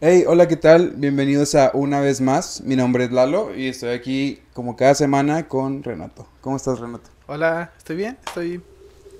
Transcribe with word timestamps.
Hey, 0.00 0.24
hola, 0.26 0.48
¿qué 0.48 0.56
tal? 0.56 0.90
Bienvenidos 0.96 1.54
a 1.54 1.70
Una 1.74 2.00
vez 2.00 2.20
más. 2.20 2.60
Mi 2.62 2.76
nombre 2.76 3.04
es 3.04 3.12
Lalo 3.12 3.54
y 3.54 3.68
estoy 3.68 3.90
aquí 3.90 4.42
como 4.52 4.76
cada 4.76 4.94
semana 4.94 5.48
con 5.48 5.82
Renato. 5.82 6.26
¿Cómo 6.40 6.56
estás, 6.56 6.78
Renato? 6.80 7.10
Hola, 7.26 7.72
¿estoy 7.78 7.96
bien? 7.96 8.18
Estoy, 8.26 8.62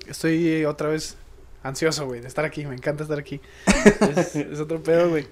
estoy 0.07 0.65
otra 0.65 0.89
vez 0.89 1.17
ansioso, 1.63 2.05
güey, 2.05 2.21
de 2.21 2.27
estar 2.27 2.45
aquí. 2.45 2.65
Me 2.65 2.75
encanta 2.75 3.03
estar 3.03 3.17
aquí. 3.19 3.41
es, 4.17 4.35
es 4.35 4.59
otro 4.59 4.81
pedo, 4.83 5.09
güey. 5.09 5.27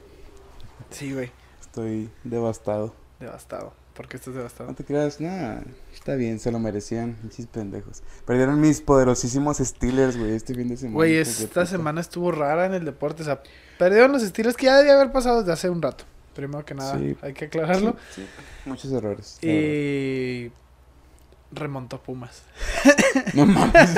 Sí, 0.90 1.14
güey, 1.14 1.32
Estoy 1.62 2.10
devastado. 2.24 2.94
devastado. 3.20 3.74
¿Por 3.94 4.08
qué 4.08 4.18
estás 4.18 4.34
devastado? 4.34 4.70
No 4.70 4.76
te 4.76 4.84
creas, 4.84 5.22
nada. 5.22 5.64
Está 5.94 6.16
bien, 6.16 6.40
se 6.40 6.52
lo 6.52 6.58
merecían, 6.60 7.14
pinches 7.22 7.46
pendejos. 7.46 8.02
Perdieron 8.26 8.60
mis 8.60 8.82
poderosísimos 8.82 9.58
Steelers, 9.60 10.18
güey, 10.18 10.32
este 10.32 10.56
fin 10.56 10.68
de 10.68 10.78
semana. 10.78 10.96
Güey, 10.96 11.18
esta 11.18 11.66
semana 11.68 12.02
estuvo 12.02 12.32
rara 12.32 12.66
en 12.66 12.74
el 12.74 12.86
deporte. 12.86 13.22
O 13.22 13.26
sea, 13.26 13.44
perdieron 13.78 14.12
los 14.12 14.24
estilos 14.24 14.58
que 14.58 14.66
ya 14.66 14.78
debía 14.78 14.96
haber 14.96 15.12
pasado 15.12 15.40
desde 15.40 15.52
hace 15.54 15.70
un 15.70 15.82
rato. 15.82 16.06
Primero 16.34 16.66
que 16.66 16.74
nada, 16.74 16.98
Sí. 16.98 17.16
hay 17.22 17.34
que 17.34 17.46
aclararlo. 17.46 17.96
Sí, 18.16 18.24
sí, 18.24 18.28
Muchos 18.66 18.92
errores. 18.92 19.38
Y 19.44 20.52
remontó 21.52 22.02
Pumas. 22.02 22.42
No 23.36 23.46
mames. 23.46 23.92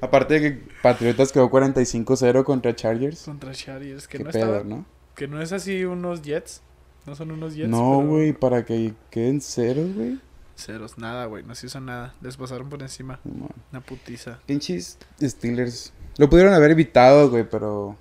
Aparte 0.00 0.34
de 0.34 0.40
que 0.40 0.68
Patriotas 0.82 1.30
quedó 1.30 1.48
45-0 1.50 2.42
contra 2.44 2.74
Chargers. 2.74 3.22
Contra 3.22 3.52
Chargers, 3.52 4.08
que 4.08 4.18
Qué 4.18 4.24
no 4.24 4.30
pedo, 4.30 4.44
estaba, 4.56 4.64
¿no? 4.64 4.84
que 5.14 5.28
no 5.28 5.40
es 5.40 5.52
así 5.52 5.84
unos 5.84 6.22
Jets. 6.22 6.62
No 7.08 7.14
son 7.16 7.30
unos 7.30 7.54
Jets. 7.54 7.68
No, 7.70 7.96
pero- 8.00 8.10
güey, 8.10 8.32
para 8.32 8.64
que 8.64 8.92
queden 9.10 9.40
ceros, 9.40 9.94
güey. 9.94 10.18
Ceros, 10.56 10.98
nada, 10.98 11.26
güey, 11.26 11.44
no 11.44 11.54
se 11.54 11.66
hizo 11.66 11.80
nada. 11.80 12.14
Les 12.20 12.36
pasaron 12.36 12.68
por 12.68 12.82
encima. 12.82 13.20
No. 13.24 13.48
Una 13.72 13.80
putiza. 13.80 14.38
Pinches 14.46 14.98
Steelers. 15.22 15.92
Lo 16.18 16.28
pudieron 16.28 16.52
haber 16.52 16.72
evitado, 16.72 17.30
güey, 17.30 17.48
pero. 17.48 17.96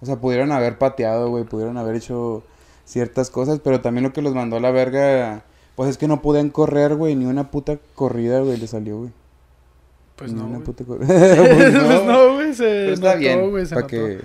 O 0.00 0.06
sea, 0.06 0.16
pudieron 0.16 0.50
haber 0.52 0.76
pateado, 0.78 1.28
güey. 1.30 1.44
Pudieron 1.44 1.76
haber 1.78 1.94
hecho 1.96 2.42
ciertas 2.84 3.30
cosas, 3.30 3.60
pero 3.62 3.80
también 3.80 4.02
lo 4.04 4.12
que 4.12 4.22
los 4.22 4.34
mandó 4.34 4.56
a 4.56 4.60
la 4.60 4.70
verga. 4.72 5.44
Pues 5.76 5.88
es 5.90 5.98
que 5.98 6.08
no 6.08 6.20
podían 6.20 6.50
correr, 6.50 6.96
güey. 6.96 7.14
Ni 7.14 7.26
una 7.26 7.50
puta 7.50 7.78
corrida, 7.94 8.40
güey, 8.40 8.56
le 8.58 8.66
salió, 8.66 8.98
güey. 8.98 9.10
Pues 10.16 10.32
Ni 10.32 10.38
no, 10.40 10.46
una 10.46 10.54
güey. 10.56 10.64
puta 10.66 10.84
corrida. 10.86 11.06
pues 11.54 11.72
no. 11.72 11.86
Pues 11.86 12.04
no, 12.04 12.34
güey, 12.34 12.54
se 12.54 12.64
Pero 12.64 12.92
está 12.94 13.06
notó, 13.08 13.18
bien. 13.20 13.50
güey, 13.50 13.66
se 13.66 13.74
notó. 13.76 13.86
que. 13.86 14.20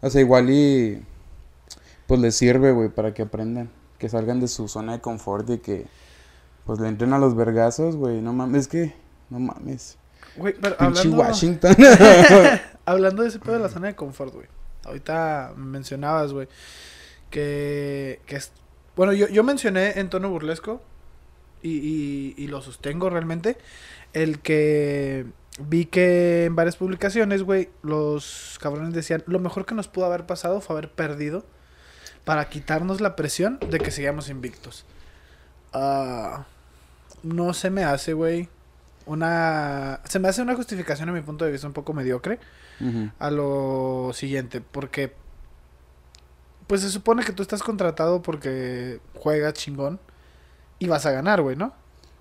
O 0.00 0.10
sea, 0.10 0.20
igual 0.20 0.48
y. 0.50 1.02
Pues 2.10 2.20
les 2.20 2.34
sirve, 2.34 2.72
güey, 2.72 2.88
para 2.88 3.14
que 3.14 3.22
aprendan. 3.22 3.70
Que 3.96 4.08
salgan 4.08 4.40
de 4.40 4.48
su 4.48 4.66
zona 4.66 4.94
de 4.94 5.00
confort 5.00 5.48
y 5.48 5.58
que. 5.58 5.86
Pues 6.64 6.80
le 6.80 6.88
entren 6.88 7.12
a 7.12 7.18
los 7.18 7.36
vergazos, 7.36 7.94
güey. 7.94 8.20
No 8.20 8.32
mames, 8.32 8.62
es 8.62 8.66
que. 8.66 8.94
No 9.28 9.38
mames. 9.38 9.96
Güey, 10.34 10.54
pero 10.60 10.76
Pinche 10.76 11.02
hablando, 11.02 11.22
Washington. 11.22 11.76
hablando 12.84 13.22
de 13.22 13.28
ese 13.28 13.38
pedo 13.38 13.52
de 13.52 13.60
la 13.60 13.68
zona 13.68 13.86
de 13.86 13.94
confort, 13.94 14.34
güey. 14.34 14.48
Ahorita 14.82 15.52
mencionabas, 15.56 16.32
güey, 16.32 16.48
que, 17.30 18.20
que 18.26 18.34
es... 18.34 18.50
Bueno, 18.96 19.12
yo, 19.12 19.28
yo 19.28 19.44
mencioné 19.44 20.00
en 20.00 20.10
tono 20.10 20.30
burlesco 20.30 20.82
y, 21.62 21.74
y, 21.76 22.34
y 22.36 22.48
lo 22.48 22.60
sostengo 22.60 23.08
realmente, 23.08 23.56
el 24.14 24.40
que 24.40 25.26
vi 25.60 25.84
que 25.86 26.46
en 26.46 26.56
varias 26.56 26.74
publicaciones, 26.74 27.44
güey, 27.44 27.68
los 27.82 28.58
cabrones 28.60 28.94
decían, 28.94 29.22
lo 29.26 29.38
mejor 29.38 29.64
que 29.64 29.76
nos 29.76 29.86
pudo 29.86 30.06
haber 30.06 30.26
pasado 30.26 30.60
fue 30.60 30.74
haber 30.74 30.90
perdido 30.90 31.44
para 32.30 32.48
quitarnos 32.48 33.00
la 33.00 33.16
presión 33.16 33.58
de 33.66 33.80
que 33.80 33.90
sigamos 33.90 34.28
invictos. 34.30 34.86
Ah, 35.72 36.46
no 37.24 37.54
se 37.54 37.70
me 37.70 37.82
hace, 37.82 38.12
güey, 38.12 38.48
una... 39.04 40.00
Se 40.04 40.20
me 40.20 40.28
hace 40.28 40.40
una 40.40 40.54
justificación 40.54 41.08
a 41.08 41.12
mi 41.12 41.22
punto 41.22 41.44
de 41.44 41.50
vista 41.50 41.66
un 41.66 41.72
poco 41.72 41.92
mediocre 41.92 42.38
a 43.18 43.32
lo 43.32 44.12
siguiente, 44.14 44.60
porque 44.60 45.16
pues 46.68 46.82
se 46.82 46.90
supone 46.90 47.24
que 47.24 47.32
tú 47.32 47.42
estás 47.42 47.64
contratado 47.64 48.22
porque 48.22 49.00
juegas 49.16 49.54
chingón 49.54 50.00
y 50.78 50.86
vas 50.86 51.04
a 51.04 51.10
ganar, 51.10 51.42
güey, 51.42 51.56
¿no? 51.56 51.74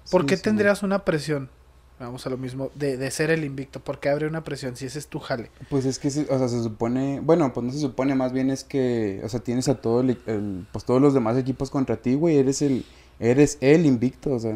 ¿Por 0.10 0.24
Sí, 0.24 0.28
qué 0.28 0.38
sí, 0.38 0.44
tendrías 0.44 0.82
una 0.82 1.06
presión? 1.06 1.52
Vamos 2.00 2.26
a 2.26 2.30
lo 2.30 2.38
mismo, 2.38 2.72
de, 2.76 2.96
de 2.96 3.12
ser 3.12 3.30
el 3.30 3.44
invicto. 3.44 3.82
¿Por 3.82 4.00
qué 4.00 4.08
habría 4.10 4.30
una 4.30 4.44
presión 4.44 4.76
si 4.78 4.86
ese 4.86 5.00
es 5.00 5.08
tu 5.08 5.20
jale? 5.20 5.52
Pues 5.70 5.84
es 5.84 6.00
que, 6.00 6.10
se- 6.10 6.28
o 6.34 6.38
sea, 6.40 6.48
se 6.48 6.64
supone, 6.64 7.20
bueno, 7.20 7.52
pues 7.54 7.66
no 7.66 7.74
se 7.74 7.80
supone, 7.80 8.16
más 8.16 8.32
bien 8.32 8.50
es 8.52 8.64
que, 8.64 9.20
o 9.24 9.28
sea, 9.28 9.42
tienes 9.42 9.68
a 9.68 9.76
todo 9.82 10.00
el, 10.02 10.18
el- 10.26 10.66
pues 10.72 10.86
todos 10.86 11.02
los 11.02 11.14
demás 11.14 11.36
equipos 11.38 11.70
contra 11.70 11.98
ti, 11.98 12.14
güey, 12.16 12.38
eres 12.38 12.62
el, 12.62 12.86
eres 13.20 13.58
el 13.60 13.86
invicto, 13.86 14.32
o 14.32 14.40
sea, 14.40 14.56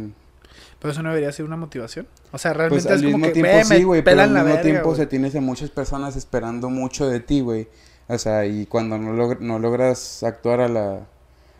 Pero 0.79 0.91
eso 0.93 1.03
no 1.03 1.09
debería 1.09 1.31
ser 1.33 1.43
una 1.45 1.57
motivación. 1.57 2.07
O 2.31 2.37
sea, 2.37 2.51
pues 2.53 2.57
realmente 2.85 2.89
al 2.89 2.95
es 2.95 3.01
como 3.03 3.17
mismo 3.17 3.27
que 3.27 3.33
tiempo 3.33 3.51
"Ve, 3.51 3.65
me 3.65 3.75
sí, 3.77 3.83
güey, 3.83 4.01
pero 4.03 4.21
al 4.21 4.29
mismo 4.29 4.43
verga, 4.45 4.61
tiempo, 4.61 4.81
o 4.81 4.85
güey". 4.85 4.95
sea, 4.97 5.09
tienes 5.09 5.35
a 5.35 5.41
muchas 5.41 5.69
personas 5.69 6.15
esperando 6.15 6.69
mucho 6.69 7.07
de 7.09 7.19
ti, 7.19 7.41
güey, 7.41 7.67
o 8.07 8.17
sea, 8.17 8.45
y 8.45 8.65
cuando 8.67 8.97
no, 8.97 9.11
log- 9.13 9.39
no 9.39 9.59
logras 9.59 10.23
actuar 10.23 10.61
a 10.61 10.69
la, 10.69 11.07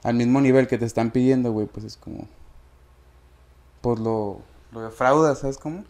al 0.03 0.13
mismo 0.16 0.40
nivel 0.40 0.68
que 0.68 0.78
te 0.78 0.85
están 0.85 1.12
pidiendo, 1.12 1.52
güey, 1.52 1.68
pues 1.68 1.85
es 1.85 1.97
como, 1.97 2.28
pues 3.81 4.00
lo, 4.00 4.40
lo 4.73 4.81
defraudas, 4.81 5.39
¿sabes 5.39 5.57
cómo? 5.57 5.84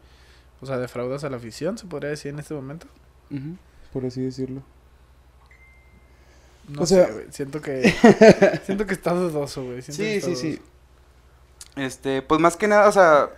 O 0.62 0.66
sea, 0.66 0.78
defraudas 0.78 1.24
a 1.24 1.30
la 1.30 1.38
afición, 1.38 1.78
se 1.78 1.86
podría 1.88 2.10
decir 2.12 2.32
en 2.32 2.40
este 2.40 2.54
momento. 2.54 2.88
Por 3.92 4.06
así 4.06 4.22
decirlo. 4.22 4.62
No 6.70 6.84
O 6.84 6.86
sea- 6.86 7.08
sé, 7.08 7.12
güey. 7.14 7.26
Siento 7.32 7.62
que. 7.62 7.94
siento 8.66 8.86
que 8.86 8.94
está 8.94 9.14
dudoso, 9.14 9.64
güey. 9.66 9.82
siento 9.82 10.04
Sí, 10.04 10.22
sí, 10.22 10.36
sí. 10.36 10.62
Este, 11.76 12.22
pues 12.22 12.40
más 12.40 12.56
que 12.56 12.68
nada, 12.68 12.88
o 12.88 12.92
sea, 12.92 13.30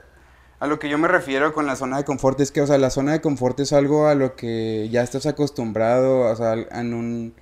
a 0.59 0.67
lo 0.67 0.78
que 0.78 0.89
yo 0.89 0.97
me 0.97 1.07
refiero 1.07 1.53
con 1.53 1.66
la 1.66 1.75
zona 1.75 1.97
de 1.97 2.03
confort 2.06 2.39
es 2.41 2.51
que, 2.51 2.62
o 2.62 2.67
sea, 2.67 2.77
la 2.77 2.89
zona 2.89 3.13
de 3.13 3.22
confort 3.22 3.59
es 3.62 3.72
algo 3.73 4.07
a 4.07 4.16
lo 4.16 4.35
que 4.35 4.89
ya 4.91 5.01
estás 5.03 5.25
acostumbrado, 5.25 6.19
o 6.31 6.35
sea, 6.35 6.53
en 6.53 6.94
un, 6.94 7.33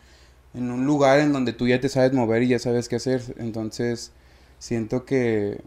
en 0.53 0.71
un 0.71 0.85
lugar 0.85 1.19
en 1.19 1.33
donde 1.33 1.51
tú 1.53 1.67
ya 1.67 1.81
te 1.81 1.89
sabes 1.89 2.13
mover 2.13 2.43
y 2.43 2.49
ya 2.49 2.59
sabes 2.59 2.87
qué 2.89 2.97
hacer. 2.97 3.21
Entonces, 3.37 4.11
siento 4.59 5.03
que, 5.03 5.61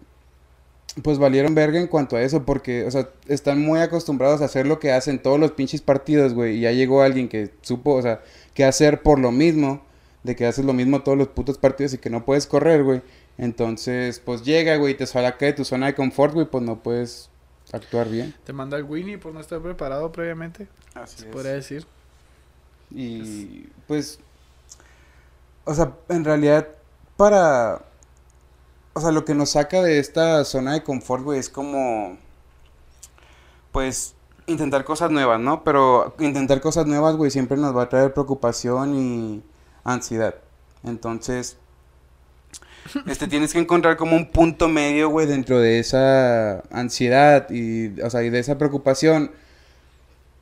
pues 1.02 1.18
valieron 1.18 1.54
verga 1.54 1.78
en 1.78 1.88
cuanto 1.88 2.16
a 2.16 2.22
eso, 2.22 2.44
porque, 2.44 2.84
o 2.84 2.90
sea, 2.90 3.10
están 3.28 3.60
muy 3.60 3.80
acostumbrados 3.80 4.40
a 4.40 4.46
hacer 4.46 4.66
lo 4.66 4.78
que 4.78 4.92
hacen 4.92 5.20
todos 5.20 5.38
los 5.38 5.52
pinches 5.52 5.82
partidos, 5.82 6.34
güey, 6.34 6.56
y 6.56 6.60
ya 6.60 6.72
llegó 6.72 7.02
alguien 7.02 7.28
que 7.28 7.50
supo, 7.60 7.94
o 7.94 8.02
sea, 8.02 8.22
qué 8.54 8.64
hacer 8.64 9.02
por 9.02 9.18
lo 9.18 9.30
mismo, 9.30 9.82
de 10.22 10.34
que 10.34 10.46
haces 10.46 10.64
lo 10.64 10.72
mismo 10.72 11.02
todos 11.02 11.16
los 11.16 11.28
putos 11.28 11.58
partidos 11.58 11.94
y 11.94 11.98
que 11.98 12.10
no 12.10 12.24
puedes 12.24 12.46
correr, 12.46 12.82
güey. 12.82 13.02
Entonces, 13.38 14.20
pues 14.20 14.42
llega, 14.42 14.76
güey, 14.76 14.96
te 14.96 15.06
saca 15.06 15.44
de 15.44 15.52
tu 15.52 15.64
zona 15.64 15.86
de 15.86 15.94
confort, 15.94 16.34
güey, 16.34 16.46
pues 16.46 16.64
no 16.64 16.82
puedes 16.82 17.30
actuar 17.72 18.08
bien. 18.08 18.34
Te 18.44 18.52
manda 18.52 18.76
el 18.76 18.84
Winnie 18.84 19.18
por 19.18 19.32
no 19.32 19.40
estar 19.40 19.60
preparado 19.60 20.10
previamente. 20.12 20.68
Así 20.94 21.22
Se 21.22 21.26
podría 21.26 21.52
decir. 21.52 21.86
Y 22.90 23.68
pues, 23.86 24.18
o 25.64 25.74
sea, 25.74 25.92
en 26.08 26.24
realidad, 26.24 26.68
para, 27.16 27.82
o 28.96 29.00
sea, 29.00 29.10
lo 29.10 29.26
que 29.26 29.34
nos 29.34 29.50
saca 29.50 29.82
de 29.82 29.98
esta 29.98 30.42
zona 30.46 30.72
de 30.72 30.82
confort, 30.82 31.22
güey, 31.22 31.38
es 31.38 31.50
como, 31.50 32.16
pues, 33.70 34.14
intentar 34.46 34.84
cosas 34.84 35.10
nuevas, 35.10 35.38
¿no? 35.38 35.64
Pero 35.64 36.14
intentar 36.18 36.62
cosas 36.62 36.86
nuevas, 36.86 37.14
güey, 37.14 37.30
siempre 37.30 37.58
nos 37.58 37.76
va 37.76 37.82
a 37.82 37.88
traer 37.90 38.14
preocupación 38.14 38.94
y 38.94 39.42
ansiedad. 39.84 40.36
Entonces, 40.82 41.58
este, 43.06 43.28
tienes 43.28 43.52
que 43.52 43.58
encontrar 43.58 43.98
como 43.98 44.16
un 44.16 44.30
punto 44.30 44.66
medio, 44.66 45.10
güey, 45.10 45.26
dentro 45.26 45.60
de 45.60 45.78
esa 45.78 46.60
ansiedad 46.70 47.50
y, 47.50 48.00
o 48.00 48.08
sea, 48.08 48.22
y 48.22 48.30
de 48.30 48.38
esa 48.38 48.56
preocupación 48.56 49.30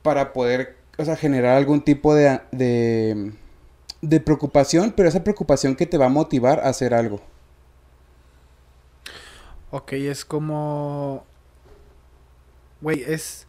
para 0.03 0.33
poder, 0.33 0.77
o 0.97 1.05
sea, 1.05 1.17
generar 1.17 1.57
algún 1.57 1.83
tipo 1.83 2.15
de, 2.15 2.41
de, 2.53 3.33
de 4.01 4.21
preocupación, 4.21 4.95
pero 4.97 5.09
esa 5.09 5.25
preocupación 5.25 5.75
que 5.75 5.87
te 5.87 5.99
va 5.99 6.07
a 6.07 6.09
motivar 6.09 6.61
a 6.61 6.69
hacer 6.69 6.95
algo. 6.95 7.34
Ok, 9.75 9.95
es 9.95 10.25
como. 10.25 11.27
Güey, 12.81 13.03
es. 13.03 13.49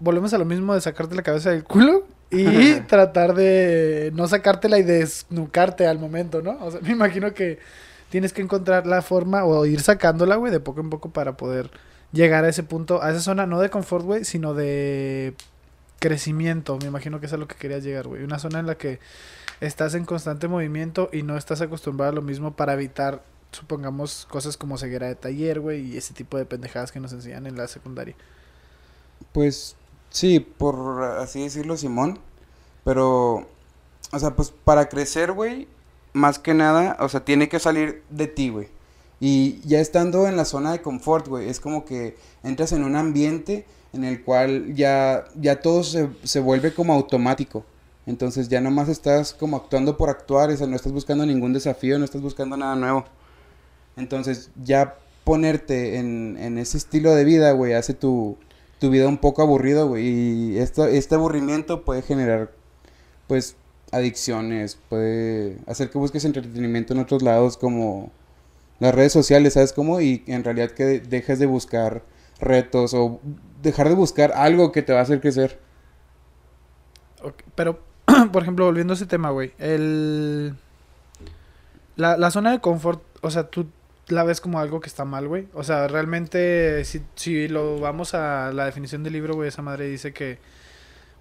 Volvemos 0.00 0.34
a 0.34 0.38
lo 0.38 0.44
mismo 0.44 0.74
de 0.74 0.80
sacarte 0.80 1.14
la 1.14 1.22
cabeza 1.22 1.50
del 1.50 1.62
culo 1.62 2.04
y 2.32 2.80
tratar 2.88 3.34
de 3.34 4.10
no 4.12 4.26
sacártela 4.26 4.80
y 4.80 4.82
desnucarte 4.82 5.86
al 5.86 6.00
momento, 6.00 6.42
¿no? 6.42 6.58
O 6.60 6.72
sea, 6.72 6.80
me 6.82 6.90
imagino 6.90 7.32
que 7.32 7.60
tienes 8.08 8.32
que 8.32 8.42
encontrar 8.42 8.88
la 8.88 9.02
forma 9.02 9.44
o 9.44 9.64
ir 9.66 9.80
sacándola, 9.80 10.34
güey, 10.34 10.50
de 10.50 10.58
poco 10.58 10.80
en 10.80 10.90
poco 10.90 11.10
para 11.10 11.36
poder 11.36 11.70
llegar 12.10 12.44
a 12.44 12.48
ese 12.48 12.64
punto, 12.64 13.00
a 13.00 13.12
esa 13.12 13.20
zona, 13.20 13.46
no 13.46 13.60
de 13.60 13.70
confort, 13.70 14.04
güey, 14.04 14.24
sino 14.24 14.52
de 14.52 15.34
crecimiento. 16.00 16.76
Me 16.78 16.86
imagino 16.86 17.20
que 17.20 17.26
es 17.26 17.32
a 17.32 17.36
lo 17.36 17.46
que 17.46 17.54
querías 17.54 17.84
llegar, 17.84 18.08
güey. 18.08 18.24
Una 18.24 18.40
zona 18.40 18.58
en 18.58 18.66
la 18.66 18.74
que 18.74 18.98
estás 19.60 19.94
en 19.94 20.06
constante 20.06 20.48
movimiento 20.48 21.08
y 21.12 21.22
no 21.22 21.36
estás 21.36 21.60
acostumbrado 21.60 22.10
a 22.10 22.14
lo 22.16 22.22
mismo 22.22 22.56
para 22.56 22.72
evitar 22.72 23.22
supongamos 23.52 24.26
cosas 24.30 24.56
como 24.56 24.78
ceguera 24.78 25.08
de 25.08 25.14
taller, 25.14 25.60
güey, 25.60 25.92
y 25.92 25.96
ese 25.96 26.14
tipo 26.14 26.38
de 26.38 26.44
pendejadas 26.44 26.92
que 26.92 27.00
nos 27.00 27.12
enseñan 27.12 27.46
en 27.46 27.56
la 27.56 27.68
secundaria. 27.68 28.14
Pues 29.32 29.76
sí, 30.10 30.40
por 30.40 31.02
así 31.02 31.42
decirlo, 31.42 31.76
Simón. 31.76 32.18
Pero, 32.84 33.46
o 34.12 34.18
sea, 34.18 34.34
pues 34.36 34.52
para 34.64 34.88
crecer, 34.88 35.32
güey, 35.32 35.68
más 36.12 36.38
que 36.38 36.54
nada, 36.54 36.96
o 37.00 37.08
sea, 37.08 37.24
tiene 37.24 37.48
que 37.48 37.58
salir 37.58 38.02
de 38.10 38.26
ti, 38.26 38.48
güey. 38.48 38.68
Y 39.20 39.60
ya 39.68 39.80
estando 39.80 40.26
en 40.26 40.36
la 40.36 40.46
zona 40.46 40.72
de 40.72 40.80
confort, 40.80 41.28
güey, 41.28 41.48
es 41.48 41.60
como 41.60 41.84
que 41.84 42.16
entras 42.42 42.72
en 42.72 42.84
un 42.84 42.96
ambiente 42.96 43.66
en 43.92 44.04
el 44.04 44.22
cual 44.24 44.74
ya, 44.74 45.26
ya 45.34 45.60
todo 45.60 45.82
se, 45.82 46.08
se 46.24 46.40
vuelve 46.40 46.72
como 46.72 46.94
automático. 46.94 47.64
Entonces 48.06 48.48
ya 48.48 48.60
nomás 48.60 48.88
estás 48.88 49.34
como 49.34 49.58
actuando 49.58 49.96
por 49.96 50.08
actuar, 50.08 50.50
o 50.50 50.56
sea, 50.56 50.66
no 50.66 50.76
estás 50.76 50.92
buscando 50.92 51.26
ningún 51.26 51.52
desafío, 51.52 51.98
no 51.98 52.04
estás 52.04 52.22
buscando 52.22 52.56
nada 52.56 52.74
nuevo. 52.76 53.04
Entonces 53.96 54.50
ya 54.62 54.96
ponerte 55.24 55.98
en, 55.98 56.36
en 56.38 56.58
ese 56.58 56.78
estilo 56.78 57.14
de 57.14 57.24
vida, 57.24 57.52
güey, 57.52 57.74
hace 57.74 57.94
tu, 57.94 58.36
tu 58.80 58.90
vida 58.90 59.06
un 59.06 59.18
poco 59.18 59.42
aburrido, 59.42 59.86
güey. 59.88 60.06
Y 60.08 60.58
esto, 60.58 60.86
este 60.86 61.14
aburrimiento 61.14 61.84
puede 61.84 62.02
generar, 62.02 62.50
pues, 63.28 63.56
adicciones, 63.92 64.78
puede 64.88 65.58
hacer 65.66 65.90
que 65.90 65.98
busques 65.98 66.24
entretenimiento 66.24 66.94
en 66.94 67.00
otros 67.00 67.22
lados 67.22 67.56
como 67.56 68.10
las 68.78 68.94
redes 68.94 69.12
sociales, 69.12 69.54
¿sabes 69.54 69.72
cómo? 69.72 70.00
Y 70.00 70.24
en 70.26 70.42
realidad 70.42 70.70
que 70.70 71.00
dejes 71.00 71.38
de 71.38 71.46
buscar 71.46 72.02
retos 72.40 72.94
o 72.94 73.20
dejar 73.62 73.88
de 73.88 73.94
buscar 73.94 74.32
algo 74.34 74.72
que 74.72 74.82
te 74.82 74.92
va 74.92 75.00
a 75.00 75.02
hacer 75.02 75.20
crecer. 75.20 75.60
pero, 77.54 77.80
por 78.32 78.42
ejemplo, 78.42 78.64
volviendo 78.64 78.94
a 78.94 78.96
ese 78.96 79.06
tema, 79.06 79.30
güey, 79.30 79.52
el... 79.58 80.56
La, 81.96 82.16
la 82.16 82.30
zona 82.30 82.50
de 82.52 82.60
confort, 82.60 83.02
o 83.20 83.30
sea, 83.30 83.50
tú 83.50 83.66
la 84.10 84.24
ves 84.24 84.40
como 84.40 84.60
algo 84.60 84.80
que 84.80 84.88
está 84.88 85.04
mal, 85.04 85.28
güey. 85.28 85.48
O 85.54 85.64
sea, 85.64 85.88
realmente, 85.88 86.84
si, 86.84 87.02
si 87.14 87.48
lo 87.48 87.78
vamos 87.78 88.14
a 88.14 88.52
la 88.52 88.66
definición 88.66 89.02
del 89.02 89.12
libro, 89.14 89.34
güey, 89.34 89.48
esa 89.48 89.62
madre 89.62 89.86
dice 89.88 90.12
que, 90.12 90.38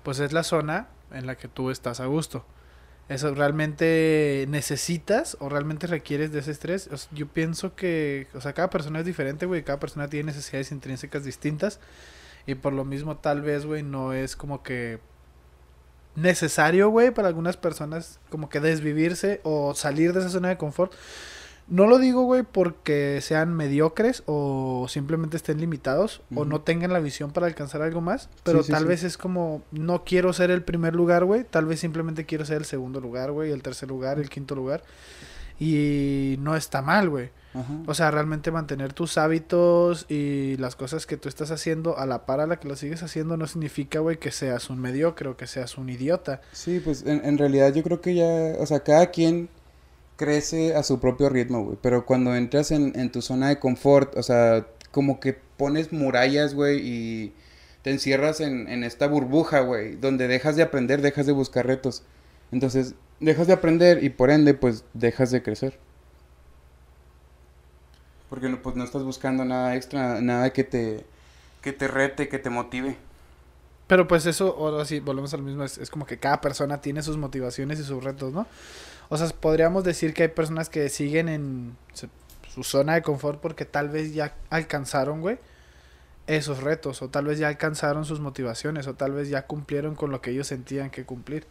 pues 0.03 0.19
es 0.19 0.33
la 0.33 0.43
zona 0.43 0.87
en 1.11 1.25
la 1.27 1.35
que 1.35 1.47
tú 1.47 1.71
estás 1.71 1.99
a 1.99 2.05
gusto. 2.05 2.45
¿Eso 3.09 3.33
realmente 3.33 4.45
necesitas 4.49 5.35
o 5.39 5.49
realmente 5.49 5.87
requieres 5.87 6.31
de 6.31 6.39
ese 6.39 6.51
estrés? 6.51 6.89
yo 7.11 7.27
pienso 7.27 7.75
que, 7.75 8.27
o 8.35 8.41
sea, 8.41 8.53
cada 8.53 8.69
persona 8.69 8.99
es 8.99 9.05
diferente, 9.05 9.47
güey. 9.47 9.63
Cada 9.63 9.79
persona 9.79 10.07
tiene 10.07 10.27
necesidades 10.27 10.71
intrínsecas 10.71 11.23
distintas. 11.23 11.79
Y 12.45 12.55
por 12.55 12.73
lo 12.73 12.85
mismo, 12.85 13.17
tal 13.17 13.41
vez, 13.41 13.65
güey, 13.65 13.81
no 13.81 14.13
es 14.13 14.35
como 14.35 14.61
que 14.61 14.99
necesario, 16.15 16.89
güey, 16.89 17.11
para 17.11 17.27
algunas 17.27 17.57
personas 17.57 18.19
como 18.29 18.49
que 18.49 18.59
desvivirse 18.59 19.41
o 19.43 19.73
salir 19.73 20.13
de 20.13 20.19
esa 20.19 20.29
zona 20.29 20.49
de 20.49 20.57
confort. 20.57 20.93
No 21.69 21.85
lo 21.85 21.99
digo, 21.99 22.23
güey, 22.23 22.43
porque 22.43 23.19
sean 23.21 23.53
mediocres 23.53 24.23
o 24.25 24.87
simplemente 24.89 25.37
estén 25.37 25.59
limitados 25.59 26.21
o 26.35 26.43
no 26.43 26.61
tengan 26.61 26.91
la 26.91 26.99
visión 26.99 27.31
para 27.31 27.45
alcanzar 27.45 27.83
algo 27.83 28.01
más, 28.01 28.29
pero 28.43 28.63
tal 28.63 28.85
vez 28.85 29.03
es 29.03 29.17
como, 29.17 29.61
no 29.71 30.03
quiero 30.03 30.33
ser 30.33 30.49
el 30.49 30.63
primer 30.63 30.95
lugar, 30.95 31.25
güey, 31.25 31.43
tal 31.43 31.65
vez 31.65 31.79
simplemente 31.79 32.25
quiero 32.25 32.43
ser 32.43 32.57
el 32.57 32.65
segundo 32.65 32.99
lugar, 32.99 33.31
güey, 33.31 33.51
el 33.51 33.61
tercer 33.61 33.89
lugar, 33.89 34.19
el 34.19 34.29
quinto 34.29 34.55
lugar. 34.55 34.83
Y 35.59 36.37
no 36.39 36.55
está 36.55 36.81
mal, 36.81 37.09
güey. 37.09 37.31
O 37.87 37.93
sea, 37.93 38.11
realmente 38.11 38.51
mantener 38.51 38.93
tus 38.93 39.17
hábitos 39.17 40.05
y 40.07 40.55
las 40.57 40.75
cosas 40.75 41.05
que 41.05 41.17
tú 41.17 41.27
estás 41.27 41.51
haciendo 41.51 41.97
a 41.97 42.05
la 42.05 42.25
par 42.25 42.39
a 42.39 42.47
la 42.47 42.59
que 42.59 42.67
lo 42.67 42.75
sigues 42.75 43.03
haciendo 43.03 43.37
no 43.37 43.47
significa, 43.47 43.99
güey, 43.99 44.17
que 44.17 44.31
seas 44.31 44.69
un 44.69 44.79
mediocre 44.79 45.27
o 45.29 45.35
que 45.35 45.47
seas 45.47 45.77
un 45.77 45.89
idiota. 45.89 46.41
Sí, 46.51 46.79
pues 46.79 47.03
en, 47.05 47.25
en 47.25 47.37
realidad 47.37 47.73
yo 47.73 47.83
creo 47.83 47.99
que 48.01 48.15
ya, 48.15 48.55
o 48.59 48.65
sea, 48.65 48.79
cada 48.81 49.07
quien 49.07 49.49
crece 50.19 50.75
a 50.75 50.83
su 50.83 50.99
propio 50.99 51.29
ritmo, 51.29 51.63
güey. 51.63 51.77
Pero 51.81 52.05
cuando 52.05 52.35
entras 52.35 52.71
en, 52.71 53.09
tu 53.11 53.21
zona 53.21 53.47
de 53.47 53.57
confort, 53.57 54.17
o 54.17 54.23
sea, 54.23 54.67
como 54.91 55.21
que 55.21 55.33
pones 55.33 55.93
murallas, 55.93 56.53
güey, 56.53 56.81
y 56.83 57.33
te 57.83 57.91
encierras 57.91 58.41
en, 58.41 58.67
en 58.67 58.83
esta 58.83 59.07
burbuja, 59.07 59.61
güey, 59.61 59.95
donde 59.95 60.27
dejas 60.27 60.57
de 60.57 60.63
aprender, 60.63 61.01
dejas 61.01 61.25
de 61.25 61.31
buscar 61.31 61.65
retos. 61.65 62.03
Entonces, 62.51 62.95
dejas 63.21 63.47
de 63.47 63.53
aprender 63.53 64.03
y 64.03 64.09
por 64.09 64.29
ende, 64.29 64.53
pues, 64.53 64.83
dejas 64.93 65.31
de 65.31 65.41
crecer. 65.41 65.79
Porque 68.29 68.49
pues 68.49 68.75
no 68.75 68.83
estás 68.83 69.03
buscando 69.03 69.45
nada 69.45 69.75
extra, 69.77 70.19
nada 70.19 70.51
que 70.51 70.65
te, 70.65 71.05
que 71.61 71.71
te 71.71 71.87
rete, 71.87 72.27
que 72.27 72.39
te 72.39 72.49
motive. 72.49 72.97
Pero 73.87 74.07
pues 74.07 74.27
eso, 74.27 74.55
ahora 74.59 74.85
sí, 74.85 74.99
volvemos 74.99 75.33
al 75.33 75.41
mismo, 75.41 75.63
es, 75.63 75.89
como 75.89 76.05
que 76.05 76.19
cada 76.19 76.41
persona 76.41 76.79
tiene 76.79 77.01
sus 77.01 77.17
motivaciones 77.17 77.79
y 77.79 77.83
sus 77.83 78.03
retos, 78.03 78.31
¿no? 78.33 78.45
O 79.09 79.17
sea, 79.17 79.27
podríamos 79.29 79.83
decir 79.83 80.13
que 80.13 80.23
hay 80.23 80.29
personas 80.29 80.69
que 80.69 80.87
siguen 80.89 81.29
en 81.29 81.75
su 82.53 82.63
zona 82.63 82.93
de 82.95 83.01
confort 83.01 83.39
porque 83.41 83.65
tal 83.65 83.89
vez 83.89 84.13
ya 84.13 84.35
alcanzaron, 84.49 85.21
güey, 85.21 85.39
esos 86.27 86.61
retos, 86.61 87.01
o 87.01 87.09
tal 87.09 87.25
vez 87.25 87.39
ya 87.39 87.47
alcanzaron 87.47 88.05
sus 88.05 88.19
motivaciones, 88.19 88.87
o 88.87 88.93
tal 88.93 89.13
vez 89.13 89.29
ya 89.29 89.47
cumplieron 89.47 89.95
con 89.95 90.11
lo 90.11 90.21
que 90.21 90.31
ellos 90.31 90.47
sentían 90.47 90.91
que 90.91 91.05
cumplir. 91.05 91.47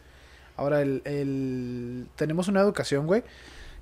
Ahora, 0.55 0.81
el, 0.81 1.01
el... 1.05 2.07
tenemos 2.15 2.47
una 2.47 2.61
educación, 2.61 3.05
güey, 3.05 3.23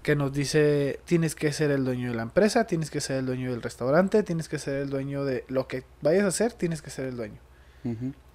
que 0.01 0.15
nos 0.15 0.33
dice, 0.33 0.99
tienes 1.05 1.35
que 1.35 1.51
ser 1.53 1.69
el 1.69 1.85
dueño 1.85 2.09
de 2.09 2.15
la 2.15 2.23
empresa, 2.23 2.65
tienes 2.65 2.89
que 2.89 2.99
ser 2.99 3.17
el 3.17 3.25
dueño 3.27 3.51
del 3.51 3.61
restaurante, 3.61 4.23
tienes 4.23 4.49
que 4.49 4.57
ser 4.57 4.77
el 4.77 4.89
dueño 4.89 5.23
de 5.23 5.45
lo 5.49 5.67
que 5.67 5.83
vayas 6.01 6.23
a 6.23 6.27
hacer, 6.27 6.53
tienes 6.53 6.81
que 6.81 6.89
ser 6.89 7.05
el 7.05 7.15
dueño 7.15 7.39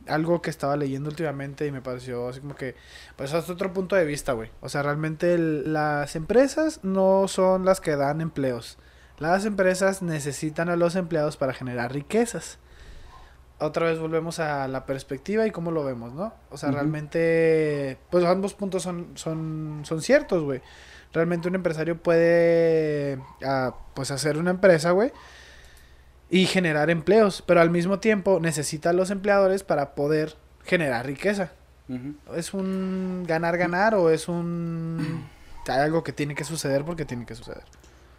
algo 0.09 0.43
que 0.43 0.51
estaba 0.51 0.77
leyendo 0.77 1.11
últimamente 1.11 1.67
y 1.67 1.73
me 1.73 1.81
pareció 1.81 2.29
así 2.29 2.41
como 2.41 2.55
que, 2.55 2.75
pues 3.17 3.33
hasta 3.33 3.53
otro 3.53 3.73
punto 3.73 3.97
de 3.97 4.05
vista, 4.05 4.33
güey. 4.33 4.51
O 4.61 4.69
sea, 4.69 4.83
realmente 4.83 5.39
las 5.39 6.17
empresas 6.17 6.81
no 6.83 7.29
son 7.29 7.65
las 7.65 7.81
que 7.81 7.97
dan 7.97 8.21
empleos. 8.21 8.79
Las 9.19 9.45
empresas 9.45 10.03
necesitan 10.03 10.69
a 10.69 10.77
los 10.77 10.97
empleados 10.97 11.37
para 11.37 11.53
generar 11.53 11.93
riquezas. 11.93 12.59
Otra 13.59 13.87
vez 13.87 13.99
volvemos 13.99 14.41
a 14.41 14.67
la 14.67 14.87
perspectiva 14.87 15.47
y 15.47 15.53
cómo 15.53 15.71
lo 15.71 15.85
vemos, 15.85 16.13
¿no? 16.13 16.35
O 16.51 16.57
sea, 16.57 16.73
realmente, 16.73 17.99
pues 18.11 18.25
ambos 18.25 18.55
puntos 18.55 18.83
son, 18.83 19.13
son, 19.15 19.83
son 19.85 20.03
ciertos, 20.03 20.43
güey. 20.43 20.61
Realmente 21.13 21.47
un 21.47 21.55
empresario 21.55 22.03
puede, 22.03 23.21
ah, 23.45 23.77
pues, 23.95 24.11
hacer 24.11 24.39
una 24.39 24.51
empresa, 24.51 24.91
güey 24.91 25.13
y 26.33 26.47
generar 26.47 26.89
empleos, 26.89 27.45
pero 27.47 27.61
al 27.61 27.69
mismo 27.69 28.01
tiempo 28.01 28.41
necesita 28.41 28.89
a 28.89 28.93
los 28.95 29.11
empleadores 29.11 29.65
para 29.65 29.95
poder 29.95 30.35
generar 30.65 31.05
riqueza. 31.05 31.53
¿Es 32.35 32.55
un 32.55 33.25
ganar-ganar 33.27 33.95
o 33.95 34.09
es 34.09 34.29
un... 34.29 35.27
Hay 35.69 35.81
algo 35.81 36.03
que 36.03 36.15
tiene 36.15 36.35
que 36.35 36.45
suceder 36.45 36.87
porque 36.87 37.05
tiene 37.05 37.27
que 37.27 37.35
suceder? 37.35 37.65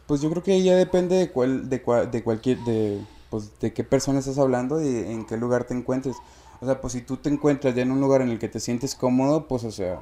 Pues 0.06 0.22
yo 0.22 0.30
creo 0.30 0.44
que 0.44 0.62
ya 0.62 0.76
depende 0.76 1.16
de 1.16 1.32
cuál, 1.32 1.70
de, 1.70 1.82
de 2.12 2.24
cualquier, 2.24 2.60
de, 2.60 3.02
pues, 3.32 3.60
de 3.60 3.74
qué 3.74 3.84
persona 3.84 4.20
estás 4.20 4.38
hablando 4.38 4.80
y 4.80 4.96
en 4.96 5.26
qué 5.26 5.36
lugar 5.36 5.64
te 5.64 5.74
encuentres. 5.74 6.16
O 6.62 6.68
sea, 6.68 6.80
pues 6.82 6.94
si 6.94 7.02
tú 7.02 7.18
te 7.18 7.30
encuentras 7.30 7.74
ya 7.74 7.82
en 7.82 7.92
un 7.92 8.00
lugar 8.00 8.22
en 8.22 8.30
el 8.30 8.38
que 8.38 8.48
te 8.48 8.60
sientes 8.60 8.94
cómodo, 8.94 9.48
pues 9.48 9.64
o 9.64 9.72
sea, 9.72 10.02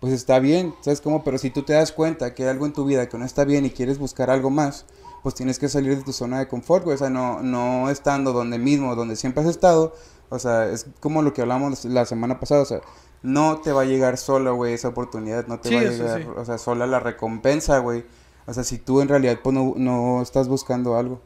pues 0.00 0.14
está 0.14 0.38
bien, 0.38 0.74
¿sabes 0.80 1.02
cómo? 1.02 1.22
Pero 1.22 1.36
si 1.36 1.50
tú 1.50 1.64
te 1.64 1.74
das 1.74 1.92
cuenta 1.92 2.32
que 2.32 2.44
hay 2.44 2.48
algo 2.48 2.64
en 2.64 2.72
tu 2.72 2.86
vida 2.86 3.10
que 3.10 3.18
no 3.18 3.26
está 3.26 3.44
bien 3.44 3.66
y 3.66 3.70
quieres 3.70 3.98
buscar 3.98 4.30
algo 4.30 4.48
más, 4.48 4.86
pues 5.22 5.34
tienes 5.34 5.58
que 5.58 5.68
salir 5.68 5.96
de 5.96 6.02
tu 6.02 6.12
zona 6.12 6.38
de 6.38 6.48
confort, 6.48 6.84
güey. 6.84 6.94
O 6.94 6.98
sea, 6.98 7.10
no, 7.10 7.42
no 7.42 7.90
estando 7.90 8.32
donde 8.32 8.58
mismo, 8.58 8.94
donde 8.96 9.16
siempre 9.16 9.42
has 9.42 9.48
estado. 9.48 9.94
O 10.28 10.38
sea, 10.38 10.68
es 10.68 10.86
como 11.00 11.22
lo 11.22 11.32
que 11.32 11.42
hablamos 11.42 11.84
la 11.84 12.04
semana 12.06 12.40
pasada. 12.40 12.62
O 12.62 12.66
sea, 12.66 12.80
no 13.22 13.60
te 13.60 13.72
va 13.72 13.82
a 13.82 13.84
llegar 13.84 14.18
solo, 14.18 14.54
güey, 14.54 14.74
esa 14.74 14.88
oportunidad. 14.88 15.46
No 15.46 15.60
te 15.60 15.74
va 15.74 15.80
a 15.80 15.84
llegar, 15.84 16.28
o 16.36 16.44
sea, 16.44 16.58
sola 16.58 16.86
la 16.86 17.00
recompensa, 17.00 17.78
güey. 17.78 18.04
O 18.46 18.54
sea, 18.54 18.64
si 18.64 18.78
tú 18.78 19.00
en 19.00 19.08
realidad 19.08 19.38
pues, 19.42 19.54
no, 19.54 19.74
no 19.76 20.22
estás 20.22 20.48
buscando 20.48 20.96
algo. 20.96 21.20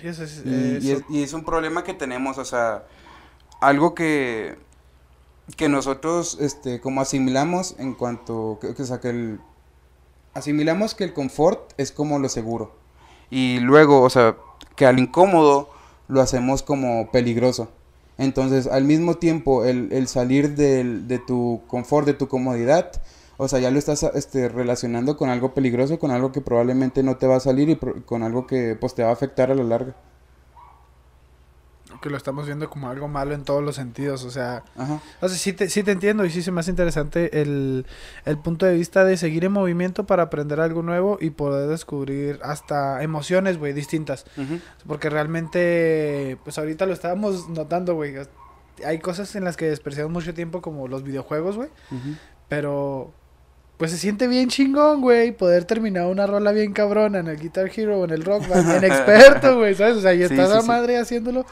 Sí, 0.00 0.08
eso 0.08 0.24
es, 0.24 0.42
y, 0.44 0.90
es, 0.90 1.04
y 1.08 1.22
es 1.22 1.32
un 1.32 1.44
problema 1.44 1.84
que 1.84 1.94
tenemos, 1.94 2.36
o 2.36 2.44
sea, 2.44 2.84
algo 3.60 3.94
que, 3.94 4.56
que 5.56 5.68
nosotros, 5.68 6.36
este, 6.40 6.80
como 6.80 7.00
asimilamos 7.00 7.76
en 7.78 7.94
cuanto, 7.94 8.58
que, 8.60 8.82
o 8.82 8.86
sea, 8.86 9.00
que 9.00 9.08
el, 9.08 9.40
asimilamos 10.34 10.94
que 10.94 11.04
el 11.04 11.14
confort 11.14 11.72
es 11.78 11.92
como 11.92 12.18
lo 12.18 12.28
seguro. 12.28 12.74
Y 13.30 13.60
luego, 13.60 14.02
o 14.02 14.10
sea, 14.10 14.36
que 14.76 14.86
al 14.86 14.98
incómodo 14.98 15.68
lo 16.08 16.20
hacemos 16.20 16.62
como 16.62 17.10
peligroso. 17.10 17.68
Entonces, 18.18 18.66
al 18.66 18.84
mismo 18.84 19.14
tiempo, 19.16 19.64
el, 19.64 19.92
el 19.92 20.08
salir 20.08 20.54
del, 20.54 21.08
de 21.08 21.18
tu 21.18 21.62
confort, 21.66 22.06
de 22.06 22.14
tu 22.14 22.28
comodidad, 22.28 22.92
o 23.36 23.48
sea, 23.48 23.58
ya 23.58 23.70
lo 23.70 23.78
estás 23.78 24.02
este, 24.02 24.48
relacionando 24.48 25.16
con 25.16 25.28
algo 25.28 25.52
peligroso, 25.52 25.98
con 25.98 26.10
algo 26.10 26.32
que 26.32 26.40
probablemente 26.40 27.02
no 27.02 27.16
te 27.16 27.26
va 27.26 27.36
a 27.36 27.40
salir 27.40 27.68
y 27.68 27.76
con 27.76 28.22
algo 28.22 28.46
que 28.46 28.76
pues 28.80 28.94
te 28.94 29.02
va 29.02 29.10
a 29.10 29.12
afectar 29.12 29.50
a 29.50 29.54
la 29.54 29.64
larga 29.64 29.94
que 32.06 32.10
lo 32.10 32.16
estamos 32.16 32.46
viendo 32.46 32.70
como 32.70 32.88
algo 32.88 33.08
malo 33.08 33.34
en 33.34 33.42
todos 33.42 33.64
los 33.64 33.74
sentidos, 33.74 34.22
o 34.24 34.30
sea, 34.30 34.62
o 35.20 35.28
sea 35.28 35.36
sí, 35.36 35.52
te, 35.52 35.68
sí 35.68 35.82
te 35.82 35.90
entiendo 35.90 36.24
y 36.24 36.30
sí 36.30 36.40
se 36.40 36.52
me 36.52 36.60
hace 36.60 36.70
interesante 36.70 37.42
el, 37.42 37.84
el 38.24 38.38
punto 38.38 38.64
de 38.64 38.74
vista 38.74 39.04
de 39.04 39.16
seguir 39.16 39.44
en 39.44 39.50
movimiento 39.50 40.06
para 40.06 40.22
aprender 40.22 40.60
algo 40.60 40.82
nuevo 40.82 41.18
y 41.20 41.30
poder 41.30 41.68
descubrir 41.68 42.38
hasta 42.44 43.02
emociones, 43.02 43.58
güey, 43.58 43.72
distintas, 43.72 44.24
porque 44.86 45.10
realmente, 45.10 46.38
pues 46.44 46.58
ahorita 46.58 46.86
lo 46.86 46.92
estábamos 46.92 47.48
notando, 47.48 47.94
güey, 47.94 48.14
hay 48.84 49.00
cosas 49.00 49.34
en 49.34 49.42
las 49.42 49.56
que 49.56 49.66
despreciamos 49.66 50.12
mucho 50.12 50.32
tiempo 50.32 50.62
como 50.62 50.86
los 50.86 51.02
videojuegos, 51.02 51.56
güey, 51.56 51.70
pero 52.48 53.12
pues 53.76 53.90
se 53.90 53.98
siente 53.98 54.26
bien 54.26 54.48
chingón, 54.48 55.02
güey, 55.02 55.32
poder 55.32 55.64
terminar 55.64 56.06
una 56.06 56.26
rola 56.26 56.52
bien 56.52 56.72
cabrona 56.72 57.18
en 57.18 57.26
el 57.26 57.36
Guitar 57.36 57.70
Hero 57.74 57.98
o 57.98 58.04
en 58.04 58.10
el 58.10 58.24
Rock 58.24 58.48
Band, 58.48 58.70
en 58.70 58.84
experto, 58.90 59.58
güey, 59.58 59.74
¿sabes? 59.74 59.96
O 59.96 60.00
sea, 60.00 60.14
y 60.14 60.22
está 60.22 60.46
la 60.46 60.62
madre 60.62 60.96
haciéndolo 60.96 61.44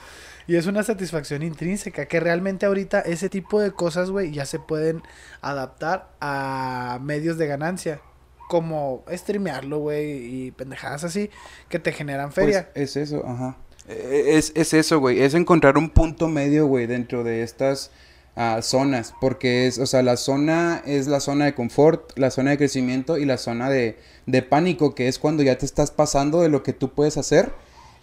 y 0.47 0.57
es 0.57 0.67
una 0.67 0.83
satisfacción 0.83 1.43
intrínseca 1.43 2.07
que 2.07 2.21
realmente 2.21 2.67
ahorita 2.67 3.01
ese 3.01 3.29
tipo 3.29 3.61
de 3.61 3.73
cosas, 3.73 4.11
güey, 4.11 4.33
ya 4.33 4.47
se 4.47 4.59
pueden 4.59 5.03
adaptar 5.41 6.11
a 6.21 6.99
medios 7.03 7.39
de 7.39 7.47
ganancia. 7.47 8.01
Como 8.47 9.05
streamearlo, 9.11 9.79
güey, 9.79 10.47
y 10.47 10.51
pendejadas 10.51 11.03
así 11.03 11.31
que 11.71 11.79
te 11.79 11.93
generan 11.93 12.27
pues, 12.27 12.47
feria. 12.47 12.71
es 12.75 12.95
eso, 12.95 13.27
ajá. 13.27 13.57
E, 13.89 14.37
es, 14.37 14.53
es 14.55 14.75
eso, 14.75 15.01
güey. 15.01 15.23
Es 15.23 15.33
encontrar 15.33 15.79
un 15.79 15.89
punto 15.89 16.29
medio, 16.29 16.67
güey, 16.67 16.87
dentro 16.87 17.25
de 17.25 17.43
estas 17.43 17.91
a 18.37 18.63
zonas, 18.63 19.15
porque 19.21 19.67
es, 19.67 19.79
o 19.79 19.87
sea, 19.87 20.03
la 20.03 20.17
zona 20.17 20.83
es 20.85 21.07
la 21.07 21.21
zona 21.21 21.45
de 21.45 21.55
confort, 21.55 22.19
la 22.19 22.31
zona 22.31 22.51
de 22.51 22.59
crecimiento 22.59 23.17
y 23.17 23.25
la 23.25 23.39
zona 23.39 23.71
de, 23.71 23.97
de 24.27 24.43
pánico, 24.43 24.95
que 24.95 25.07
es 25.07 25.19
cuando 25.19 25.43
ya 25.43 25.57
te 25.57 25.65
estás 25.67 25.91
pasando 25.93 26.41
de 26.41 26.49
lo 26.49 26.63
que 26.63 26.73
tú 26.73 26.93
puedes 26.93 27.17
hacer, 27.17 27.53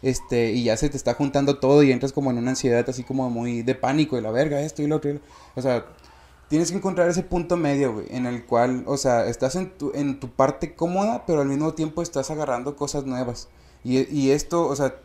este, 0.01 0.51
y 0.51 0.63
ya 0.63 0.77
se 0.77 0.89
te 0.89 0.97
está 0.97 1.13
juntando 1.13 1.59
todo 1.59 1.83
y 1.83 1.91
entras 1.91 2.13
como 2.13 2.31
en 2.31 2.37
una 2.37 2.51
ansiedad 2.51 2.85
así 2.89 3.03
como 3.03 3.29
muy 3.29 3.61
de 3.63 3.75
pánico, 3.75 4.15
de 4.15 4.21
la 4.21 4.31
verga, 4.31 4.61
esto 4.61 4.81
y 4.81 4.87
lo 4.87 4.97
otro, 4.97 5.19
o 5.55 5.61
sea, 5.61 5.85
tienes 6.49 6.71
que 6.71 6.77
encontrar 6.77 7.09
ese 7.09 7.23
punto 7.23 7.57
medio, 7.57 7.93
güey, 7.93 8.07
en 8.09 8.25
el 8.25 8.45
cual, 8.45 8.83
o 8.87 8.97
sea, 8.97 9.25
estás 9.27 9.55
en 9.55 9.71
tu, 9.77 9.91
en 9.93 10.19
tu 10.19 10.29
parte 10.29 10.75
cómoda, 10.75 11.25
pero 11.25 11.41
al 11.41 11.47
mismo 11.47 11.73
tiempo 11.73 12.01
estás 12.01 12.31
agarrando 12.31 12.75
cosas 12.75 13.05
nuevas, 13.05 13.49
y, 13.83 14.07
y 14.15 14.31
esto, 14.31 14.67
o 14.67 14.75
sea, 14.75 14.95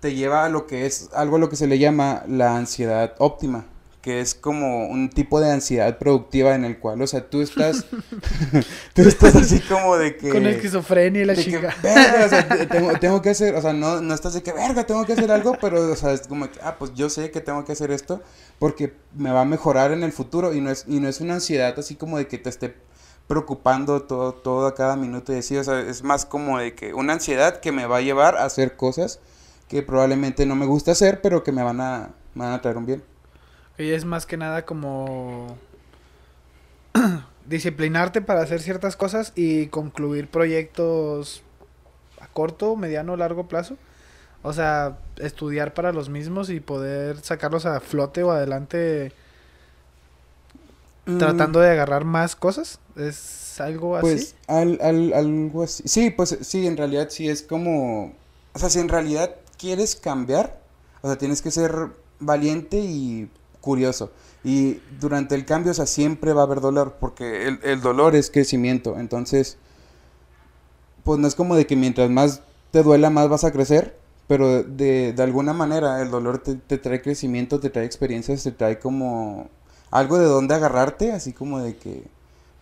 te 0.00 0.14
lleva 0.14 0.44
a 0.44 0.48
lo 0.48 0.66
que 0.66 0.86
es 0.86 1.10
algo 1.14 1.36
a 1.36 1.38
lo 1.38 1.48
que 1.48 1.56
se 1.56 1.68
le 1.68 1.78
llama 1.78 2.24
la 2.26 2.56
ansiedad 2.56 3.14
óptima 3.18 3.66
que 4.02 4.20
es 4.20 4.34
como 4.34 4.88
un 4.88 5.10
tipo 5.10 5.40
de 5.40 5.52
ansiedad 5.52 5.96
productiva 5.96 6.56
en 6.56 6.64
el 6.64 6.80
cual, 6.80 7.00
o 7.00 7.06
sea, 7.06 7.30
tú 7.30 7.40
estás, 7.40 7.86
tú 8.94 9.02
estás 9.02 9.36
así 9.36 9.60
como 9.60 9.96
de 9.96 10.16
que... 10.16 10.28
Con 10.28 10.44
esquizofrenia 10.44 11.22
y 11.22 11.24
la 11.24 11.36
chica. 11.36 11.74
verga, 11.80 12.26
o 12.26 12.28
sea, 12.28 12.68
tengo, 12.68 12.98
tengo, 12.98 13.22
que 13.22 13.30
hacer, 13.30 13.54
o 13.54 13.62
sea, 13.62 13.72
no, 13.72 14.00
no 14.00 14.12
estás 14.12 14.34
de 14.34 14.42
que, 14.42 14.52
verga, 14.52 14.84
tengo 14.84 15.06
que 15.06 15.12
hacer 15.12 15.30
algo, 15.30 15.56
pero, 15.60 15.90
o 15.90 15.96
sea, 15.96 16.12
es 16.12 16.26
como 16.26 16.50
que, 16.50 16.58
ah, 16.62 16.74
pues 16.78 16.92
yo 16.94 17.08
sé 17.08 17.30
que 17.30 17.40
tengo 17.40 17.64
que 17.64 17.72
hacer 17.72 17.92
esto 17.92 18.20
porque 18.58 18.92
me 19.16 19.30
va 19.30 19.42
a 19.42 19.44
mejorar 19.44 19.92
en 19.92 20.02
el 20.02 20.10
futuro 20.10 20.52
y 20.52 20.60
no 20.60 20.70
es, 20.70 20.84
y 20.88 20.98
no 20.98 21.08
es 21.08 21.20
una 21.20 21.34
ansiedad 21.34 21.78
así 21.78 21.94
como 21.94 22.18
de 22.18 22.26
que 22.26 22.38
te 22.38 22.48
esté 22.50 22.74
preocupando 23.28 24.02
todo, 24.02 24.34
todo 24.34 24.66
a 24.66 24.74
cada 24.74 24.96
minuto 24.96 25.32
y 25.32 25.38
así, 25.38 25.56
o 25.56 25.62
sea, 25.62 25.78
es 25.78 26.02
más 26.02 26.26
como 26.26 26.58
de 26.58 26.74
que 26.74 26.92
una 26.92 27.12
ansiedad 27.12 27.60
que 27.60 27.70
me 27.70 27.86
va 27.86 27.98
a 27.98 28.00
llevar 28.00 28.36
a 28.36 28.44
hacer 28.46 28.76
cosas 28.76 29.20
que 29.68 29.82
probablemente 29.82 30.44
no 30.44 30.56
me 30.56 30.66
gusta 30.66 30.90
hacer, 30.90 31.20
pero 31.22 31.44
que 31.44 31.52
me 31.52 31.62
van 31.62 31.80
a, 31.80 32.10
me 32.34 32.44
van 32.44 32.54
a 32.54 32.60
traer 32.60 32.76
un 32.76 32.86
bien. 32.86 33.11
Es 33.78 34.04
más 34.04 34.26
que 34.26 34.36
nada 34.36 34.64
como 34.64 35.56
disciplinarte 37.46 38.20
para 38.20 38.42
hacer 38.42 38.60
ciertas 38.60 38.96
cosas 38.96 39.32
y 39.34 39.66
concluir 39.68 40.28
proyectos 40.28 41.42
a 42.20 42.26
corto, 42.28 42.76
mediano, 42.76 43.16
largo 43.16 43.48
plazo. 43.48 43.76
O 44.42 44.52
sea, 44.52 44.98
estudiar 45.18 45.72
para 45.72 45.92
los 45.92 46.08
mismos 46.08 46.50
y 46.50 46.60
poder 46.60 47.20
sacarlos 47.20 47.64
a 47.64 47.80
flote 47.80 48.24
o 48.24 48.32
adelante 48.32 49.12
mm. 51.06 51.18
tratando 51.18 51.60
de 51.60 51.70
agarrar 51.70 52.04
más 52.04 52.36
cosas. 52.36 52.80
¿Es 52.96 53.60
algo 53.60 53.96
así? 53.96 54.02
Pues 54.02 54.34
al, 54.48 54.78
al, 54.82 55.12
algo 55.12 55.62
así. 55.62 55.84
Sí, 55.86 56.10
pues 56.10 56.36
sí, 56.42 56.66
en 56.66 56.76
realidad 56.76 57.08
sí 57.10 57.28
es 57.28 57.42
como... 57.42 58.14
O 58.54 58.58
sea, 58.58 58.68
si 58.68 58.80
en 58.80 58.88
realidad 58.88 59.36
quieres 59.58 59.96
cambiar, 59.96 60.60
o 61.00 61.08
sea, 61.08 61.16
tienes 61.16 61.40
que 61.40 61.50
ser 61.50 61.72
valiente 62.18 62.78
y 62.78 63.30
curioso. 63.62 64.10
Y 64.44 64.80
durante 65.00 65.34
el 65.34 65.46
cambio, 65.46 65.70
o 65.70 65.74
sea, 65.74 65.86
siempre 65.86 66.34
va 66.34 66.42
a 66.42 66.44
haber 66.44 66.60
dolor, 66.60 66.96
porque 67.00 67.56
el, 67.62 67.80
dolor 67.80 68.14
es 68.14 68.30
crecimiento. 68.30 68.98
Entonces, 68.98 69.56
pues 71.04 71.18
no 71.18 71.26
es 71.26 71.34
como 71.34 71.56
de 71.56 71.66
que 71.66 71.76
mientras 71.76 72.10
más 72.10 72.42
te 72.70 72.82
duela, 72.82 73.08
más 73.08 73.30
vas 73.30 73.44
a 73.44 73.52
crecer, 73.52 73.96
pero 74.28 74.62
de, 74.62 75.14
de 75.14 75.22
alguna 75.22 75.54
manera 75.54 76.02
el 76.02 76.10
dolor 76.10 76.38
te, 76.38 76.56
te, 76.56 76.76
trae 76.76 77.00
crecimiento, 77.00 77.60
te 77.60 77.70
trae 77.70 77.86
experiencias, 77.86 78.42
te 78.42 78.52
trae 78.52 78.78
como 78.78 79.48
algo 79.90 80.18
de 80.18 80.26
donde 80.26 80.54
agarrarte, 80.54 81.12
así 81.12 81.32
como 81.32 81.60
de 81.60 81.76
que, 81.76 82.04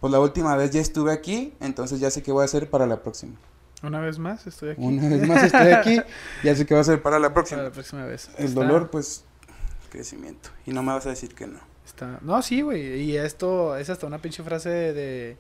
pues 0.01 0.13
la 0.13 0.21
última 0.21 0.55
vez 0.57 0.71
ya 0.71 0.81
estuve 0.81 1.13
aquí, 1.13 1.55
entonces 1.61 2.01
ya 2.01 2.11
sé 2.11 2.23
qué 2.23 2.33
voy 2.33 2.43
a 2.43 2.45
hacer 2.45 2.69
para 2.69 2.87
la 2.87 3.03
próxima. 3.03 3.35
Una 3.83 4.01
vez 4.01 4.19
más 4.19 4.47
estoy 4.47 4.71
aquí. 4.71 4.83
Una 4.83 5.09
vez 5.09 5.27
más 5.27 5.45
estoy 5.45 5.73
aquí, 5.73 6.01
ya 6.45 6.55
sé 6.55 6.67
qué 6.67 6.75
voy 6.75 6.79
a 6.79 6.83
hacer 6.83 7.01
para 7.01 7.19
la 7.19 7.33
próxima. 7.33 7.59
Para 7.59 7.69
la 7.69 7.75
próxima 7.75 8.05
vez. 8.05 8.31
El 8.37 8.53
dolor, 8.53 8.91
pues, 8.91 9.25
crecimiento. 9.91 10.51
Y 10.65 10.73
no 10.73 10.83
me 10.83 10.93
vas 10.93 11.07
a 11.07 11.11
decir 11.11 11.35
que 11.35 11.47
no. 11.47 11.61
Está... 11.85 12.19
No, 12.23 12.41
sí, 12.41 12.63
güey. 12.63 13.03
Y 13.03 13.17
esto 13.17 13.77
es 13.77 13.91
hasta 13.91 14.07
una 14.07 14.19
pinche 14.19 14.43
frase 14.43 14.71
de, 14.71 15.37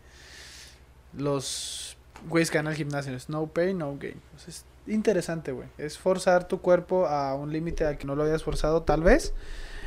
los 1.16 1.97
güeyes 2.28 2.50
que 2.50 2.59
van 2.59 2.66
al 2.66 2.75
gimnasio. 2.75 3.14
Es 3.14 3.28
no 3.28 3.47
pain, 3.47 3.78
no 3.78 3.97
gain. 3.99 4.21
es 4.47 4.64
interesante, 4.87 5.52
güey. 5.52 5.69
Es 5.78 5.99
forzar 5.99 6.47
tu 6.49 6.61
cuerpo 6.61 7.07
a 7.07 7.35
un 7.35 7.52
límite 7.52 7.85
al 7.87 7.97
que 7.97 8.07
no 8.07 8.14
lo 8.14 8.25
habías 8.25 8.42
forzado, 8.42 8.83
tal 8.83 9.02
vez. 9.02 9.33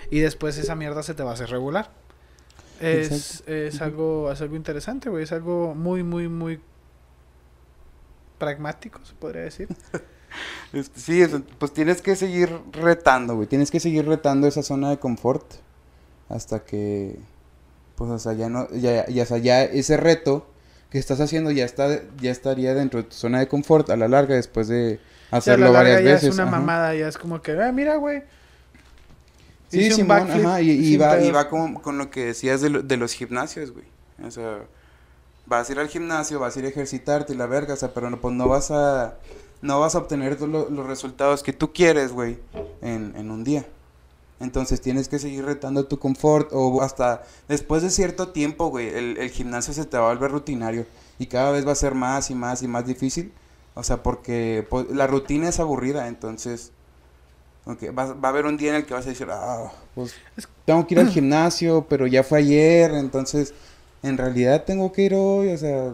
Y 0.09 0.19
después 0.19 0.57
esa 0.57 0.75
mierda 0.75 1.03
se 1.03 1.13
te 1.13 1.23
va 1.23 1.31
a 1.31 1.33
hacer 1.33 1.49
regular. 1.49 1.91
Es, 2.79 3.43
es 3.47 3.81
algo, 3.81 4.31
es 4.31 4.41
algo 4.41 4.55
interesante, 4.55 5.09
güey. 5.09 5.23
Es 5.23 5.31
algo 5.31 5.75
muy, 5.75 6.03
muy, 6.03 6.27
muy 6.27 6.59
pragmático, 8.37 8.99
se 9.05 9.13
podría 9.13 9.43
decir. 9.43 9.67
Sí, 10.95 11.23
pues 11.59 11.73
tienes 11.73 12.01
que 12.01 12.15
seguir 12.15 12.49
retando, 12.71 13.35
güey. 13.35 13.47
Tienes 13.47 13.71
que 13.71 13.79
seguir 13.79 14.07
retando 14.07 14.47
esa 14.47 14.63
zona 14.63 14.89
de 14.89 14.97
confort 14.97 15.45
hasta 16.29 16.63
que, 16.63 17.19
pues, 17.95 18.21
sea, 18.21 18.33
ya 18.33 18.49
no, 18.49 18.69
ya, 18.71 19.05
ya, 19.07 19.25
ya 19.37 19.63
ese 19.63 19.97
reto 19.97 20.47
que 20.89 20.97
estás 20.97 21.19
haciendo 21.19 21.51
ya 21.51 21.65
está, 21.65 22.01
ya 22.19 22.31
estaría 22.31 22.73
dentro 22.73 23.01
de 23.01 23.09
tu 23.09 23.15
zona 23.15 23.39
de 23.39 23.47
confort 23.47 23.89
a 23.89 23.97
la 23.97 24.07
larga 24.07 24.35
después 24.35 24.67
de 24.67 24.99
hacerlo 25.31 25.71
varias 25.71 26.03
ya 26.03 26.11
veces. 26.13 26.29
Es 26.29 26.35
una 26.35 26.45
mamada, 26.45 26.95
ya 26.95 27.07
es 27.07 27.17
como 27.17 27.41
que, 27.41 27.51
ah, 27.51 27.71
mira, 27.71 27.95
güey. 27.97 28.23
Sí, 29.69 29.91
Simón, 29.91 30.29
ajá, 30.29 30.61
y, 30.61 30.97
va, 30.97 31.19
y 31.19 31.31
va 31.31 31.49
con, 31.49 31.75
con, 31.75 31.97
lo 31.97 32.11
que 32.11 32.25
decías 32.25 32.61
de, 32.61 32.83
de 32.83 32.97
los 32.97 33.13
gimnasios, 33.13 33.71
güey. 33.71 33.85
O 34.23 34.29
sea, 34.29 34.59
vas 35.47 35.67
a 35.67 35.71
ir 35.71 35.79
al 35.79 35.87
gimnasio, 35.87 36.39
vas 36.39 36.55
a 36.55 36.59
ir 36.59 36.65
a 36.65 36.69
ejercitarte 36.69 37.33
y 37.33 37.35
la 37.35 37.47
verga, 37.47 37.73
o 37.73 37.77
sea, 37.77 37.93
pero 37.93 38.09
no, 38.09 38.21
pues 38.21 38.35
no 38.35 38.47
vas 38.47 38.69
a 38.69 39.15
no 39.63 39.79
vas 39.79 39.95
a 39.95 39.99
obtener 39.99 40.39
los 40.41 40.85
resultados 40.85 41.41
que 41.41 41.53
tú 41.53 41.71
quieres, 41.71 42.11
güey, 42.11 42.37
en, 42.81 43.31
un 43.31 43.45
día. 43.45 43.65
Entonces 44.41 44.81
tienes 44.81 45.07
que 45.07 45.19
seguir 45.19 45.45
retando 45.45 45.85
tu 45.85 45.99
confort 45.99 46.49
o 46.51 46.81
hasta 46.81 47.23
después 47.47 47.81
de 47.81 47.89
cierto 47.89 48.27
tiempo, 48.27 48.67
güey, 48.67 48.89
el, 48.89 49.29
gimnasio 49.29 49.73
se 49.73 49.85
te 49.85 49.97
va 49.97 50.11
a 50.11 50.13
volver 50.13 50.31
rutinario 50.31 50.85
y 51.17 51.27
cada 51.27 51.51
vez 51.51 51.65
va 51.65 51.71
a 51.71 51.75
ser 51.75 51.95
más 51.95 52.29
y 52.29 52.35
más 52.35 52.61
y 52.61 52.67
más 52.67 52.85
difícil. 52.85 53.31
O 53.73 53.83
sea, 53.83 54.03
porque 54.03 54.67
pues, 54.69 54.89
la 54.91 55.07
rutina 55.07 55.47
es 55.47 55.61
aburrida, 55.61 56.09
entonces 56.09 56.73
okay, 57.65 57.89
va, 57.89 58.13
va, 58.13 58.27
a 58.27 58.31
haber 58.31 58.45
un 58.45 58.57
día 58.57 58.71
en 58.71 58.75
el 58.75 58.85
que 58.85 58.93
vas 58.93 59.05
a 59.05 59.09
decir, 59.09 59.27
ah, 59.31 59.71
pues 59.95 60.13
tengo 60.65 60.85
que 60.85 60.95
ir 60.95 60.99
al 60.99 61.09
gimnasio, 61.09 61.85
pero 61.87 62.05
ya 62.05 62.23
fue 62.23 62.39
ayer, 62.39 62.91
entonces 62.91 63.53
en 64.03 64.17
realidad 64.17 64.65
tengo 64.65 64.91
que 64.91 65.03
ir 65.03 65.15
hoy, 65.15 65.53
o 65.53 65.57
sea, 65.57 65.93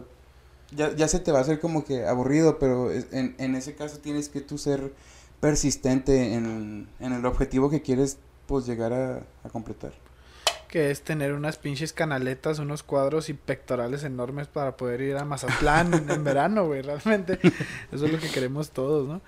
ya, 0.71 0.95
ya 0.95 1.07
se 1.07 1.19
te 1.19 1.31
va 1.31 1.39
a 1.39 1.41
hacer 1.41 1.59
como 1.59 1.83
que 1.83 2.05
aburrido, 2.05 2.59
pero 2.59 2.91
en, 2.91 3.35
en 3.38 3.55
ese 3.55 3.75
caso 3.75 3.99
tienes 3.99 4.29
que 4.29 4.41
tú 4.41 4.57
ser 4.57 4.93
persistente 5.39 6.33
en, 6.33 6.88
en 6.99 7.13
el 7.13 7.25
objetivo 7.25 7.69
que 7.69 7.81
quieres 7.81 8.17
pues 8.45 8.65
llegar 8.65 8.93
a, 8.93 9.23
a, 9.43 9.49
completar. 9.49 9.93
Que 10.67 10.91
es 10.91 11.01
tener 11.01 11.33
unas 11.33 11.57
pinches 11.57 11.93
canaletas, 11.93 12.59
unos 12.59 12.83
cuadros 12.83 13.29
y 13.29 13.33
pectorales 13.33 14.03
enormes 14.03 14.47
para 14.47 14.77
poder 14.77 15.01
ir 15.01 15.17
a 15.17 15.25
Mazatlán 15.25 15.93
en 16.09 16.23
verano, 16.23 16.67
güey, 16.67 16.81
realmente. 16.81 17.39
Eso 17.91 18.05
es 18.05 18.11
lo 18.11 18.19
que 18.19 18.29
queremos 18.29 18.71
todos, 18.71 19.07
¿no? 19.07 19.21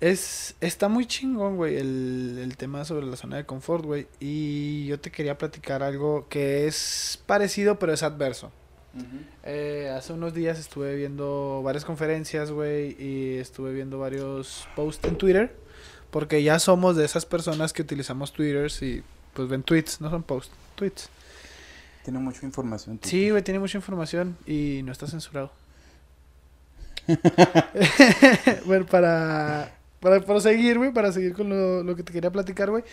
Es, 0.00 0.54
está 0.62 0.88
muy 0.88 1.06
chingón, 1.06 1.56
güey, 1.56 1.76
el, 1.76 2.38
el 2.42 2.56
tema 2.56 2.86
sobre 2.86 3.06
la 3.06 3.16
zona 3.16 3.36
de 3.36 3.44
confort, 3.44 3.84
güey. 3.84 4.06
Y 4.18 4.86
yo 4.86 4.98
te 4.98 5.10
quería 5.10 5.36
platicar 5.36 5.82
algo 5.82 6.26
que 6.28 6.66
es 6.66 7.22
parecido, 7.26 7.78
pero 7.78 7.92
es 7.92 8.02
adverso 8.02 8.50
eh, 9.44 9.92
hace 9.96 10.12
unos 10.12 10.34
días 10.34 10.58
estuve 10.58 10.96
viendo 10.96 11.62
varias 11.62 11.84
conferencias, 11.84 12.50
güey, 12.50 12.96
y 12.98 13.38
estuve 13.38 13.72
viendo 13.72 13.98
varios 13.98 14.68
posts 14.76 15.06
en 15.06 15.16
Twitter, 15.16 15.54
porque 16.10 16.42
ya 16.42 16.58
somos 16.58 16.96
de 16.96 17.04
esas 17.04 17.26
personas 17.26 17.72
que 17.72 17.82
utilizamos 17.82 18.32
Twitter 18.32 18.70
y 18.80 19.02
pues 19.34 19.48
ven 19.48 19.62
tweets, 19.62 20.00
no 20.00 20.10
son 20.10 20.22
posts, 20.22 20.52
tweets. 20.74 21.08
Tiene 22.04 22.18
mucha 22.18 22.44
información. 22.46 22.98
Sí, 23.02 23.30
güey, 23.30 23.42
tiene 23.42 23.60
mucha 23.60 23.78
información 23.78 24.36
y 24.46 24.80
no 24.84 24.92
está 24.92 25.06
censurado. 25.06 25.52
bueno, 28.66 28.86
para, 28.86 29.72
para, 30.00 30.20
para 30.20 30.40
seguir, 30.40 30.78
güey, 30.78 30.92
para 30.92 31.12
seguir 31.12 31.34
con 31.34 31.48
lo, 31.48 31.82
lo 31.82 31.96
que 31.96 32.02
te 32.02 32.12
quería 32.12 32.30
platicar, 32.30 32.70
güey, 32.70 32.84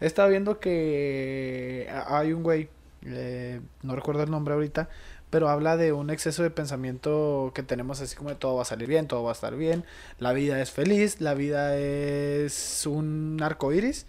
estaba 0.00 0.28
viendo 0.28 0.58
que 0.58 1.88
hay 2.08 2.32
un 2.32 2.42
güey, 2.42 2.68
eh, 3.04 3.60
no 3.82 3.94
recuerdo 3.94 4.22
el 4.22 4.30
nombre 4.30 4.54
ahorita, 4.54 4.88
pero 5.30 5.48
habla 5.48 5.76
de 5.76 5.92
un 5.92 6.10
exceso 6.10 6.42
de 6.42 6.50
pensamiento 6.50 7.52
que 7.54 7.62
tenemos 7.62 8.00
así 8.00 8.16
como 8.16 8.30
de 8.30 8.36
todo 8.36 8.56
va 8.56 8.62
a 8.62 8.66
salir 8.66 8.88
bien, 8.88 9.08
todo 9.08 9.22
va 9.22 9.30
a 9.30 9.32
estar 9.32 9.56
bien, 9.56 9.84
la 10.18 10.32
vida 10.32 10.60
es 10.60 10.70
feliz, 10.70 11.20
la 11.20 11.34
vida 11.34 11.76
es 11.76 12.86
un 12.86 13.38
arco 13.42 13.72
iris 13.72 14.06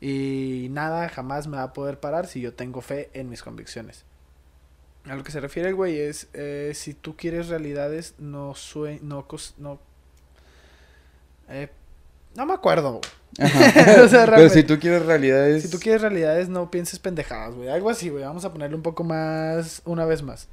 y 0.00 0.68
nada 0.70 1.08
jamás 1.08 1.46
me 1.46 1.56
va 1.56 1.64
a 1.64 1.72
poder 1.72 2.00
parar 2.00 2.26
si 2.26 2.40
yo 2.40 2.54
tengo 2.54 2.80
fe 2.80 3.10
en 3.12 3.28
mis 3.28 3.42
convicciones. 3.42 4.04
A 5.04 5.14
lo 5.16 5.22
que 5.22 5.32
se 5.32 5.40
refiere 5.40 5.68
el 5.68 5.74
güey 5.74 5.98
es, 5.98 6.28
eh, 6.32 6.72
si 6.74 6.94
tú 6.94 7.14
quieres 7.14 7.48
realidades, 7.48 8.14
no 8.18 8.54
sue 8.54 9.00
no, 9.02 9.26
no, 9.58 9.78
eh, 11.48 11.68
no 12.34 12.46
me 12.46 12.54
acuerdo. 12.54 13.00
Pero 13.36 14.48
si 14.48 14.62
tú 14.62 14.78
quieres 14.78 15.04
realidades. 15.04 15.64
Si 15.64 15.70
tú 15.70 15.78
quieres 15.78 16.02
realidades, 16.02 16.48
no 16.48 16.70
pienses 16.70 16.98
pendejadas, 16.98 17.54
güey. 17.54 17.68
Algo 17.68 17.90
así, 17.90 18.08
güey. 18.08 18.24
Vamos 18.24 18.44
a 18.44 18.52
ponerle 18.52 18.76
un 18.76 18.82
poco 18.82 19.04
más, 19.04 19.82
una 19.84 20.04
vez 20.04 20.22
más. 20.22 20.48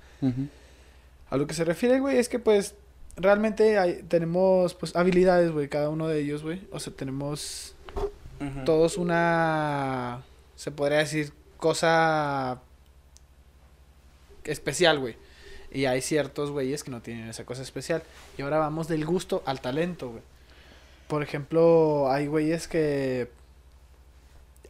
A 1.29 1.37
lo 1.37 1.47
que 1.47 1.53
se 1.53 1.63
refiere, 1.63 1.99
güey, 1.99 2.17
es 2.17 2.29
que 2.29 2.39
pues 2.39 2.75
realmente 3.15 3.77
hay, 3.77 4.03
tenemos 4.03 4.73
pues 4.73 4.95
habilidades, 4.95 5.51
güey, 5.51 5.67
cada 5.67 5.89
uno 5.89 6.07
de 6.07 6.19
ellos, 6.19 6.43
güey. 6.43 6.67
O 6.71 6.79
sea, 6.79 6.93
tenemos 6.93 7.75
todos 8.65 8.97
una, 8.97 10.23
se 10.55 10.71
podría 10.71 10.99
decir, 10.99 11.31
cosa 11.57 12.59
especial, 14.43 14.99
güey. 14.99 15.15
Y 15.71 15.85
hay 15.85 16.01
ciertos 16.01 16.51
güeyes 16.51 16.83
que 16.83 16.91
no 16.91 17.01
tienen 17.01 17.29
esa 17.29 17.45
cosa 17.45 17.61
especial. 17.61 18.03
Y 18.37 18.41
ahora 18.41 18.57
vamos 18.57 18.87
del 18.87 19.05
gusto 19.05 19.41
al 19.45 19.61
talento, 19.61 20.09
güey. 20.09 20.23
Por 21.11 21.23
ejemplo, 21.23 22.09
hay 22.09 22.27
güeyes 22.27 22.69
que... 22.69 23.29